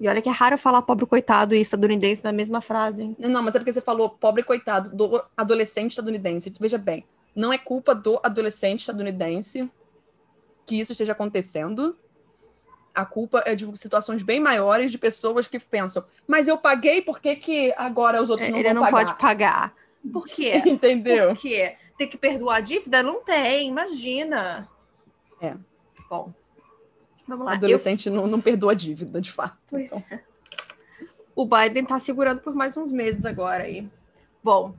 E 0.02 0.08
olha 0.08 0.20
que 0.20 0.28
é 0.28 0.32
raro 0.32 0.58
falar 0.58 0.82
pobre 0.82 1.06
coitado 1.06 1.54
e 1.54 1.62
estadunidense 1.62 2.24
na 2.24 2.32
mesma 2.32 2.60
frase. 2.60 3.04
Hein? 3.04 3.16
Não, 3.20 3.44
mas 3.44 3.54
é 3.54 3.60
porque 3.60 3.72
você 3.72 3.82
falou 3.82 4.10
pobre 4.10 4.42
coitado 4.42 4.90
do 4.90 5.24
adolescente 5.38 5.92
estadunidense. 5.92 6.52
Veja 6.60 6.80
bem, 6.80 7.06
não 7.36 7.54
é 7.54 7.58
culpa 7.60 7.94
do 7.94 8.20
adolescente 8.24 8.80
estadunidense 8.80 9.70
que 10.66 10.80
isso 10.80 10.94
esteja 10.94 11.12
acontecendo. 11.12 11.96
A 12.94 13.06
culpa 13.06 13.42
é 13.46 13.56
de 13.56 13.78
situações 13.78 14.22
bem 14.22 14.40
maiores 14.40 14.92
de 14.92 14.98
pessoas 14.98 15.48
que 15.48 15.60
pensam, 15.60 16.04
mas 16.28 16.48
eu 16.48 16.58
paguei, 16.58 17.02
por 17.02 17.20
que, 17.20 17.36
que 17.36 17.74
agora 17.78 18.22
os 18.22 18.30
outros 18.30 18.50
não 18.50 18.58
Ele 18.58 18.74
vão 18.74 18.82
pagar? 18.82 18.88
Ele 18.88 19.06
não 19.06 19.08
pode 19.08 19.22
pagar. 19.22 19.74
Por 20.12 20.26
quê? 20.26 20.62
Entendeu? 20.68 21.30
Por 21.30 21.42
quê? 21.42 21.78
Ter 21.98 22.08
que 22.08 22.18
perdoar 22.18 22.58
a 22.58 22.62
dívida? 22.62 23.02
Não 23.02 23.24
tem, 23.24 23.70
imagina. 23.70 24.68
É. 25.40 25.56
Bom, 26.10 26.34
Vamos 27.32 27.46
lá. 27.46 27.54
Adolescente 27.54 28.08
eu... 28.08 28.14
não, 28.14 28.28
não 28.28 28.42
perdoa 28.42 28.72
a 28.72 28.76
dívida, 28.76 29.22
de 29.22 29.32
fato. 29.32 29.58
Pois 29.70 29.92
então. 29.92 30.04
é. 30.12 30.22
O 31.34 31.46
Biden 31.46 31.86
tá 31.86 31.98
segurando 31.98 32.42
por 32.42 32.54
mais 32.54 32.76
uns 32.76 32.92
meses 32.92 33.26
agora 33.26 33.64
aí. 33.64 33.90
Bom. 34.44 34.76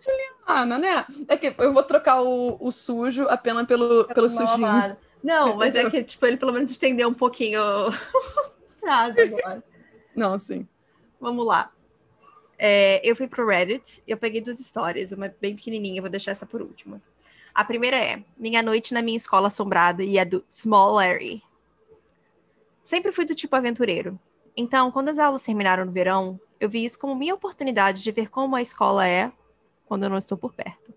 Juliana, 0.00 0.78
né? 0.78 1.04
É 1.28 1.36
que 1.36 1.54
eu 1.58 1.72
vou 1.72 1.82
trocar 1.82 2.22
o, 2.22 2.56
o 2.58 2.72
sujo 2.72 3.26
apenas 3.28 3.66
pelo, 3.66 4.04
pelo 4.06 4.30
sujinho. 4.30 4.96
Não, 5.26 5.56
mas 5.56 5.74
é 5.74 5.90
que, 5.90 6.04
tipo, 6.04 6.24
ele 6.24 6.36
pelo 6.36 6.52
menos 6.52 6.70
estendeu 6.70 7.08
um 7.08 7.14
pouquinho 7.14 7.60
atrás 8.78 9.18
agora. 9.18 9.64
Não, 10.14 10.38
sim. 10.38 10.68
Vamos 11.20 11.44
lá. 11.44 11.72
É, 12.56 13.00
eu 13.02 13.16
fui 13.16 13.26
pro 13.26 13.44
Reddit, 13.44 14.00
eu 14.06 14.16
peguei 14.16 14.40
duas 14.40 14.60
histórias, 14.60 15.10
uma 15.10 15.34
bem 15.40 15.56
pequenininha, 15.56 16.00
vou 16.00 16.08
deixar 16.08 16.30
essa 16.30 16.46
por 16.46 16.62
último. 16.62 17.02
A 17.52 17.64
primeira 17.64 17.96
é 17.96 18.22
Minha 18.36 18.62
Noite 18.62 18.94
na 18.94 19.02
Minha 19.02 19.16
Escola 19.16 19.48
Assombrada 19.48 20.04
e 20.04 20.16
é 20.16 20.24
do 20.24 20.44
Small 20.48 20.92
Larry. 20.92 21.42
Sempre 22.84 23.10
fui 23.10 23.24
do 23.24 23.34
tipo 23.34 23.56
aventureiro. 23.56 24.16
Então, 24.56 24.92
quando 24.92 25.08
as 25.08 25.18
aulas 25.18 25.42
terminaram 25.42 25.84
no 25.84 25.90
verão, 25.90 26.38
eu 26.60 26.70
vi 26.70 26.84
isso 26.84 27.00
como 27.00 27.16
minha 27.16 27.34
oportunidade 27.34 28.00
de 28.00 28.12
ver 28.12 28.30
como 28.30 28.54
a 28.54 28.62
escola 28.62 29.08
é 29.08 29.32
quando 29.86 30.04
eu 30.04 30.10
não 30.10 30.18
estou 30.18 30.38
por 30.38 30.52
perto. 30.52 30.94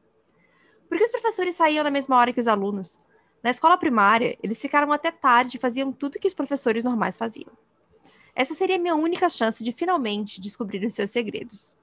Porque 0.87 1.03
os 1.03 1.11
professores 1.11 1.55
saíam 1.55 1.83
na 1.83 1.89
mesma 1.89 2.15
hora 2.15 2.31
que 2.31 2.39
os 2.39 2.47
alunos. 2.47 2.99
Na 3.41 3.51
escola 3.51 3.77
primária, 3.77 4.37
eles 4.43 4.61
ficaram 4.61 4.91
até 4.91 5.11
tarde 5.11 5.57
e 5.57 5.59
faziam 5.59 5.91
tudo 5.91 6.19
que 6.19 6.27
os 6.27 6.33
professores 6.33 6.83
normais 6.83 7.17
faziam. 7.17 7.51
Essa 8.35 8.53
seria 8.53 8.77
minha 8.77 8.95
única 8.95 9.29
chance 9.29 9.63
de 9.63 9.71
finalmente 9.71 10.41
descobrir 10.41 10.85
os 10.85 10.93
seus 10.93 11.09
segredos. 11.09 11.75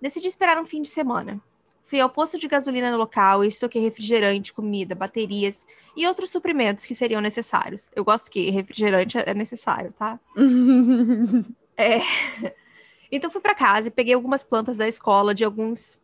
Decidi 0.00 0.28
esperar 0.28 0.58
um 0.58 0.66
fim 0.66 0.82
de 0.82 0.88
semana, 0.88 1.42
Fui 1.86 2.00
ao 2.00 2.10
posto 2.10 2.36
de 2.36 2.48
gasolina 2.48 2.90
no 2.90 2.96
local 2.96 3.44
e 3.44 3.48
estoquei 3.48 3.80
refrigerante, 3.80 4.52
comida, 4.52 4.92
baterias 4.92 5.68
e 5.96 6.04
outros 6.04 6.30
suprimentos 6.30 6.84
que 6.84 6.96
seriam 6.96 7.20
necessários. 7.20 7.88
Eu 7.94 8.04
gosto 8.04 8.28
que 8.28 8.50
refrigerante 8.50 9.16
é 9.18 9.32
necessário, 9.32 9.94
tá? 9.96 10.18
é. 11.78 12.00
Então 13.10 13.30
fui 13.30 13.40
para 13.40 13.54
casa 13.54 13.86
e 13.86 13.92
peguei 13.92 14.14
algumas 14.14 14.42
plantas 14.42 14.76
da 14.76 14.88
escola 14.88 15.32
de 15.32 15.44
alguns, 15.44 15.96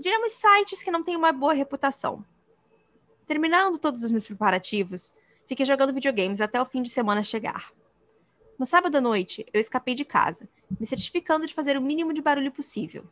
diríamos, 0.00 0.32
sites 0.32 0.82
que 0.82 0.90
não 0.90 1.04
têm 1.04 1.14
uma 1.14 1.30
boa 1.30 1.54
reputação. 1.54 2.24
Terminando 3.30 3.78
todos 3.78 4.02
os 4.02 4.10
meus 4.10 4.26
preparativos, 4.26 5.14
fiquei 5.46 5.64
jogando 5.64 5.94
videogames 5.94 6.40
até 6.40 6.60
o 6.60 6.66
fim 6.66 6.82
de 6.82 6.90
semana 6.90 7.22
chegar. 7.22 7.72
No 8.58 8.66
sábado 8.66 8.98
à 8.98 9.00
noite, 9.00 9.46
eu 9.52 9.60
escapei 9.60 9.94
de 9.94 10.04
casa, 10.04 10.48
me 10.80 10.84
certificando 10.84 11.46
de 11.46 11.54
fazer 11.54 11.78
o 11.78 11.80
mínimo 11.80 12.12
de 12.12 12.20
barulho 12.20 12.50
possível. 12.50 13.04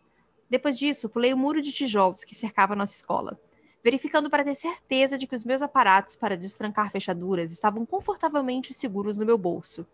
Depois 0.50 0.76
disso, 0.76 1.08
pulei 1.08 1.32
o 1.32 1.36
muro 1.36 1.62
de 1.62 1.70
tijolos 1.70 2.24
que 2.24 2.34
cercava 2.34 2.74
nossa 2.74 2.96
escola, 2.96 3.40
verificando 3.80 4.28
para 4.28 4.42
ter 4.42 4.56
certeza 4.56 5.16
de 5.16 5.24
que 5.24 5.36
os 5.36 5.44
meus 5.44 5.62
aparatos 5.62 6.16
para 6.16 6.36
destrancar 6.36 6.90
fechaduras 6.90 7.52
estavam 7.52 7.86
confortavelmente 7.86 8.74
seguros 8.74 9.16
no 9.16 9.24
meu 9.24 9.38
bolso. 9.38 9.86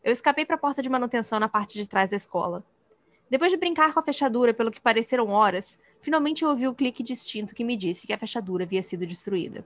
Eu 0.00 0.12
escapei 0.12 0.46
para 0.46 0.54
a 0.54 0.60
porta 0.60 0.80
de 0.80 0.88
manutenção 0.88 1.40
na 1.40 1.48
parte 1.48 1.74
de 1.74 1.88
trás 1.88 2.10
da 2.10 2.16
escola. 2.16 2.64
Depois 3.30 3.50
de 3.52 3.56
brincar 3.56 3.94
com 3.94 4.00
a 4.00 4.02
fechadura 4.02 4.52
pelo 4.52 4.70
que 4.70 4.80
pareceram 4.80 5.28
horas, 5.28 5.78
finalmente 6.02 6.44
ouvi 6.44 6.66
o 6.66 6.74
clique 6.74 7.02
distinto 7.02 7.54
que 7.54 7.64
me 7.64 7.76
disse 7.76 8.06
que 8.06 8.12
a 8.12 8.18
fechadura 8.18 8.64
havia 8.64 8.82
sido 8.82 9.06
destruída. 9.06 9.64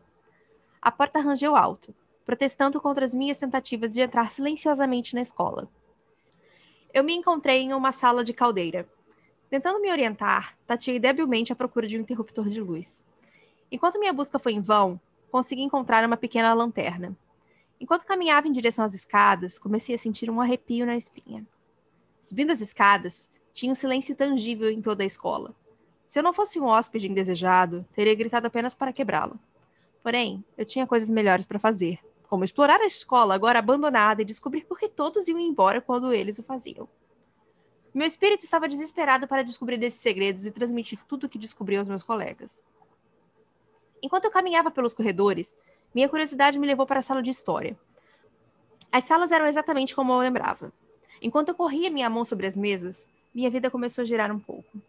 A 0.81 0.93
porta 0.93 1.19
rangeu 1.19 1.57
alto, 1.57 1.95
protestando 2.27 2.81
contra 2.81 3.05
as 3.05 3.15
minhas 3.15 3.39
tentativas 3.39 3.95
de 3.95 4.03
entrar 4.03 4.31
silenciosamente 4.31 5.15
na 5.15 5.23
escola. 5.23 5.69
Eu 6.93 7.03
me 7.03 7.15
encontrei 7.15 7.63
em 7.63 7.73
uma 7.73 7.91
sala 7.91 8.23
de 8.23 8.35
caldeira, 8.35 8.87
Tentando 9.55 9.81
me 9.81 9.89
orientar, 9.89 10.59
tateei 10.67 10.99
debilmente 10.99 11.53
à 11.53 11.55
procura 11.55 11.87
de 11.87 11.97
um 11.97 12.01
interruptor 12.01 12.49
de 12.49 12.61
luz. 12.61 13.05
Enquanto 13.71 14.01
minha 14.01 14.13
busca 14.13 14.37
foi 14.37 14.53
em 14.53 14.61
vão, 14.61 15.01
consegui 15.31 15.63
encontrar 15.63 16.05
uma 16.05 16.17
pequena 16.17 16.53
lanterna. 16.53 17.17
Enquanto 17.81 18.05
caminhava 18.05 18.49
em 18.49 18.51
direção 18.51 18.85
às 18.85 18.95
escadas, 18.95 19.57
comecei 19.57 19.95
a 19.95 19.99
sentir 19.99 20.29
um 20.29 20.41
arrepio 20.41 20.85
na 20.85 20.97
espinha. 20.97 21.47
Subindo 22.21 22.51
as 22.51 22.61
escadas, 22.61 23.31
tinha 23.55 23.71
um 23.71 23.75
silêncio 23.75 24.17
tangível 24.17 24.69
em 24.69 24.83
toda 24.83 25.05
a 25.05 25.07
escola. 25.07 25.55
Se 26.07 26.19
eu 26.19 26.23
não 26.23 26.33
fosse 26.33 26.59
um 26.59 26.67
hóspede 26.67 27.09
indesejado, 27.09 27.87
teria 27.95 28.15
gritado 28.15 28.49
apenas 28.49 28.75
para 28.75 28.93
quebrá-lo. 28.93 29.39
Porém, 30.03 30.45
eu 30.59 30.67
tinha 30.67 30.87
coisas 30.87 31.09
melhores 31.09 31.47
para 31.47 31.59
fazer, 31.59 32.01
como 32.29 32.45
explorar 32.45 32.81
a 32.81 32.87
escola 32.87 33.35
agora 33.35 33.61
abandonada 33.61 34.21
e 34.21 34.25
descobrir 34.25 34.65
por 34.65 34.79
que 34.79 34.89
todos 34.89 35.29
iam 35.29 35.39
embora 35.39 35.81
quando 35.81 36.13
eles 36.13 36.39
o 36.39 36.43
faziam. 36.43 36.89
Meu 37.95 38.07
espírito 38.07 38.45
estava 38.45 38.69
desesperado 38.69 39.29
para 39.29 39.45
descobrir 39.45 39.81
esses 39.85 40.01
segredos 40.01 40.45
e 40.45 40.51
transmitir 40.51 40.99
tudo 41.07 41.25
o 41.25 41.29
que 41.29 41.39
descobri 41.39 41.77
aos 41.77 41.87
meus 41.87 42.03
colegas. 42.03 42.61
Enquanto 44.03 44.25
eu 44.25 44.33
caminhava 44.33 44.71
pelos 44.71 44.93
corredores, 44.93 45.57
minha 45.95 46.09
curiosidade 46.09 46.59
me 46.59 46.67
levou 46.67 46.87
para 46.87 46.99
a 46.99 47.03
sala 47.03 47.23
de 47.23 47.31
história. 47.31 47.79
As 48.91 49.05
salas 49.05 49.31
eram 49.31 49.47
exatamente 49.47 49.95
como 49.95 50.13
eu 50.13 50.19
lembrava. 50.19 50.73
Enquanto 51.23 51.51
eu 51.51 51.55
corria 51.55 51.89
minha 51.89 52.11
mão 52.11 52.25
sobre 52.25 52.47
as 52.47 52.57
mesas, 52.57 53.09
minha 53.35 53.51
vida 53.51 53.71
começou 53.71 54.03
a 54.03 54.05
girar 54.05 54.31
um 54.31 54.39
pouco. 54.39 54.81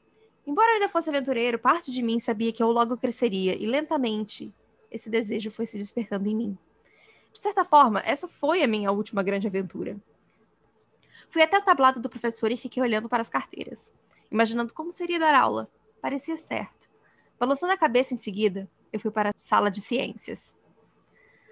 Embora 0.45 0.73
ainda 0.73 0.87
fosse 0.87 1.09
aventureiro, 1.09 1.57
parte 1.57 1.91
de 1.91 2.03
mim 2.03 2.19
sabia 2.19 2.53
que 2.53 2.61
eu 2.61 2.71
logo 2.71 2.95
cresceria 2.97 3.55
e 3.55 3.65
lentamente 3.65 4.53
esse 4.91 5.09
desejo 5.09 5.49
foi 5.49 5.65
se 5.65 5.77
despertando 5.77 6.29
em 6.29 6.35
mim. 6.35 6.57
De 7.33 7.39
certa 7.39 7.65
forma, 7.65 8.01
essa 8.05 8.27
foi 8.27 8.61
a 8.61 8.67
minha 8.67 8.91
última 8.91 9.23
grande 9.23 9.47
aventura. 9.47 9.97
Fui 11.29 11.41
até 11.41 11.57
o 11.57 11.61
tablado 11.61 11.99
do 11.99 12.09
professor 12.09 12.51
e 12.51 12.57
fiquei 12.57 12.81
olhando 12.81 13.09
para 13.09 13.21
as 13.21 13.29
carteiras, 13.29 13.93
imaginando 14.31 14.73
como 14.73 14.91
seria 14.91 15.19
dar 15.19 15.33
aula. 15.33 15.69
Parecia 15.99 16.37
certo. 16.37 16.87
Balançando 17.39 17.73
a 17.73 17.77
cabeça 17.77 18.13
em 18.13 18.17
seguida, 18.17 18.69
eu 18.93 18.99
fui 18.99 19.11
para 19.11 19.31
a 19.31 19.33
sala 19.37 19.69
de 19.69 19.81
ciências. 19.81 20.55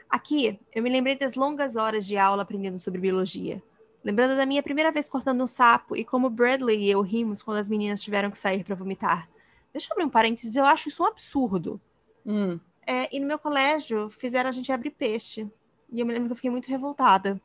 Aqui, 0.10 0.60
eu 0.74 0.84
me 0.84 0.90
lembrei 0.90 1.18
das 1.18 1.34
longas 1.34 1.76
horas 1.76 2.06
de 2.06 2.16
aula 2.16 2.44
aprendendo 2.44 2.78
sobre 2.78 3.02
biologia, 3.02 3.62
lembrando 4.04 4.36
da 4.36 4.46
minha 4.46 4.62
primeira 4.62 4.92
vez 4.92 5.08
cortando 5.10 5.44
um 5.44 5.48
sapo 5.48 5.96
e 5.96 6.04
como 6.04 6.30
Bradley 6.30 6.84
e 6.84 6.92
eu 6.92 7.02
rimos 7.02 7.42
quando 7.42 7.58
as 7.58 7.70
meninas 7.70 8.02
tiveram 8.02 8.30
que 8.30 8.38
sair 8.38 8.64
para 8.64 8.76
vomitar. 8.76 9.30
Deixa 9.72 9.88
eu 9.88 9.94
abrir 9.94 10.06
um 10.06 10.10
parênteses, 10.10 10.56
eu 10.56 10.66
acho 10.66 10.90
isso 10.90 11.04
um 11.04 11.08
absurdo. 11.08 11.80
Hum. 12.26 12.60
É, 12.86 13.16
e 13.16 13.20
no 13.20 13.26
meu 13.26 13.40
colégio, 13.40 14.10
fizeram 14.10 14.50
a 14.50 14.54
gente 14.54 14.72
abrir 14.72 14.92
peixe. 14.92 15.48
E 15.90 16.00
eu 16.00 16.06
me 16.06 16.12
lembro 16.14 16.28
que 16.28 16.32
eu 16.34 16.36
fiquei 16.36 16.52
muito 16.52 16.68
revoltada. 16.68 17.40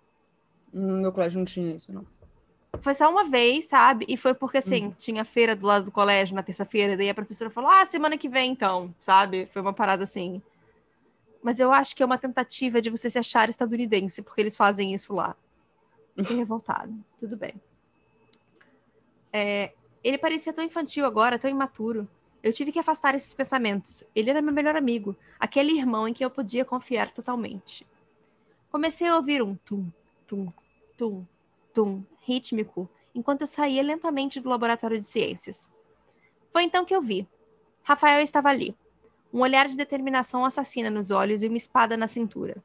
No 0.72 0.98
meu 1.00 1.12
colégio 1.12 1.38
não 1.38 1.44
tinha 1.44 1.74
isso, 1.74 1.92
não. 1.92 2.04
Foi 2.80 2.92
só 2.92 3.10
uma 3.10 3.24
vez, 3.24 3.66
sabe? 3.66 4.04
E 4.08 4.16
foi 4.16 4.34
porque, 4.34 4.58
assim, 4.58 4.86
Uhum. 4.86 4.94
tinha 4.98 5.24
feira 5.24 5.56
do 5.56 5.66
lado 5.66 5.86
do 5.86 5.92
colégio 5.92 6.34
na 6.36 6.42
terça-feira, 6.42 6.96
daí 6.96 7.08
a 7.08 7.14
professora 7.14 7.48
falou, 7.50 7.70
ah, 7.70 7.84
semana 7.86 8.18
que 8.18 8.28
vem, 8.28 8.52
então, 8.52 8.94
sabe? 8.98 9.46
Foi 9.52 9.62
uma 9.62 9.72
parada 9.72 10.04
assim. 10.04 10.42
Mas 11.42 11.60
eu 11.60 11.72
acho 11.72 11.96
que 11.96 12.02
é 12.02 12.06
uma 12.06 12.18
tentativa 12.18 12.80
de 12.82 12.90
você 12.90 13.08
se 13.08 13.18
achar 13.18 13.48
estadunidense, 13.48 14.22
porque 14.22 14.40
eles 14.42 14.56
fazem 14.56 14.92
isso 14.92 15.14
lá. 15.14 15.34
Fiquei 16.18 16.36
revoltada. 16.36 16.92
Tudo 17.16 17.36
bem. 17.36 17.54
É, 19.32 19.72
ele 20.02 20.18
parecia 20.18 20.52
tão 20.52 20.64
infantil 20.64 21.06
agora, 21.06 21.38
tão 21.38 21.48
imaturo. 21.48 22.08
Eu 22.42 22.52
tive 22.52 22.72
que 22.72 22.78
afastar 22.78 23.14
esses 23.14 23.32
pensamentos. 23.32 24.02
Ele 24.16 24.28
era 24.28 24.42
meu 24.42 24.52
melhor 24.52 24.74
amigo, 24.74 25.14
aquele 25.38 25.78
irmão 25.78 26.08
em 26.08 26.12
que 26.12 26.24
eu 26.24 26.30
podia 26.30 26.64
confiar 26.64 27.12
totalmente. 27.12 27.86
Comecei 28.68 29.06
a 29.06 29.16
ouvir 29.16 29.42
um 29.42 29.54
tum, 29.54 29.92
tum, 30.26 30.52
tum, 30.96 31.24
tum, 31.72 32.04
rítmico, 32.20 32.90
enquanto 33.14 33.42
eu 33.42 33.46
saía 33.46 33.82
lentamente 33.82 34.40
do 34.40 34.48
laboratório 34.48 34.98
de 34.98 35.04
ciências. 35.04 35.68
Foi 36.50 36.64
então 36.64 36.84
que 36.84 36.94
eu 36.94 37.00
vi. 37.00 37.28
Rafael 37.84 38.20
estava 38.22 38.48
ali, 38.48 38.76
um 39.32 39.40
olhar 39.40 39.66
de 39.66 39.76
determinação 39.76 40.44
assassina 40.44 40.90
nos 40.90 41.12
olhos 41.12 41.42
e 41.42 41.46
uma 41.46 41.56
espada 41.56 41.96
na 41.96 42.08
cintura. 42.08 42.62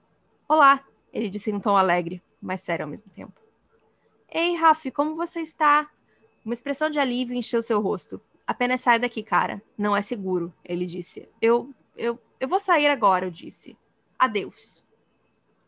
Olá, 0.48 0.84
ele 1.12 1.30
disse 1.30 1.52
em 1.52 1.54
um 1.54 1.60
tom 1.60 1.78
alegre, 1.78 2.22
mas 2.42 2.62
sério 2.62 2.86
ao 2.86 2.90
mesmo 2.90 3.10
tempo. 3.12 3.43
Ei, 4.36 4.56
Raf, 4.56 4.90
como 4.90 5.16
você 5.16 5.42
está? 5.42 5.88
Uma 6.44 6.56
expressão 6.56 6.90
de 6.90 6.98
alívio 6.98 7.36
encheu 7.38 7.62
seu 7.62 7.80
rosto. 7.80 8.20
Apenas 8.48 8.82
sai 8.82 8.98
daqui, 8.98 9.22
cara. 9.22 9.62
Não 9.78 9.96
é 9.96 10.02
seguro, 10.02 10.52
ele 10.66 10.88
disse. 10.88 11.30
Eu, 11.40 11.72
eu, 11.96 12.20
eu 12.40 12.48
vou 12.48 12.60
sair 12.60 12.88
agora, 12.88 13.28
eu 13.28 13.30
disse. 13.30 13.78
Adeus. 14.18 14.84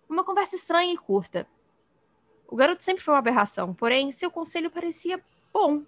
Uma 0.10 0.24
conversa 0.24 0.56
estranha 0.56 0.92
e 0.92 0.98
curta. 0.98 1.48
O 2.48 2.56
garoto 2.56 2.84
sempre 2.84 3.04
foi 3.04 3.14
uma 3.14 3.20
aberração, 3.20 3.72
porém, 3.72 4.12
seu 4.12 4.32
conselho 4.32 4.72
parecia 4.72 5.24
bom. 5.54 5.84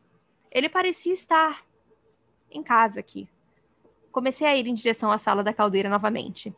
Ele 0.51 0.69
parecia 0.69 1.13
estar 1.13 1.65
em 2.51 2.61
casa 2.61 2.99
aqui. 2.99 3.27
Comecei 4.11 4.45
a 4.45 4.55
ir 4.55 4.67
em 4.67 4.75
direção 4.75 5.11
à 5.11 5.17
sala 5.17 5.43
da 5.43 5.51
caldeira 5.51 5.89
novamente. 5.89 6.55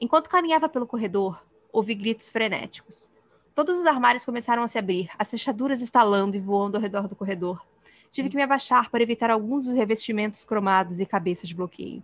Enquanto 0.00 0.28
caminhava 0.28 0.68
pelo 0.68 0.88
corredor, 0.88 1.40
ouvi 1.72 1.94
gritos 1.94 2.28
frenéticos. 2.28 3.12
Todos 3.54 3.78
os 3.78 3.86
armários 3.86 4.24
começaram 4.24 4.62
a 4.62 4.68
se 4.68 4.78
abrir, 4.78 5.10
as 5.18 5.30
fechaduras 5.30 5.82
estalando 5.82 6.34
e 6.34 6.40
voando 6.40 6.76
ao 6.76 6.82
redor 6.82 7.06
do 7.06 7.14
corredor. 7.14 7.62
Tive 8.10 8.30
que 8.30 8.36
me 8.36 8.42
abaixar 8.42 8.90
para 8.90 9.02
evitar 9.02 9.30
alguns 9.30 9.66
dos 9.66 9.74
revestimentos 9.74 10.44
cromados 10.44 11.00
e 11.00 11.06
cabeças 11.06 11.48
de 11.48 11.54
bloqueio. 11.54 12.02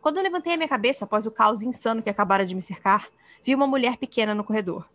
Quando 0.00 0.18
eu 0.18 0.22
levantei 0.22 0.54
a 0.54 0.56
minha 0.56 0.68
cabeça 0.68 1.04
após 1.04 1.26
o 1.26 1.30
caos 1.30 1.62
insano 1.62 2.02
que 2.02 2.10
acabara 2.10 2.44
de 2.44 2.54
me 2.54 2.60
cercar, 2.60 3.08
vi 3.42 3.54
uma 3.54 3.66
mulher 3.66 3.96
pequena 3.96 4.34
no 4.34 4.44
corredor. 4.44 4.86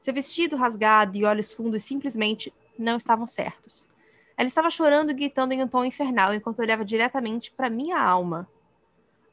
Seu 0.00 0.12
vestido 0.12 0.56
rasgado 0.56 1.16
e 1.16 1.24
olhos 1.24 1.52
fundos 1.52 1.82
simplesmente 1.84 2.52
não 2.76 2.96
estavam 2.96 3.26
certos. 3.26 3.88
Ela 4.36 4.48
estava 4.48 4.68
chorando 4.68 5.10
e 5.10 5.14
gritando 5.14 5.52
em 5.52 5.62
um 5.62 5.68
tom 5.68 5.84
infernal 5.84 6.34
enquanto 6.34 6.58
olhava 6.58 6.84
diretamente 6.84 7.52
para 7.52 7.70
minha 7.70 8.00
alma. 8.00 8.48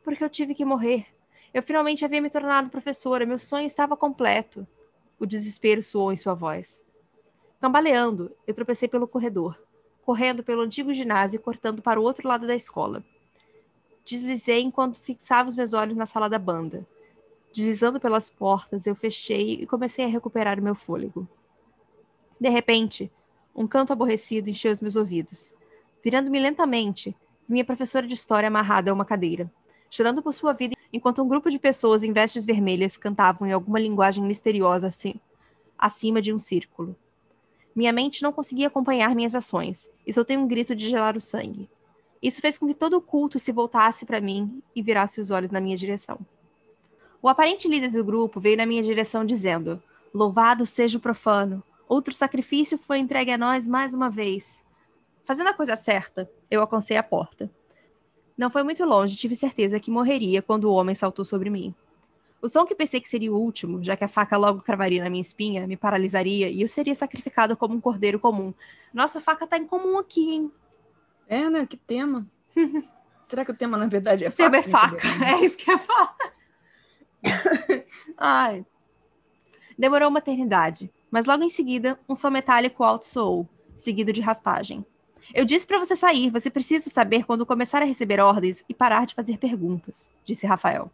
Porque 0.03 0.23
eu 0.23 0.29
tive 0.29 0.53
que 0.53 0.63
morrer. 0.63 1.07
Eu 1.51 1.63
finalmente 1.63 2.05
havia 2.05 2.21
me 2.21 2.29
tornado 2.29 2.69
professora, 2.69 3.25
meu 3.25 3.39
sonho 3.39 3.65
estava 3.65 3.97
completo. 3.97 4.65
O 5.21 5.25
desespero 5.27 5.83
soou 5.83 6.11
em 6.11 6.17
sua 6.17 6.33
voz. 6.33 6.81
Cambaleando, 7.59 8.35
eu 8.47 8.55
tropecei 8.55 8.89
pelo 8.89 9.07
corredor, 9.07 9.55
correndo 10.03 10.43
pelo 10.43 10.63
antigo 10.63 10.91
ginásio 10.95 11.37
e 11.37 11.39
cortando 11.39 11.79
para 11.79 12.01
o 12.01 12.03
outro 12.03 12.27
lado 12.27 12.47
da 12.47 12.55
escola. 12.55 13.05
Deslizei 14.03 14.61
enquanto 14.61 14.99
fixava 14.99 15.47
os 15.47 15.55
meus 15.55 15.73
olhos 15.73 15.95
na 15.95 16.07
sala 16.07 16.27
da 16.27 16.39
banda. 16.39 16.87
Deslizando 17.53 17.99
pelas 17.99 18.31
portas, 18.31 18.87
eu 18.87 18.95
fechei 18.95 19.59
e 19.61 19.67
comecei 19.67 20.05
a 20.05 20.07
recuperar 20.07 20.59
o 20.59 20.63
meu 20.63 20.73
fôlego. 20.73 21.29
De 22.39 22.49
repente, 22.49 23.11
um 23.55 23.67
canto 23.67 23.93
aborrecido 23.93 24.49
encheu 24.49 24.71
os 24.71 24.81
meus 24.81 24.95
ouvidos. 24.95 25.53
Virando-me 26.03 26.39
lentamente, 26.39 27.15
minha 27.47 27.63
professora 27.63 28.07
de 28.07 28.15
história 28.15 28.47
amarrada 28.47 28.89
a 28.89 28.93
uma 28.93 29.05
cadeira, 29.05 29.53
chorando 29.91 30.23
por 30.23 30.33
sua 30.33 30.53
vida 30.53 30.75
enquanto 30.91 31.21
um 31.21 31.27
grupo 31.27 31.51
de 31.51 31.59
pessoas 31.59 32.01
em 32.01 32.13
vestes 32.13 32.45
vermelhas 32.45 32.97
cantavam 32.97 33.47
em 33.47 33.51
alguma 33.51 33.79
linguagem 33.79 34.23
misteriosa 34.23 34.87
assim, 34.87 35.15
acima 35.77 36.21
de 36.21 36.33
um 36.33 36.39
círculo. 36.39 36.95
Minha 37.75 37.93
mente 37.93 38.23
não 38.23 38.31
conseguia 38.31 38.67
acompanhar 38.67 39.13
minhas 39.13 39.35
ações, 39.35 39.91
e 40.07 40.11
soltei 40.11 40.37
um 40.37 40.47
grito 40.47 40.73
de 40.75 40.89
gelar 40.89 41.15
o 41.15 41.21
sangue. 41.21 41.69
Isso 42.21 42.41
fez 42.41 42.57
com 42.57 42.67
que 42.67 42.73
todo 42.73 42.95
o 42.95 43.01
culto 43.01 43.37
se 43.37 43.51
voltasse 43.51 44.05
para 44.05 44.21
mim 44.21 44.61
e 44.75 44.81
virasse 44.81 45.19
os 45.19 45.29
olhos 45.29 45.51
na 45.51 45.59
minha 45.59 45.77
direção. 45.77 46.19
O 47.21 47.27
aparente 47.29 47.67
líder 47.67 47.91
do 47.91 48.03
grupo 48.03 48.39
veio 48.39 48.57
na 48.57 48.65
minha 48.65 48.83
direção 48.83 49.25
dizendo: 49.25 49.81
Louvado 50.13 50.65
seja 50.65 50.97
o 50.97 51.01
profano, 51.01 51.63
outro 51.87 52.13
sacrifício 52.13 52.77
foi 52.77 52.99
entregue 52.99 53.31
a 53.31 53.37
nós 53.37 53.67
mais 53.67 53.93
uma 53.93 54.09
vez. 54.09 54.63
Fazendo 55.25 55.49
a 55.49 55.53
coisa 55.53 55.75
certa, 55.75 56.29
eu 56.49 56.61
alcancei 56.61 56.97
a 56.97 57.03
porta. 57.03 57.49
Não 58.41 58.49
foi 58.49 58.63
muito 58.63 58.83
longe, 58.83 59.15
tive 59.15 59.35
certeza 59.35 59.79
que 59.79 59.91
morreria 59.91 60.41
quando 60.41 60.63
o 60.63 60.73
homem 60.73 60.95
saltou 60.95 61.23
sobre 61.23 61.47
mim. 61.47 61.75
O 62.41 62.47
som 62.47 62.65
que 62.65 62.73
pensei 62.73 62.99
que 62.99 63.07
seria 63.07 63.31
o 63.31 63.37
último, 63.37 63.83
já 63.83 63.95
que 63.95 64.03
a 64.03 64.07
faca 64.07 64.35
logo 64.35 64.63
cravaria 64.63 65.03
na 65.03 65.11
minha 65.11 65.21
espinha, 65.21 65.67
me 65.67 65.77
paralisaria 65.77 66.49
e 66.49 66.59
eu 66.59 66.67
seria 66.67 66.95
sacrificado 66.95 67.55
como 67.55 67.75
um 67.75 67.79
cordeiro 67.79 68.17
comum. 68.17 68.51
Nossa, 68.91 69.19
a 69.19 69.21
faca 69.21 69.45
tá 69.45 69.59
em 69.59 69.67
comum 69.67 69.95
aqui, 69.99 70.27
hein? 70.31 70.51
É, 71.27 71.51
né? 71.51 71.67
Que 71.67 71.77
tema. 71.77 72.25
Será 73.23 73.45
que 73.45 73.51
o 73.51 73.55
tema, 73.55 73.77
na 73.77 73.85
verdade, 73.85 74.25
é 74.25 74.29
O 74.29 74.31
tema 74.31 74.63
faca? 74.63 74.97
é 74.97 74.99
faca. 74.99 75.25
É 75.27 75.45
isso 75.45 75.57
que 75.59 75.69
eu 75.69 75.75
ia 75.75 75.79
falar. 75.79 76.15
Ai. 78.17 78.65
Demorou 79.77 80.09
uma 80.09 80.17
eternidade, 80.17 80.91
mas 81.11 81.27
logo 81.27 81.43
em 81.43 81.49
seguida, 81.49 81.99
um 82.09 82.15
som 82.15 82.31
metálico 82.31 82.83
alto 82.83 83.05
soou, 83.05 83.47
seguido 83.75 84.11
de 84.11 84.19
raspagem. 84.19 84.83
Eu 85.33 85.45
disse 85.45 85.65
para 85.65 85.79
você 85.79 85.95
sair, 85.95 86.29
você 86.29 86.49
precisa 86.49 86.89
saber 86.89 87.25
quando 87.25 87.45
começar 87.45 87.81
a 87.81 87.85
receber 87.85 88.19
ordens 88.19 88.63
e 88.67 88.73
parar 88.73 89.05
de 89.05 89.15
fazer 89.15 89.37
perguntas, 89.37 90.09
disse 90.25 90.45
Rafael. 90.45 90.91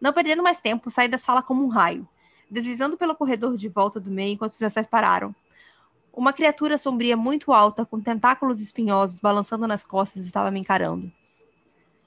Não 0.00 0.12
perdendo 0.12 0.42
mais 0.42 0.60
tempo, 0.60 0.90
saí 0.90 1.08
da 1.08 1.18
sala 1.18 1.42
como 1.42 1.64
um 1.64 1.68
raio, 1.68 2.06
deslizando 2.50 2.96
pelo 2.96 3.14
corredor 3.14 3.56
de 3.56 3.68
volta 3.68 4.00
do 4.00 4.10
meio 4.10 4.34
enquanto 4.34 4.52
os 4.52 4.60
meus 4.60 4.72
pés 4.72 4.86
pararam. 4.86 5.34
Uma 6.12 6.32
criatura 6.32 6.78
sombria 6.78 7.16
muito 7.16 7.52
alta, 7.52 7.84
com 7.84 8.00
tentáculos 8.00 8.60
espinhosos 8.60 9.20
balançando 9.20 9.66
nas 9.66 9.84
costas, 9.84 10.24
estava 10.24 10.50
me 10.50 10.60
encarando. 10.60 11.12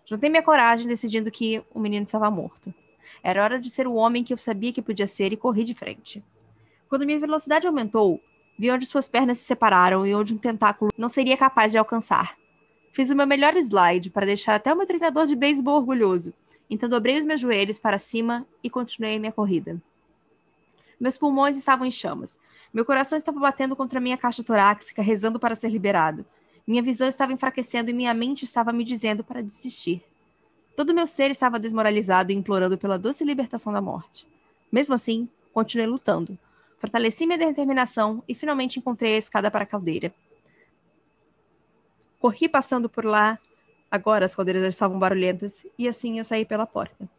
Juntei 0.06 0.30
minha 0.30 0.42
coragem, 0.42 0.88
decidindo 0.88 1.30
que 1.30 1.64
o 1.72 1.80
menino 1.80 2.04
estava 2.04 2.32
morto. 2.32 2.74
Era 3.22 3.44
hora 3.44 3.60
de 3.60 3.70
ser 3.70 3.88
o 3.88 3.94
homem 3.94 4.24
que 4.24 4.34
eu 4.34 4.38
sabia 4.38 4.74
que 4.74 4.82
podia 4.82 5.06
ser 5.06 5.32
e 5.32 5.38
corri 5.38 5.64
de 5.64 5.76
frente. 5.76 6.24
Quando 6.88 7.06
minha 7.06 7.20
velocidade 7.20 7.68
aumentou, 7.68 8.20
vi 8.60 8.70
onde 8.70 8.86
suas 8.86 9.08
pernas 9.08 9.38
se 9.38 9.46
separaram 9.46 10.06
e 10.06 10.14
onde 10.14 10.34
um 10.34 10.38
tentáculo 10.38 10.92
não 10.98 11.08
seria 11.08 11.38
capaz 11.38 11.72
de 11.72 11.78
alcançar. 11.78 12.38
Fiz 12.92 13.10
o 13.10 13.16
meu 13.16 13.26
melhor 13.26 13.56
slide 13.56 14.10
para 14.10 14.26
deixar 14.26 14.56
até 14.56 14.74
o 14.74 14.76
meu 14.76 14.86
treinador 14.86 15.26
de 15.26 15.36
beisebol 15.36 15.78
orgulhoso. 15.78 16.34
Então 16.70 16.90
dobrei 16.90 17.18
os 17.18 17.24
meus 17.24 17.40
joelhos 17.40 17.80
para 17.80 17.98
cima 17.98 18.46
e 18.62 18.70
continuei 18.70 19.18
minha 19.18 19.32
corrida. 19.32 19.82
Meus 21.00 21.18
pulmões 21.18 21.56
estavam 21.56 21.88
em 21.88 21.92
chamas. 21.92 22.38
Meu 22.74 22.84
coração 22.84 23.18
estava 23.18 23.40
batendo 23.40 23.78
contra 23.78 24.02
minha 24.02 24.18
caixa 24.18 24.44
torácica, 24.44 25.02
rezando 25.02 25.40
para 25.40 25.56
ser 25.56 25.70
liberado. 25.70 26.26
Minha 26.68 26.84
visão 26.84 27.08
estava 27.08 27.32
enfraquecendo 27.32 27.90
e 27.90 27.94
minha 27.94 28.14
mente 28.14 28.44
estava 28.44 28.74
me 28.74 28.84
dizendo 28.84 29.24
para 29.24 29.42
desistir. 29.42 30.04
Todo 30.76 30.94
meu 30.94 31.08
ser 31.08 31.32
estava 31.32 31.58
desmoralizado 31.58 32.34
e 32.34 32.36
implorando 32.36 32.78
pela 32.78 33.00
doce 33.00 33.24
libertação 33.24 33.72
da 33.72 33.80
morte. 33.80 34.28
Mesmo 34.70 34.94
assim, 34.94 35.30
continuei 35.54 35.88
lutando. 35.88 36.38
Fortaleci 36.80 37.28
minha 37.28 37.38
determinação 37.38 38.24
e 38.28 38.34
finalmente 38.34 38.80
encontrei 38.80 39.16
a 39.16 39.18
escada 39.18 39.52
para 39.52 39.64
a 39.64 39.68
caldeira. 39.68 40.14
Corri 42.20 42.48
passando 42.48 42.90
por 42.90 43.06
lá. 43.06 43.38
Agora 43.92 44.26
as 44.26 44.36
caldeiras 44.36 44.64
já 44.64 44.70
estavam 44.70 44.98
barulhentas 44.98 45.66
e 45.78 45.88
assim 45.88 46.20
eu 46.20 46.26
saí 46.26 46.46
pela 46.46 46.66
porta. 46.66 47.10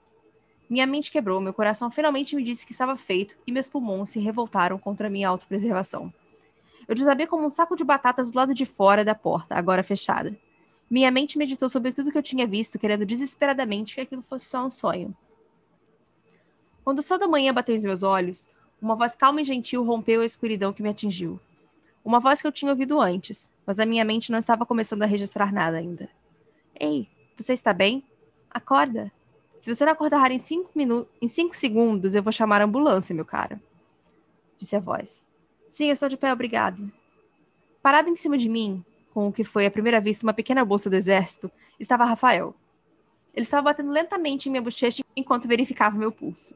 Minha 0.68 0.86
mente 0.86 1.10
quebrou, 1.10 1.40
meu 1.40 1.52
coração 1.52 1.90
finalmente 1.90 2.36
me 2.36 2.44
disse 2.44 2.64
que 2.64 2.72
estava 2.72 2.96
feito 2.96 3.36
e 3.46 3.52
meus 3.52 3.68
pulmões 3.68 4.10
se 4.10 4.20
revoltaram 4.20 4.78
contra 4.78 5.10
minha 5.10 5.28
autopreservação. 5.28 6.12
Eu 6.88 6.94
desabei 6.94 7.26
como 7.26 7.44
um 7.44 7.50
saco 7.50 7.76
de 7.76 7.84
batatas 7.84 8.30
do 8.30 8.36
lado 8.36 8.54
de 8.54 8.64
fora 8.64 9.04
da 9.04 9.14
porta, 9.14 9.54
agora 9.54 9.82
fechada. 9.82 10.36
Minha 10.88 11.10
mente 11.10 11.36
meditou 11.36 11.68
sobre 11.68 11.92
tudo 11.92 12.10
que 12.10 12.18
eu 12.18 12.22
tinha 12.22 12.46
visto, 12.46 12.78
querendo 12.78 13.04
desesperadamente 13.04 13.94
que 13.94 14.00
aquilo 14.00 14.22
fosse 14.22 14.46
só 14.46 14.64
um 14.64 14.70
sonho. 14.70 15.16
Quando 16.82 17.00
o 17.00 17.02
sol 17.02 17.18
da 17.18 17.28
manhã 17.28 17.52
bateu 17.52 17.76
em 17.76 17.82
meus 17.82 18.02
olhos, 18.02 18.48
uma 18.80 18.96
voz 18.96 19.14
calma 19.14 19.40
e 19.40 19.44
gentil 19.44 19.84
rompeu 19.84 20.22
a 20.22 20.24
escuridão 20.24 20.72
que 20.72 20.82
me 20.82 20.88
atingiu. 20.88 21.38
Uma 22.04 22.18
voz 22.18 22.40
que 22.40 22.46
eu 22.46 22.52
tinha 22.52 22.70
ouvido 22.70 23.00
antes, 23.00 23.50
mas 23.66 23.78
a 23.78 23.86
minha 23.86 24.04
mente 24.04 24.32
não 24.32 24.38
estava 24.38 24.64
começando 24.64 25.02
a 25.02 25.06
registrar 25.06 25.52
nada 25.52 25.76
ainda. 25.76 26.08
Ei, 26.78 27.08
você 27.36 27.52
está 27.52 27.72
bem? 27.72 28.02
Acorda. 28.50 29.12
Se 29.60 29.72
você 29.72 29.84
não 29.84 29.92
acordar 29.92 30.30
em 30.30 30.38
cinco, 30.38 30.70
minutos, 30.74 31.12
em 31.20 31.28
cinco 31.28 31.54
segundos, 31.54 32.14
eu 32.14 32.22
vou 32.22 32.32
chamar 32.32 32.62
a 32.62 32.64
ambulância, 32.64 33.14
meu 33.14 33.26
cara. 33.26 33.60
Disse 34.56 34.74
a 34.74 34.80
voz. 34.80 35.28
Sim, 35.68 35.86
eu 35.86 35.92
estou 35.92 36.08
de 36.08 36.16
pé, 36.16 36.32
obrigado. 36.32 36.90
Parado 37.82 38.08
em 38.08 38.16
cima 38.16 38.38
de 38.38 38.48
mim, 38.48 38.82
com 39.12 39.28
o 39.28 39.32
que 39.32 39.44
foi 39.44 39.66
à 39.66 39.70
primeira 39.70 40.00
vista 40.00 40.24
uma 40.26 40.32
pequena 40.32 40.64
bolsa 40.64 40.88
do 40.88 40.96
exército, 40.96 41.50
estava 41.78 42.04
Rafael. 42.04 42.54
Ele 43.34 43.42
estava 43.42 43.62
batendo 43.62 43.92
lentamente 43.92 44.48
em 44.48 44.52
minha 44.52 44.62
bochecha 44.62 45.04
enquanto 45.14 45.46
verificava 45.46 45.96
meu 45.96 46.10
pulso. 46.10 46.54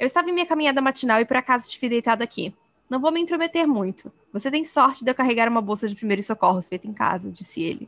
Eu 0.00 0.06
estava 0.06 0.30
em 0.30 0.32
minha 0.32 0.46
caminhada 0.46 0.80
matinal 0.80 1.20
e 1.20 1.26
por 1.26 1.36
acaso 1.36 1.66
estive 1.66 1.90
deitado 1.90 2.22
aqui. 2.22 2.54
Não 2.88 2.98
vou 2.98 3.12
me 3.12 3.20
intrometer 3.20 3.68
muito. 3.68 4.10
Você 4.32 4.50
tem 4.50 4.64
sorte 4.64 5.04
de 5.04 5.10
eu 5.10 5.14
carregar 5.14 5.46
uma 5.46 5.60
bolsa 5.60 5.86
de 5.86 5.94
primeiros 5.94 6.24
socorros 6.24 6.70
feita 6.70 6.86
em 6.86 6.92
casa, 6.94 7.30
disse 7.30 7.62
ele. 7.62 7.86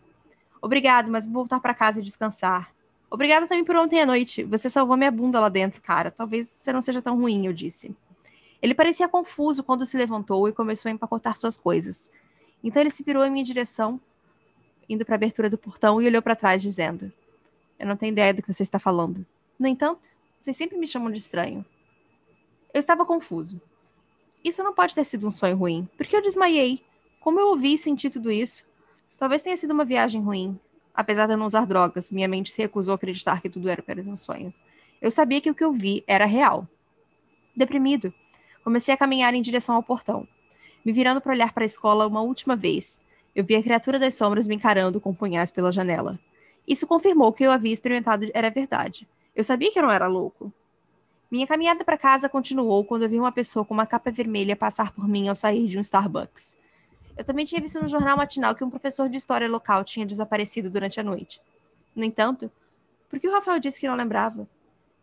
Obrigado, 0.61 1.11
mas 1.11 1.25
vou 1.25 1.37
voltar 1.37 1.59
para 1.59 1.73
casa 1.73 2.01
e 2.01 2.03
descansar. 2.03 2.71
Obrigado 3.11 3.49
também 3.49 3.65
por 3.65 3.77
ontem 3.77 4.03
à 4.03 4.05
noite. 4.05 4.45
Você 4.45 4.69
salvou 4.69 4.95
minha 4.95 5.11
bunda 5.11 5.41
lá 5.41 5.49
dentro, 5.49 5.81
cara. 5.81 6.11
Talvez 6.11 6.49
você 6.49 6.71
não 6.71 6.83
seja 6.83 7.01
tão 7.01 7.19
ruim, 7.19 7.47
eu 7.47 7.53
disse. 7.55 7.97
Ele 8.61 8.75
parecia 8.75 9.09
confuso 9.09 9.65
quando 9.65 9.87
se 9.87 9.97
levantou 9.97 10.47
e 10.47 10.53
começou 10.53 10.91
a 10.91 10.93
empacotar 10.93 11.39
suas 11.39 11.57
coisas. 11.57 12.11
Então 12.63 12.83
ele 12.83 12.91
se 12.91 13.03
virou 13.03 13.25
em 13.25 13.31
minha 13.31 13.45
direção, 13.45 13.99
indo 14.87 15.03
para 15.03 15.15
a 15.15 15.17
abertura 15.17 15.49
do 15.49 15.57
portão 15.57 16.01
e 16.01 16.07
olhou 16.07 16.21
para 16.21 16.37
trás, 16.37 16.61
dizendo: 16.61 17.11
Eu 17.79 17.87
não 17.87 17.97
tenho 17.97 18.13
ideia 18.13 18.35
do 18.35 18.43
que 18.43 18.53
você 18.53 18.63
está 18.63 18.79
falando. 18.79 19.25
No 19.59 19.67
entanto, 19.67 20.03
vocês 20.39 20.55
sempre 20.55 20.77
me 20.77 20.87
chamam 20.87 21.11
de 21.11 21.19
estranho. 21.19 21.65
Eu 22.73 22.79
estava 22.79 23.05
confuso. 23.05 23.61
Isso 24.45 24.63
não 24.63 24.75
pode 24.75 24.95
ter 24.95 25.05
sido 25.05 25.27
um 25.27 25.31
sonho 25.31 25.57
ruim, 25.57 25.89
porque 25.97 26.17
eu 26.17 26.23
desmaiei. 26.23 26.83
Como 27.21 27.39
eu 27.39 27.49
ouvi 27.49 27.75
e 27.75 27.79
senti 27.79 28.11
tudo 28.11 28.31
isso? 28.31 28.65
Talvez 29.19 29.43
tenha 29.43 29.57
sido 29.57 29.73
uma 29.73 29.85
viagem 29.85 30.21
ruim. 30.21 30.59
Apesar 30.95 31.27
de 31.27 31.35
eu 31.35 31.39
não 31.39 31.47
usar 31.47 31.67
drogas, 31.67 32.11
minha 32.11 32.29
mente 32.29 32.51
se 32.51 32.61
recusou 32.61 32.93
a 32.93 32.95
acreditar 32.97 33.41
que 33.41 33.49
tudo 33.49 33.69
era 33.69 33.81
apenas 33.81 34.07
um 34.07 34.17
sonho. 34.17 34.53
Eu 35.01 35.11
sabia 35.11 35.41
que 35.41 35.51
o 35.51 35.55
que 35.55 35.65
eu 35.65 35.73
vi 35.73 36.03
era 36.07 36.27
real. 36.27 36.67
Deprimido, 37.55 38.13
Comecei 38.63 38.95
a 38.95 38.97
caminhar 38.97 39.35
em 39.35 39.43
direção 39.43 39.75
ao 39.75 39.83
portão. 39.83 40.27
Me 40.85 40.93
virando 40.93 41.21
para 41.21 41.33
olhar 41.33 41.53
para 41.53 41.65
a 41.65 41.67
escola 41.67 42.07
uma 42.07 42.23
última 42.23 42.55
vez, 42.55 43.01
eu 43.35 43.45
vi 43.45 43.57
a 43.57 43.63
criatura 43.63 43.99
das 43.99 44.15
sombras 44.15 44.47
me 44.47 44.55
encarando 44.55 45.01
com 45.01 45.15
punhais 45.15 45.51
pela 45.51 45.73
janela. 45.73 46.19
Isso 46.67 46.87
confirmou 46.87 47.33
que 47.33 47.43
eu 47.43 47.51
havia 47.51 47.73
experimentado 47.73 48.31
era 48.33 48.51
verdade. 48.51 49.09
Eu 49.35 49.43
sabia 49.43 49.71
que 49.73 49.79
eu 49.79 49.83
não 49.83 49.91
era 49.91 50.07
louco. 50.07 50.53
Minha 51.33 51.47
caminhada 51.47 51.83
para 51.83 51.97
casa 51.97 52.29
continuou 52.29 52.85
quando 52.85 53.05
eu 53.05 53.09
vi 53.09 53.19
uma 53.19 53.33
pessoa 53.33 53.65
com 53.65 53.73
uma 53.73 53.87
capa 53.87 54.11
vermelha 54.11 54.55
passar 54.55 54.93
por 54.93 55.09
mim 55.09 55.31
ao 55.31 55.35
sair 55.35 55.67
de 55.67 55.79
um 55.79 55.81
Starbucks. 55.81 56.59
Eu 57.17 57.25
também 57.25 57.47
tinha 57.47 57.59
visto 57.59 57.81
no 57.81 57.89
jornal 57.89 58.19
matinal 58.19 58.55
que 58.55 58.63
um 58.63 58.69
professor 58.69 59.09
de 59.09 59.17
história 59.17 59.49
local 59.49 59.83
tinha 59.83 60.05
desaparecido 60.05 60.69
durante 60.69 61.01
a 61.01 61.03
noite. 61.03 61.41
No 61.97 62.05
entanto, 62.05 62.53
por 63.09 63.19
que 63.19 63.27
o 63.27 63.33
Rafael 63.33 63.59
disse 63.59 63.81
que 63.81 63.89
não 63.89 63.95
lembrava? 63.95 64.47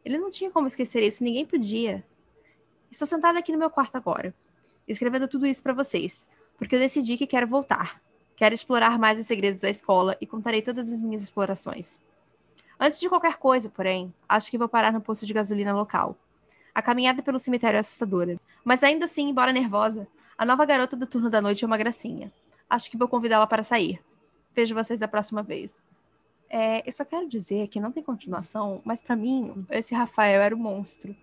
Ele 0.06 0.20
não 0.20 0.30
tinha 0.30 0.52
como 0.52 0.68
esquecer 0.68 1.02
isso, 1.02 1.24
ninguém 1.24 1.48
podia. 1.48 2.06
Estou 2.92 3.08
sentada 3.08 3.40
aqui 3.40 3.52
no 3.52 3.58
meu 3.58 3.72
quarto 3.72 3.96
agora, 3.96 4.32
escrevendo 4.88 5.28
tudo 5.28 5.48
isso 5.48 5.64
para 5.64 5.74
vocês, 5.74 6.28
porque 6.60 6.76
eu 6.76 6.80
decidi 6.80 7.18
que 7.18 7.26
quero 7.26 7.48
voltar. 7.48 8.00
Quero 8.36 8.54
explorar 8.54 9.00
mais 9.00 9.20
os 9.20 9.26
segredos 9.26 9.62
da 9.62 9.70
escola 9.72 10.16
e 10.22 10.28
contarei 10.28 10.62
todas 10.62 10.94
as 10.94 11.02
minhas 11.02 11.24
explorações. 11.24 12.00
Antes 12.80 13.00
de 13.00 13.10
qualquer 13.10 13.38
coisa, 13.38 13.70
porém, 13.70 14.14
acho 14.28 14.50
que 14.50 14.58
vou 14.58 14.70
parar 14.70 14.94
no 14.94 15.02
posto 15.02 15.26
de 15.26 15.34
gasolina 15.34 15.74
local. 15.74 16.16
A 16.74 16.82
caminhada 16.82 17.22
pelo 17.22 17.38
cemitério 17.38 17.76
é 17.76 17.80
assustadora, 17.80 18.40
mas 18.64 18.84
ainda 18.84 19.06
assim, 19.06 19.28
embora 19.28 19.52
nervosa, 19.52 20.08
a 20.38 20.46
nova 20.46 20.66
garota 20.66 20.96
do 20.96 21.06
turno 21.06 21.30
da 21.30 21.42
noite 21.42 21.66
é 21.66 21.68
uma 21.68 21.78
gracinha. 21.78 22.32
Acho 22.70 22.90
que 22.90 22.98
vou 22.98 23.08
convidá-la 23.08 23.46
para 23.46 23.64
sair. 23.64 24.02
Vejo 24.56 24.74
vocês 24.74 25.02
da 25.02 25.08
próxima 25.08 25.44
vez. 25.44 25.84
É, 26.50 26.88
eu 26.88 26.92
só 26.94 27.04
quero 27.04 27.28
dizer 27.28 27.68
que 27.68 27.80
não 27.80 27.92
tem 27.92 28.02
continuação, 28.02 28.82
mas 28.86 29.02
para 29.02 29.16
mim, 29.16 29.66
esse 29.70 29.94
Rafael 29.94 30.42
era 30.42 30.56
o 30.56 30.58
monstro 30.58 31.14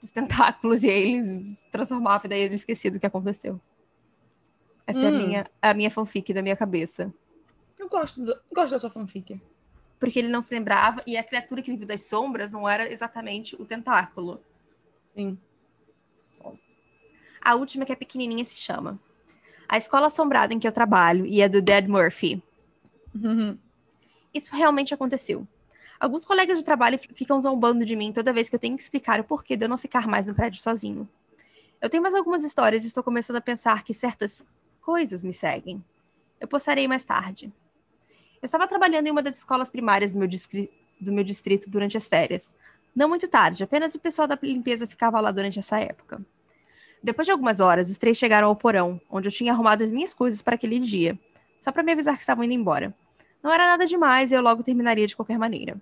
dos 0.00 0.10
tentáculos 0.10 0.82
e 0.82 0.90
aí 0.90 1.14
eles 1.14 1.58
transformavam 1.70 2.22
e 2.24 2.28
daí 2.28 2.40
ele 2.40 2.56
esquecia 2.56 2.90
do 2.90 2.98
que 2.98 3.06
aconteceu. 3.06 3.60
Essa 4.84 5.00
hum. 5.00 5.04
é 5.04 5.08
a 5.08 5.10
hum. 5.12 5.26
minha, 5.26 5.46
a 5.62 5.74
minha 5.74 5.90
fanfic 5.90 6.34
da 6.34 6.42
minha 6.42 6.56
cabeça. 6.56 7.14
Eu 7.78 7.88
gosto, 7.88 8.24
do, 8.24 8.36
gosto 8.52 8.72
da 8.72 8.78
sua 8.80 8.90
fanfic. 8.90 9.40
Porque 9.98 10.18
ele 10.18 10.28
não 10.28 10.40
se 10.40 10.54
lembrava 10.54 11.02
e 11.06 11.16
a 11.16 11.24
criatura 11.24 11.62
que 11.62 11.74
viu 11.74 11.86
das 11.86 12.04
sombras 12.04 12.52
não 12.52 12.68
era 12.68 12.90
exatamente 12.92 13.54
o 13.60 13.64
tentáculo. 13.64 14.40
Sim. 15.14 15.38
A 17.40 17.54
última, 17.54 17.84
que 17.84 17.92
é 17.92 17.96
pequenininha, 17.96 18.44
se 18.44 18.56
chama 18.56 18.98
A 19.68 19.78
Escola 19.78 20.08
Assombrada 20.08 20.52
em 20.52 20.58
que 20.58 20.66
eu 20.66 20.72
trabalho 20.72 21.24
e 21.24 21.40
é 21.40 21.48
do 21.48 21.62
Dead 21.62 21.86
Murphy. 21.86 22.42
Uhum. 23.14 23.56
Isso 24.34 24.54
realmente 24.54 24.92
aconteceu. 24.92 25.46
Alguns 25.98 26.24
colegas 26.24 26.58
de 26.58 26.64
trabalho 26.64 26.98
ficam 26.98 27.40
zombando 27.40 27.84
de 27.86 27.96
mim 27.96 28.12
toda 28.12 28.32
vez 28.32 28.48
que 28.48 28.56
eu 28.56 28.60
tenho 28.60 28.76
que 28.76 28.82
explicar 28.82 29.18
o 29.20 29.24
porquê 29.24 29.56
de 29.56 29.64
eu 29.64 29.68
não 29.68 29.78
ficar 29.78 30.06
mais 30.06 30.26
no 30.26 30.34
prédio 30.34 30.60
sozinho. 30.60 31.08
Eu 31.80 31.88
tenho 31.88 32.02
mais 32.02 32.14
algumas 32.14 32.44
histórias 32.44 32.84
e 32.84 32.88
estou 32.88 33.02
começando 33.02 33.36
a 33.36 33.40
pensar 33.40 33.82
que 33.82 33.94
certas 33.94 34.44
coisas 34.82 35.22
me 35.22 35.32
seguem. 35.32 35.82
Eu 36.40 36.48
postarei 36.48 36.86
mais 36.86 37.04
tarde. 37.04 37.52
Eu 38.46 38.48
estava 38.48 38.68
trabalhando 38.68 39.08
em 39.08 39.10
uma 39.10 39.24
das 39.24 39.38
escolas 39.38 39.68
primárias 39.68 40.12
do 40.12 40.20
meu, 40.20 40.28
do 41.00 41.10
meu 41.10 41.24
distrito 41.24 41.68
durante 41.68 41.96
as 41.96 42.06
férias. 42.06 42.54
Não 42.94 43.08
muito 43.08 43.26
tarde, 43.26 43.64
apenas 43.64 43.96
o 43.96 43.98
pessoal 43.98 44.28
da 44.28 44.38
limpeza 44.40 44.86
ficava 44.86 45.20
lá 45.20 45.32
durante 45.32 45.58
essa 45.58 45.80
época. 45.80 46.24
Depois 47.02 47.26
de 47.26 47.32
algumas 47.32 47.58
horas, 47.58 47.90
os 47.90 47.96
três 47.96 48.16
chegaram 48.16 48.46
ao 48.46 48.54
porão, 48.54 49.00
onde 49.10 49.26
eu 49.26 49.32
tinha 49.32 49.52
arrumado 49.52 49.82
as 49.82 49.90
minhas 49.90 50.14
coisas 50.14 50.42
para 50.42 50.54
aquele 50.54 50.78
dia, 50.78 51.18
só 51.58 51.72
para 51.72 51.82
me 51.82 51.90
avisar 51.90 52.14
que 52.14 52.20
estavam 52.20 52.44
indo 52.44 52.54
embora. 52.54 52.94
Não 53.42 53.52
era 53.52 53.66
nada 53.66 53.84
demais 53.84 54.30
e 54.30 54.36
eu 54.36 54.42
logo 54.42 54.62
terminaria 54.62 55.08
de 55.08 55.16
qualquer 55.16 55.40
maneira. 55.40 55.76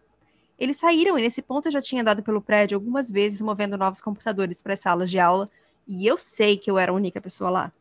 Eles 0.59 0.79
saíram 0.79 1.19
e 1.19 1.21
nesse 1.23 1.43
ponto 1.43 1.69
eu 1.69 1.73
já 1.73 1.83
tinha 1.83 2.01
andado 2.01 2.23
pelo 2.23 2.41
prédio 2.41 2.77
algumas 2.77 3.11
vezes 3.11 3.43
movendo 3.43 3.77
novos 3.77 4.01
computadores 4.01 4.63
para 4.63 4.73
as 4.73 4.81
salas 4.81 5.11
de 5.11 5.19
aula 5.19 5.51
e 5.87 6.07
eu 6.07 6.17
sei 6.17 6.57
que 6.57 6.71
eu 6.71 6.79
era 6.79 6.93
a 6.93 6.95
única 6.95 7.21
pessoa 7.21 7.51
lá. 7.51 7.73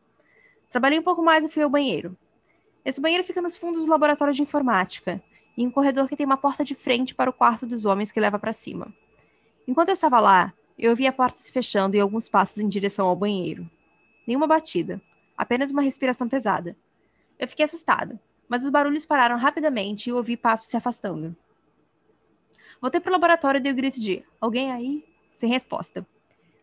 Trabalhei 0.68 0.98
um 0.98 1.02
pouco 1.02 1.22
mais 1.22 1.42
e 1.42 1.48
fui 1.48 1.62
ao 1.62 1.70
banheiro. 1.70 2.14
Esse 2.84 3.00
banheiro 3.00 3.24
fica 3.24 3.40
nos 3.40 3.56
fundos 3.56 3.86
do 3.86 3.90
laboratório 3.90 4.34
de 4.34 4.42
informática, 4.42 5.22
em 5.56 5.66
um 5.66 5.70
corredor 5.70 6.08
que 6.08 6.16
tem 6.16 6.26
uma 6.26 6.36
porta 6.36 6.64
de 6.64 6.74
frente 6.74 7.14
para 7.14 7.30
o 7.30 7.32
quarto 7.32 7.66
dos 7.66 7.84
homens 7.84 8.12
que 8.12 8.20
leva 8.20 8.38
para 8.38 8.52
cima. 8.52 8.92
Enquanto 9.66 9.88
eu 9.88 9.94
estava 9.94 10.20
lá, 10.20 10.52
eu 10.78 10.90
ouvi 10.90 11.06
a 11.06 11.12
porta 11.12 11.40
se 11.40 11.50
fechando 11.50 11.96
e 11.96 12.00
alguns 12.00 12.28
passos 12.28 12.58
em 12.58 12.68
direção 12.68 13.06
ao 13.06 13.16
banheiro. 13.16 13.68
Nenhuma 14.26 14.46
batida, 14.46 15.00
apenas 15.36 15.70
uma 15.70 15.82
respiração 15.82 16.28
pesada. 16.28 16.76
Eu 17.38 17.48
fiquei 17.48 17.64
assustado, 17.64 18.18
mas 18.48 18.64
os 18.64 18.70
barulhos 18.70 19.06
pararam 19.06 19.38
rapidamente 19.38 20.06
e 20.06 20.10
eu 20.10 20.16
ouvi 20.16 20.36
passos 20.36 20.68
se 20.68 20.76
afastando. 20.76 21.34
Voltei 22.80 23.00
pro 23.00 23.12
laboratório 23.12 23.58
e 23.58 23.62
dei 23.62 23.72
o 23.72 23.74
grito 23.74 23.98
de 23.98 24.22
alguém 24.40 24.70
aí? 24.70 25.04
Sem 25.32 25.48
resposta. 25.48 26.06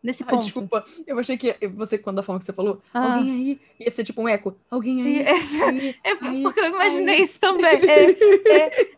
Nesse 0.03 0.23
ponto. 0.23 0.37
Ai, 0.37 0.41
desculpa, 0.41 0.83
eu 1.05 1.19
achei 1.19 1.37
que 1.37 1.55
você, 1.75 1.97
quando 1.97 2.19
a 2.19 2.23
forma 2.23 2.39
que 2.39 2.45
você 2.45 2.53
falou, 2.53 2.81
ah. 2.91 3.17
alguém 3.17 3.31
aí, 3.31 3.61
ia 3.79 3.91
ser 3.91 4.03
tipo 4.03 4.21
um 4.21 4.27
eco. 4.27 4.57
Alguém 4.69 5.01
aí. 5.03 5.21
É, 5.21 5.31
aí, 5.63 5.95
é 6.03 6.11
aí, 6.21 6.41
porque 6.43 6.59
eu 6.59 6.65
imaginei 6.65 7.17
aí. 7.17 7.21
isso 7.21 7.39
também. 7.39 7.79
É, 7.87 8.11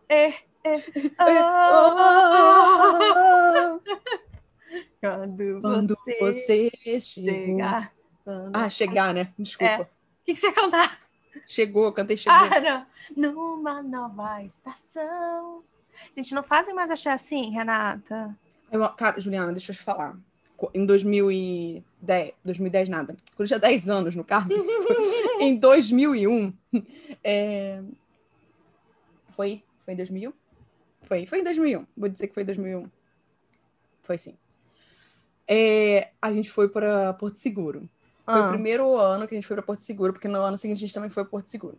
é, 0.10 0.28
é, 0.64 0.76
é. 0.76 0.82
Oh, 1.20 1.94
Quando, 5.02 5.60
quando 5.60 5.98
você, 6.02 6.18
você 6.22 7.02
chegar. 7.02 7.94
Ah, 8.54 8.70
chegar, 8.70 9.14
né? 9.14 9.34
Desculpa. 9.38 9.74
É. 9.74 9.82
O 9.82 9.88
que, 10.24 10.34
que 10.34 10.40
você 10.40 10.48
ia 10.48 10.54
cantar? 10.54 10.98
Chegou, 11.46 11.84
eu 11.86 11.92
cantei 11.92 12.16
chegou. 12.16 12.38
Ah, 12.38 12.86
não. 13.18 13.34
Numa 13.34 13.84
nova 13.84 14.42
estação. 14.44 15.62
Gente, 16.16 16.34
não 16.34 16.42
fazem 16.42 16.74
mais 16.74 16.90
achar 16.90 17.14
assim, 17.14 17.52
Renata. 17.52 18.34
Eu, 18.72 18.88
cara, 18.92 19.20
Juliana, 19.20 19.52
deixa 19.52 19.74
eu 19.74 19.76
te 19.76 19.84
falar. 19.84 20.18
Em 20.74 20.86
2010, 20.86 22.34
2010 22.44 22.90
nada, 22.90 23.16
quando 23.36 23.48
tinha 23.48 23.60
10 23.60 23.90
anos, 23.90 24.16
no 24.16 24.24
caso, 24.24 24.54
em 25.40 25.56
2001, 25.56 26.54
é... 27.24 27.82
foi, 29.30 29.64
foi 29.86 29.94
em 29.94 29.98
2001? 29.98 30.34
Foi, 31.04 31.26
foi 31.26 31.40
em 31.40 31.44
2001, 31.44 31.86
vou 31.98 32.10
dizer 32.10 32.28
que 32.28 32.34
foi 32.34 32.44
em 32.44 32.46
2001. 32.46 32.90
Foi 34.04 34.18
sim. 34.18 34.36
É, 35.48 36.10
a 36.22 36.32
gente 36.32 36.50
foi 36.50 36.70
para 36.70 37.14
Porto 37.14 37.38
Seguro. 37.38 37.90
Foi 38.26 38.34
Ah. 38.40 38.48
o 38.48 38.50
primeiro 38.52 38.98
ano 38.98 39.28
que 39.28 39.36
a 39.36 39.38
gente 39.38 39.48
foi 39.48 39.56
para 39.56 39.66
Porto 39.66 39.82
Seguro, 39.82 40.14
porque 40.14 40.28
no 40.28 40.40
ano 40.42 40.58
seguinte 40.58 40.78
a 40.78 40.82
gente 40.82 40.94
também 40.94 41.10
foi 41.10 41.24
para 41.24 41.32
Porto 41.32 41.48
Seguro. 41.48 41.78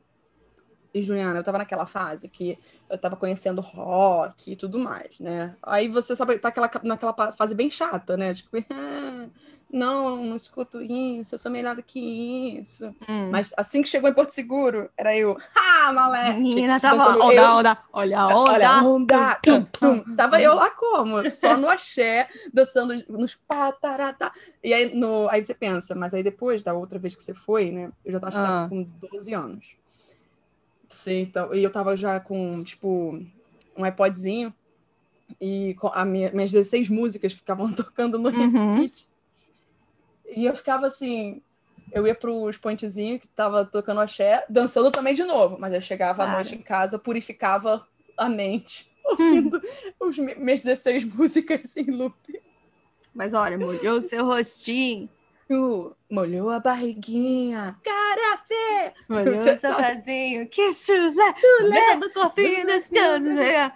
E, 0.94 1.02
Juliana, 1.02 1.38
eu 1.40 1.42
tava 1.42 1.58
naquela 1.58 1.84
fase 1.86 2.28
que 2.28 2.56
eu 2.88 2.96
tava 2.96 3.16
conhecendo 3.16 3.60
rock 3.60 4.52
e 4.52 4.56
tudo 4.56 4.78
mais, 4.78 5.18
né? 5.18 5.56
Aí 5.60 5.88
você 5.88 6.14
sabe, 6.14 6.38
tá 6.38 6.48
aquela, 6.48 6.70
naquela 6.84 7.32
fase 7.32 7.52
bem 7.52 7.68
chata, 7.68 8.16
né? 8.16 8.32
Tipo, 8.32 8.56
"Ah, 8.70 9.26
não, 9.68 10.24
não 10.24 10.36
escuto 10.36 10.80
isso, 10.80 11.34
eu 11.34 11.38
sou 11.38 11.50
melhor 11.50 11.74
do 11.74 11.82
que 11.82 11.98
isso. 12.60 12.94
Hum. 13.08 13.28
Mas 13.32 13.52
assim 13.56 13.82
que 13.82 13.88
chegou 13.88 14.08
em 14.08 14.12
Porto 14.14 14.30
Seguro, 14.30 14.88
era 14.96 15.16
eu, 15.16 15.36
ah, 15.56 15.92
moleque! 15.92 16.38
Menina, 16.38 16.78
tava 16.78 16.96
dançando 16.96 17.24
onda, 17.24 17.34
eu- 17.34 17.44
onda, 17.44 17.78
olha 17.92 18.20
a 18.20 18.26
onda. 18.28 18.52
Olha, 18.52 18.70
a 18.70 18.82
onda, 18.84 19.34
tum, 19.42 19.64
tum, 19.64 19.98
tum. 20.04 20.14
Tava 20.14 20.40
eu 20.40 20.54
lá 20.54 20.70
como? 20.70 21.28
Só 21.28 21.56
no 21.56 21.68
axé, 21.68 22.28
dançando 22.52 22.94
nos 23.08 23.34
pataratá. 23.34 24.32
E 24.62 24.72
aí, 24.72 24.94
no, 24.94 25.28
aí 25.28 25.42
você 25.42 25.54
pensa, 25.54 25.92
mas 25.96 26.14
aí 26.14 26.22
depois 26.22 26.62
da 26.62 26.72
outra 26.72 27.00
vez 27.00 27.16
que 27.16 27.22
você 27.24 27.34
foi, 27.34 27.72
né? 27.72 27.90
Eu 28.04 28.12
já 28.12 28.20
tava, 28.20 28.32
tava 28.32 28.64
Ah. 28.66 28.68
com 28.68 28.84
12 29.10 29.34
anos. 29.34 29.64
Sim, 31.04 31.20
então, 31.20 31.54
e 31.54 31.62
eu 31.62 31.70
tava 31.70 31.94
já 31.98 32.18
com, 32.18 32.64
tipo, 32.64 33.20
um 33.76 33.84
iPodzinho 33.86 34.54
e 35.38 35.74
com 35.74 35.88
a 35.88 36.02
minha, 36.02 36.30
minhas 36.32 36.50
16 36.50 36.88
músicas 36.88 37.34
que 37.34 37.40
ficavam 37.40 37.70
tocando 37.76 38.18
no 38.18 38.30
Uhum. 38.30 38.70
repeat. 38.72 39.06
E 40.34 40.46
eu 40.46 40.56
ficava 40.56 40.86
assim, 40.86 41.42
eu 41.92 42.06
ia 42.06 42.14
pros 42.14 42.56
pointzinhos 42.56 43.20
que 43.20 43.28
tava 43.28 43.66
tocando 43.66 44.00
axé, 44.00 44.46
dançando 44.48 44.90
também 44.90 45.12
de 45.12 45.24
novo, 45.24 45.58
mas 45.60 45.74
eu 45.74 45.80
chegava 45.82 46.22
à 46.22 46.26
Cara. 46.26 46.36
noite 46.38 46.54
em 46.56 46.62
casa, 46.62 46.98
purificava 46.98 47.86
a 48.16 48.26
mente, 48.26 48.90
ouvindo 49.04 49.60
os 50.00 50.16
mi- 50.16 50.34
minhas 50.36 50.62
16 50.62 51.04
músicas 51.12 51.76
em 51.76 51.90
loop. 51.90 52.16
Mas 53.12 53.34
olha, 53.34 53.58
molhou 53.58 53.98
o 53.98 54.02
seu 54.02 54.24
rostinho, 54.24 55.08
Uh, 55.50 55.94
molhou 56.10 56.48
a 56.50 56.58
barriguinha, 56.58 57.76
cara 57.84 58.38
feia! 58.48 58.94
molhou 59.08 59.34
o 59.40 59.76
pezinho, 59.76 60.48
que 60.48 60.72
chulé, 60.72 61.34
chulé 61.36 61.96
do 61.96 62.10
corpinho 62.12 62.66
dos 62.66 62.88
cantos. 62.88 63.34
né? 63.34 63.72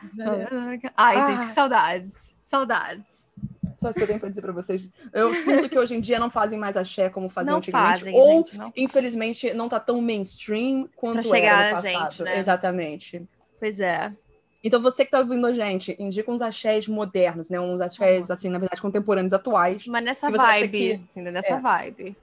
Ai, 0.97 1.23
gente, 1.23 1.43
Ah. 1.43 1.45
que 1.45 1.51
saudades, 1.51 2.35
saudades. 2.45 3.19
Só 3.77 3.91
isso 3.91 3.99
que 3.99 4.03
eu 4.03 4.07
tenho 4.09 4.19
pra 4.19 4.29
dizer 4.29 4.41
pra 4.43 4.51
vocês. 4.53 4.91
Eu 5.13 5.33
sinto 5.35 5.69
que 5.69 5.79
hoje 5.79 5.95
em 5.95 6.01
dia 6.01 6.19
não 6.19 6.29
fazem 6.31 6.59
mais 6.59 6.77
axé 6.77 7.09
como 7.11 7.29
faziam 7.29 7.53
Não 7.53 7.59
antigamente. 7.59 7.99
fazem, 8.01 8.15
ou, 8.17 8.39
gente, 8.39 8.57
não. 8.59 8.73
infelizmente, 8.77 9.55
não 9.55 9.69
tá 9.69 9.79
tão 9.79 10.01
mainstream 10.01 10.89
quanto 10.97 11.15
Pra 11.15 11.23
chegar 11.23 11.63
era 11.67 11.71
no 11.73 11.77
a 11.77 11.81
gente, 11.83 11.93
passado. 12.01 12.25
né? 12.25 12.39
Exatamente. 12.39 13.23
Pois 13.61 13.79
é. 13.79 14.13
Então, 14.69 14.83
você 14.83 15.03
que 15.03 15.11
tá 15.11 15.21
ouvindo 15.21 15.47
a 15.47 15.53
gente, 15.55 15.97
indica 15.99 16.31
uns 16.31 16.43
axés 16.43 16.87
modernos, 16.87 17.49
né? 17.49 17.59
Uns 17.59 17.81
axés, 17.81 18.31
assim, 18.31 18.51
na 18.51 18.59
verdade, 18.59 18.83
contemporâneos, 18.83 19.33
atuais. 19.33 19.87
Mas 19.87 20.05
nessa 20.05 20.31
vibe, 20.31 20.71
que- 20.71 20.93
entendeu? 21.13 21.33
Nessa 21.33 21.55
É. 21.55 21.59
vibe. 21.59 22.17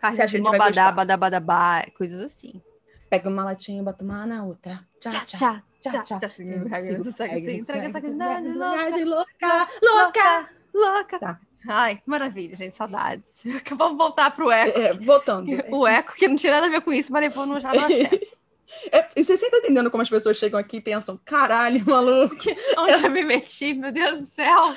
Carrinho 0.00 0.26
de 0.28 0.38
mão 0.40 0.58
badá, 0.58 0.90
badá, 0.90 1.16
badabá, 1.16 1.86
coisas 1.96 2.20
assim. 2.20 2.60
Pega 3.08 3.28
uma 3.28 3.44
latinha, 3.44 3.80
bota 3.80 4.02
uma 4.02 4.26
na 4.26 4.44
outra. 4.44 4.80
Tchá, 4.98 5.08
Tchá, 5.24 5.24
tchá. 5.24 6.02
tchá. 6.02 6.16
Assim, 6.26 6.52
Entrega 6.52 6.96
essa 6.96 7.10
entrega 7.14 7.86
essa 7.86 8.00
segue, 8.00 9.04
louca, 9.04 9.68
louca, 9.80 10.48
louca. 10.74 11.18
Tá. 11.20 11.40
Ai, 11.68 12.02
maravilha, 12.04 12.56
gente, 12.56 12.74
saudades. 12.74 13.44
Vamos 13.78 13.96
voltar 13.96 14.30
pro 14.34 14.50
eco. 14.50 14.78
É, 14.80 14.92
voltando. 14.94 15.48
O 15.72 15.86
eco, 15.86 16.14
que 16.16 16.26
não 16.26 16.34
tinha 16.34 16.54
nada 16.54 16.66
a 16.66 16.70
ver 16.70 16.80
com 16.80 16.92
isso, 16.92 17.12
mas 17.12 17.22
levou 17.22 17.46
no 17.46 17.60
já 17.60 17.72
no 17.72 17.80
axé. 17.84 18.10
É, 18.90 19.08
e 19.16 19.24
você 19.24 19.36
sempre 19.36 19.60
tá 19.60 19.66
entendendo 19.66 19.90
como 19.90 20.02
as 20.02 20.08
pessoas 20.08 20.36
chegam 20.36 20.58
aqui 20.58 20.78
e 20.78 20.80
pensam, 20.80 21.20
caralho, 21.24 21.84
maluco, 21.86 22.36
Onde 22.78 23.04
eu 23.04 23.10
me 23.10 23.24
meti, 23.24 23.74
meu 23.74 23.92
Deus 23.92 24.20
do 24.20 24.26
céu. 24.26 24.74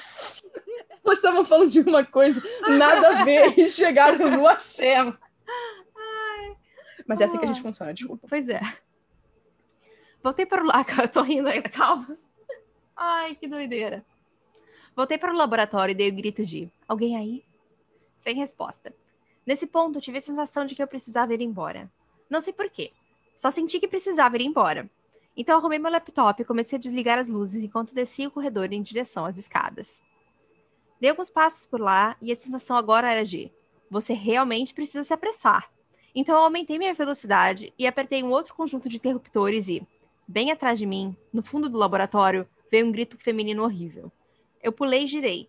elas 1.06 1.18
estavam 1.18 1.46
falando 1.46 1.72
de 1.72 1.80
uma 1.82 2.06
coisa, 2.06 2.42
nada 2.68 3.10
a 3.10 3.24
ver, 3.24 3.58
e 3.58 3.70
chegaram 3.70 4.30
no 4.30 4.48
axé. 4.48 4.98
Mas 7.08 7.22
é 7.22 7.26
assim 7.26 7.38
que 7.38 7.46
a 7.46 7.48
gente 7.48 7.62
funciona, 7.62 7.94
desculpa. 7.94 8.28
Pois 8.30 8.50
é. 8.50 8.60
Voltei 10.22 10.46
para 10.46 10.62
o 10.62 10.66
laboratório. 10.66 11.04
Eu 11.08 11.10
tô 11.10 11.22
rindo 11.22 11.48
ainda, 11.48 11.70
calma. 11.70 12.18
Ai, 12.96 13.36
que 13.36 13.48
doideira. 13.48 14.06
Voltei 14.96 15.18
para 15.18 15.32
o 15.32 15.38
laboratório 15.38 15.94
e 15.94 15.96
dei 15.96 16.10
o 16.10 16.14
grito 16.14 16.46
de: 16.46 16.70
Alguém 16.88 17.16
aí? 17.16 17.46
Sem 18.18 18.36
resposta. 18.36 18.94
Nesse 19.46 19.66
ponto, 19.66 20.02
tive 20.02 20.18
a 20.18 20.22
sensação 20.22 20.66
de 20.66 20.76
que 20.76 20.84
eu 20.84 20.88
precisava 20.88 21.34
ir 21.34 21.42
embora. 21.42 21.90
Não 22.30 22.42
sei 22.42 22.52
porquê. 22.52 22.92
Só 23.38 23.52
senti 23.52 23.80
que 23.80 23.88
precisava 23.88 24.36
ir 24.36 24.42
embora. 24.42 24.90
Então 25.38 25.58
arrumei 25.58 25.78
meu 25.78 25.92
laptop 25.92 26.42
e 26.42 26.46
comecei 26.46 26.78
a 26.78 26.82
desligar 26.82 27.20
as 27.20 27.30
luzes 27.30 27.64
enquanto 27.64 27.94
descia 27.94 28.28
o 28.28 28.32
corredor 28.32 28.74
em 28.74 28.82
direção 28.82 29.24
às 29.24 29.38
escadas. 29.38 30.02
Dei 31.00 31.12
alguns 31.12 31.30
passos 31.30 31.64
por 31.64 31.80
lá 31.80 32.18
e 32.20 32.32
a 32.32 32.36
sensação 32.36 32.76
agora 32.76 33.12
era 33.12 33.24
de: 33.24 33.52
Você 33.92 34.14
realmente 34.14 34.74
precisa 34.74 35.04
se 35.04 35.14
apressar. 35.14 35.70
Então 36.16 36.36
eu 36.36 36.42
aumentei 36.42 36.80
minha 36.80 36.96
velocidade 36.96 37.72
e 37.78 37.86
apertei 37.86 38.24
um 38.24 38.32
outro 38.32 38.56
conjunto 38.56 38.90
de 38.90 38.98
interruptores 38.98 39.68
e, 39.68 39.88
bem 40.28 40.52
atrás 40.52 40.80
de 40.80 40.88
mim, 40.88 41.16
no 41.32 41.44
fundo 41.44 41.70
do 41.70 41.78
laboratório, 41.78 42.48
veio 42.72 42.88
um 42.88 42.92
grito 42.92 43.20
feminino 43.20 43.64
horrível. 43.64 44.12
Eu 44.64 44.72
pulei 44.72 45.04
e 45.04 45.08
girei, 45.08 45.48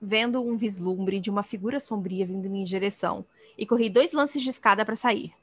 vendo 0.00 0.40
um 0.40 0.56
vislumbre 0.56 1.20
de 1.20 1.28
uma 1.28 1.42
figura 1.42 1.78
sombria 1.78 2.24
vindo 2.24 2.46
em 2.46 2.50
minha 2.50 2.64
direção, 2.64 3.22
e 3.58 3.66
corri 3.66 3.90
dois 3.90 4.14
lances 4.14 4.40
de 4.40 4.48
escada 4.48 4.82
para 4.82 4.96
sair. 4.96 5.34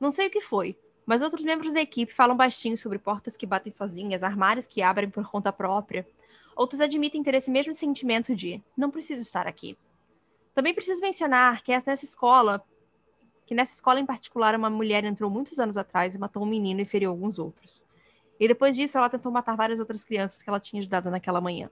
Não 0.00 0.10
sei 0.10 0.28
o 0.28 0.30
que 0.30 0.40
foi, 0.40 0.74
mas 1.08 1.22
outros 1.22 1.42
membros 1.42 1.72
da 1.72 1.80
equipe 1.80 2.12
falam 2.12 2.36
baixinho 2.36 2.76
sobre 2.76 2.98
portas 2.98 3.34
que 3.34 3.46
batem 3.46 3.72
sozinhas, 3.72 4.22
armários 4.22 4.66
que 4.66 4.82
abrem 4.82 5.08
por 5.08 5.26
conta 5.26 5.50
própria. 5.50 6.06
Outros 6.54 6.82
admitem 6.82 7.22
ter 7.22 7.34
esse 7.34 7.50
mesmo 7.50 7.72
sentimento 7.72 8.36
de 8.36 8.62
não 8.76 8.90
preciso 8.90 9.22
estar 9.22 9.46
aqui. 9.46 9.74
Também 10.52 10.74
preciso 10.74 11.00
mencionar 11.00 11.62
que 11.62 11.72
é 11.72 11.82
nessa 11.86 12.04
escola 12.04 12.62
que 13.46 13.54
nessa 13.54 13.72
escola 13.72 13.98
em 13.98 14.04
particular 14.04 14.54
uma 14.54 14.68
mulher 14.68 15.02
entrou 15.02 15.30
muitos 15.30 15.58
anos 15.58 15.78
atrás 15.78 16.14
e 16.14 16.18
matou 16.18 16.42
um 16.42 16.46
menino 16.46 16.82
e 16.82 16.84
feriu 16.84 17.08
alguns 17.08 17.38
outros. 17.38 17.86
E 18.38 18.46
depois 18.46 18.76
disso 18.76 18.98
ela 18.98 19.08
tentou 19.08 19.32
matar 19.32 19.56
várias 19.56 19.80
outras 19.80 20.04
crianças 20.04 20.42
que 20.42 20.50
ela 20.50 20.60
tinha 20.60 20.80
ajudado 20.80 21.10
naquela 21.10 21.40
manhã. 21.40 21.70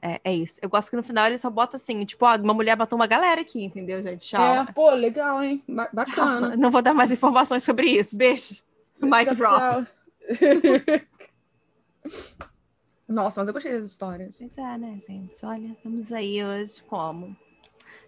É, 0.00 0.20
é 0.24 0.34
isso. 0.34 0.58
Eu 0.62 0.68
gosto 0.68 0.90
que 0.90 0.96
no 0.96 1.02
final 1.02 1.26
ele 1.26 1.38
só 1.38 1.48
bota 1.50 1.76
assim, 1.76 2.04
tipo, 2.04 2.24
ó, 2.26 2.36
uma 2.36 2.54
mulher 2.54 2.76
matou 2.76 2.98
uma 2.98 3.06
galera 3.06 3.40
aqui, 3.40 3.64
entendeu, 3.64 4.02
gente? 4.02 4.28
Tchau. 4.28 4.42
É, 4.42 4.64
pô, 4.72 4.90
legal, 4.90 5.42
hein? 5.42 5.62
Ba- 5.68 5.88
Bacana. 5.92 6.54
Não 6.58 6.70
vou 6.70 6.82
dar 6.82 6.94
mais 6.94 7.10
informações 7.10 7.62
sobre 7.64 7.88
isso. 7.90 8.16
Beijo. 8.16 8.62
Mic 9.00 9.34
drop. 9.34 9.86
Nossa, 13.08 13.40
mas 13.40 13.48
eu 13.48 13.54
gostei 13.54 13.72
das 13.72 13.86
histórias. 13.86 14.38
Pois 14.38 14.58
é, 14.58 14.78
né, 14.78 14.98
gente? 15.06 15.44
Olha, 15.44 15.68
estamos 15.68 16.12
aí 16.12 16.44
hoje 16.44 16.82
como? 16.88 17.36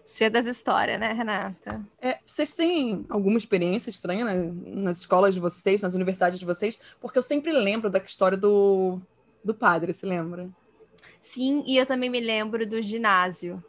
Cheia 0.05 0.29
das 0.29 0.45
histórias, 0.45 0.99
né, 0.99 1.13
Renata? 1.13 1.85
É, 2.01 2.17
vocês 2.25 2.53
têm 2.55 3.05
alguma 3.09 3.37
experiência 3.37 3.89
estranha 3.89 4.25
né, 4.25 4.51
nas 4.65 4.97
escolas 4.99 5.33
de 5.35 5.39
vocês, 5.39 5.81
nas 5.81 5.93
universidades 5.93 6.39
de 6.39 6.45
vocês? 6.45 6.79
Porque 6.99 7.17
eu 7.17 7.21
sempre 7.21 7.51
lembro 7.51 7.89
da 7.89 7.99
história 7.99 8.37
do, 8.37 8.99
do 9.43 9.53
padre, 9.53 9.93
se 9.93 10.05
lembra? 10.05 10.49
Sim, 11.21 11.63
e 11.67 11.77
eu 11.77 11.85
também 11.85 12.09
me 12.09 12.19
lembro 12.19 12.65
do 12.65 12.81
ginásio. 12.81 13.63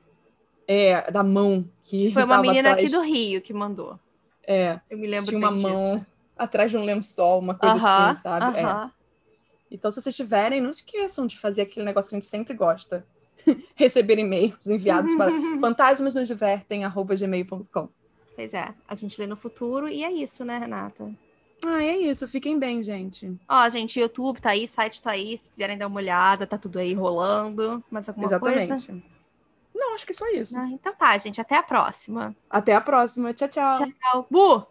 É, 0.66 1.11
da 1.11 1.22
mão 1.22 1.68
que 1.82 2.11
Foi 2.12 2.24
uma 2.24 2.38
menina 2.38 2.70
atrás, 2.70 2.84
aqui 2.84 2.88
do 2.94 3.03
Rio 3.03 3.42
que 3.42 3.53
mandou. 3.53 3.98
É, 4.46 4.80
Eu 4.88 4.96
me 4.98 5.07
lembro 5.07 5.28
tinha 5.30 5.38
uma 5.38 5.51
mão 5.51 5.96
disso. 5.96 6.07
atrás 6.36 6.70
de 6.70 6.76
um 6.76 6.84
lençol, 6.84 7.40
uma 7.40 7.55
coisa 7.55 7.76
Aham, 7.76 8.11
assim, 8.11 8.22
sabe? 8.22 8.59
É. 8.59 8.64
aham. 8.64 8.92
Então, 9.70 9.90
se 9.90 10.01
vocês 10.01 10.16
tiverem, 10.16 10.61
não 10.61 10.70
esqueçam 10.70 11.26
de 11.26 11.38
fazer 11.38 11.62
aquele 11.62 11.86
negócio 11.86 12.09
que 12.09 12.16
a 12.16 12.20
gente 12.20 12.28
sempre 12.28 12.55
gosta. 12.55 13.07
Receber 13.74 14.18
e-mails 14.18 14.66
enviados 14.66 15.14
para 15.14 15.30
fantasmasnosdivertem.gmail.com. 15.61 17.88
Pois 18.34 18.55
é, 18.55 18.74
a 18.88 18.94
gente 18.94 19.20
lê 19.20 19.26
no 19.26 19.36
futuro 19.36 19.88
e 19.88 20.03
é 20.05 20.12
isso, 20.12 20.44
né, 20.44 20.59
Renata? 20.59 21.11
Ah, 21.64 21.82
é 21.82 21.96
isso. 21.96 22.26
Fiquem 22.28 22.58
bem, 22.58 22.82
gente. 22.82 23.38
Ó, 23.48 23.68
gente, 23.68 24.00
YouTube 24.00 24.40
tá 24.40 24.50
aí, 24.50 24.66
site 24.66 25.02
tá 25.02 25.12
aí, 25.12 25.36
se 25.36 25.50
quiserem 25.50 25.76
dar 25.76 25.86
uma 25.86 26.00
olhada, 26.00 26.46
tá 26.46 26.56
tudo 26.56 26.78
aí 26.78 26.94
rolando. 26.94 27.84
Mais 27.90 28.08
alguma 28.08 28.26
Exatamente. 28.26 28.68
coisa? 28.68 29.02
Não, 29.74 29.94
acho 29.94 30.04
que 30.04 30.12
é 30.12 30.14
só 30.14 30.28
isso. 30.28 30.58
Ah, 30.58 30.68
então 30.70 30.94
tá, 30.94 31.16
gente, 31.18 31.40
até 31.40 31.56
a 31.56 31.62
próxima. 31.62 32.34
Até 32.48 32.74
a 32.74 32.80
próxima. 32.80 33.32
Tchau, 33.32 33.48
tchau. 33.48 33.78
Tchau. 33.78 34.26
Bu! 34.30 34.66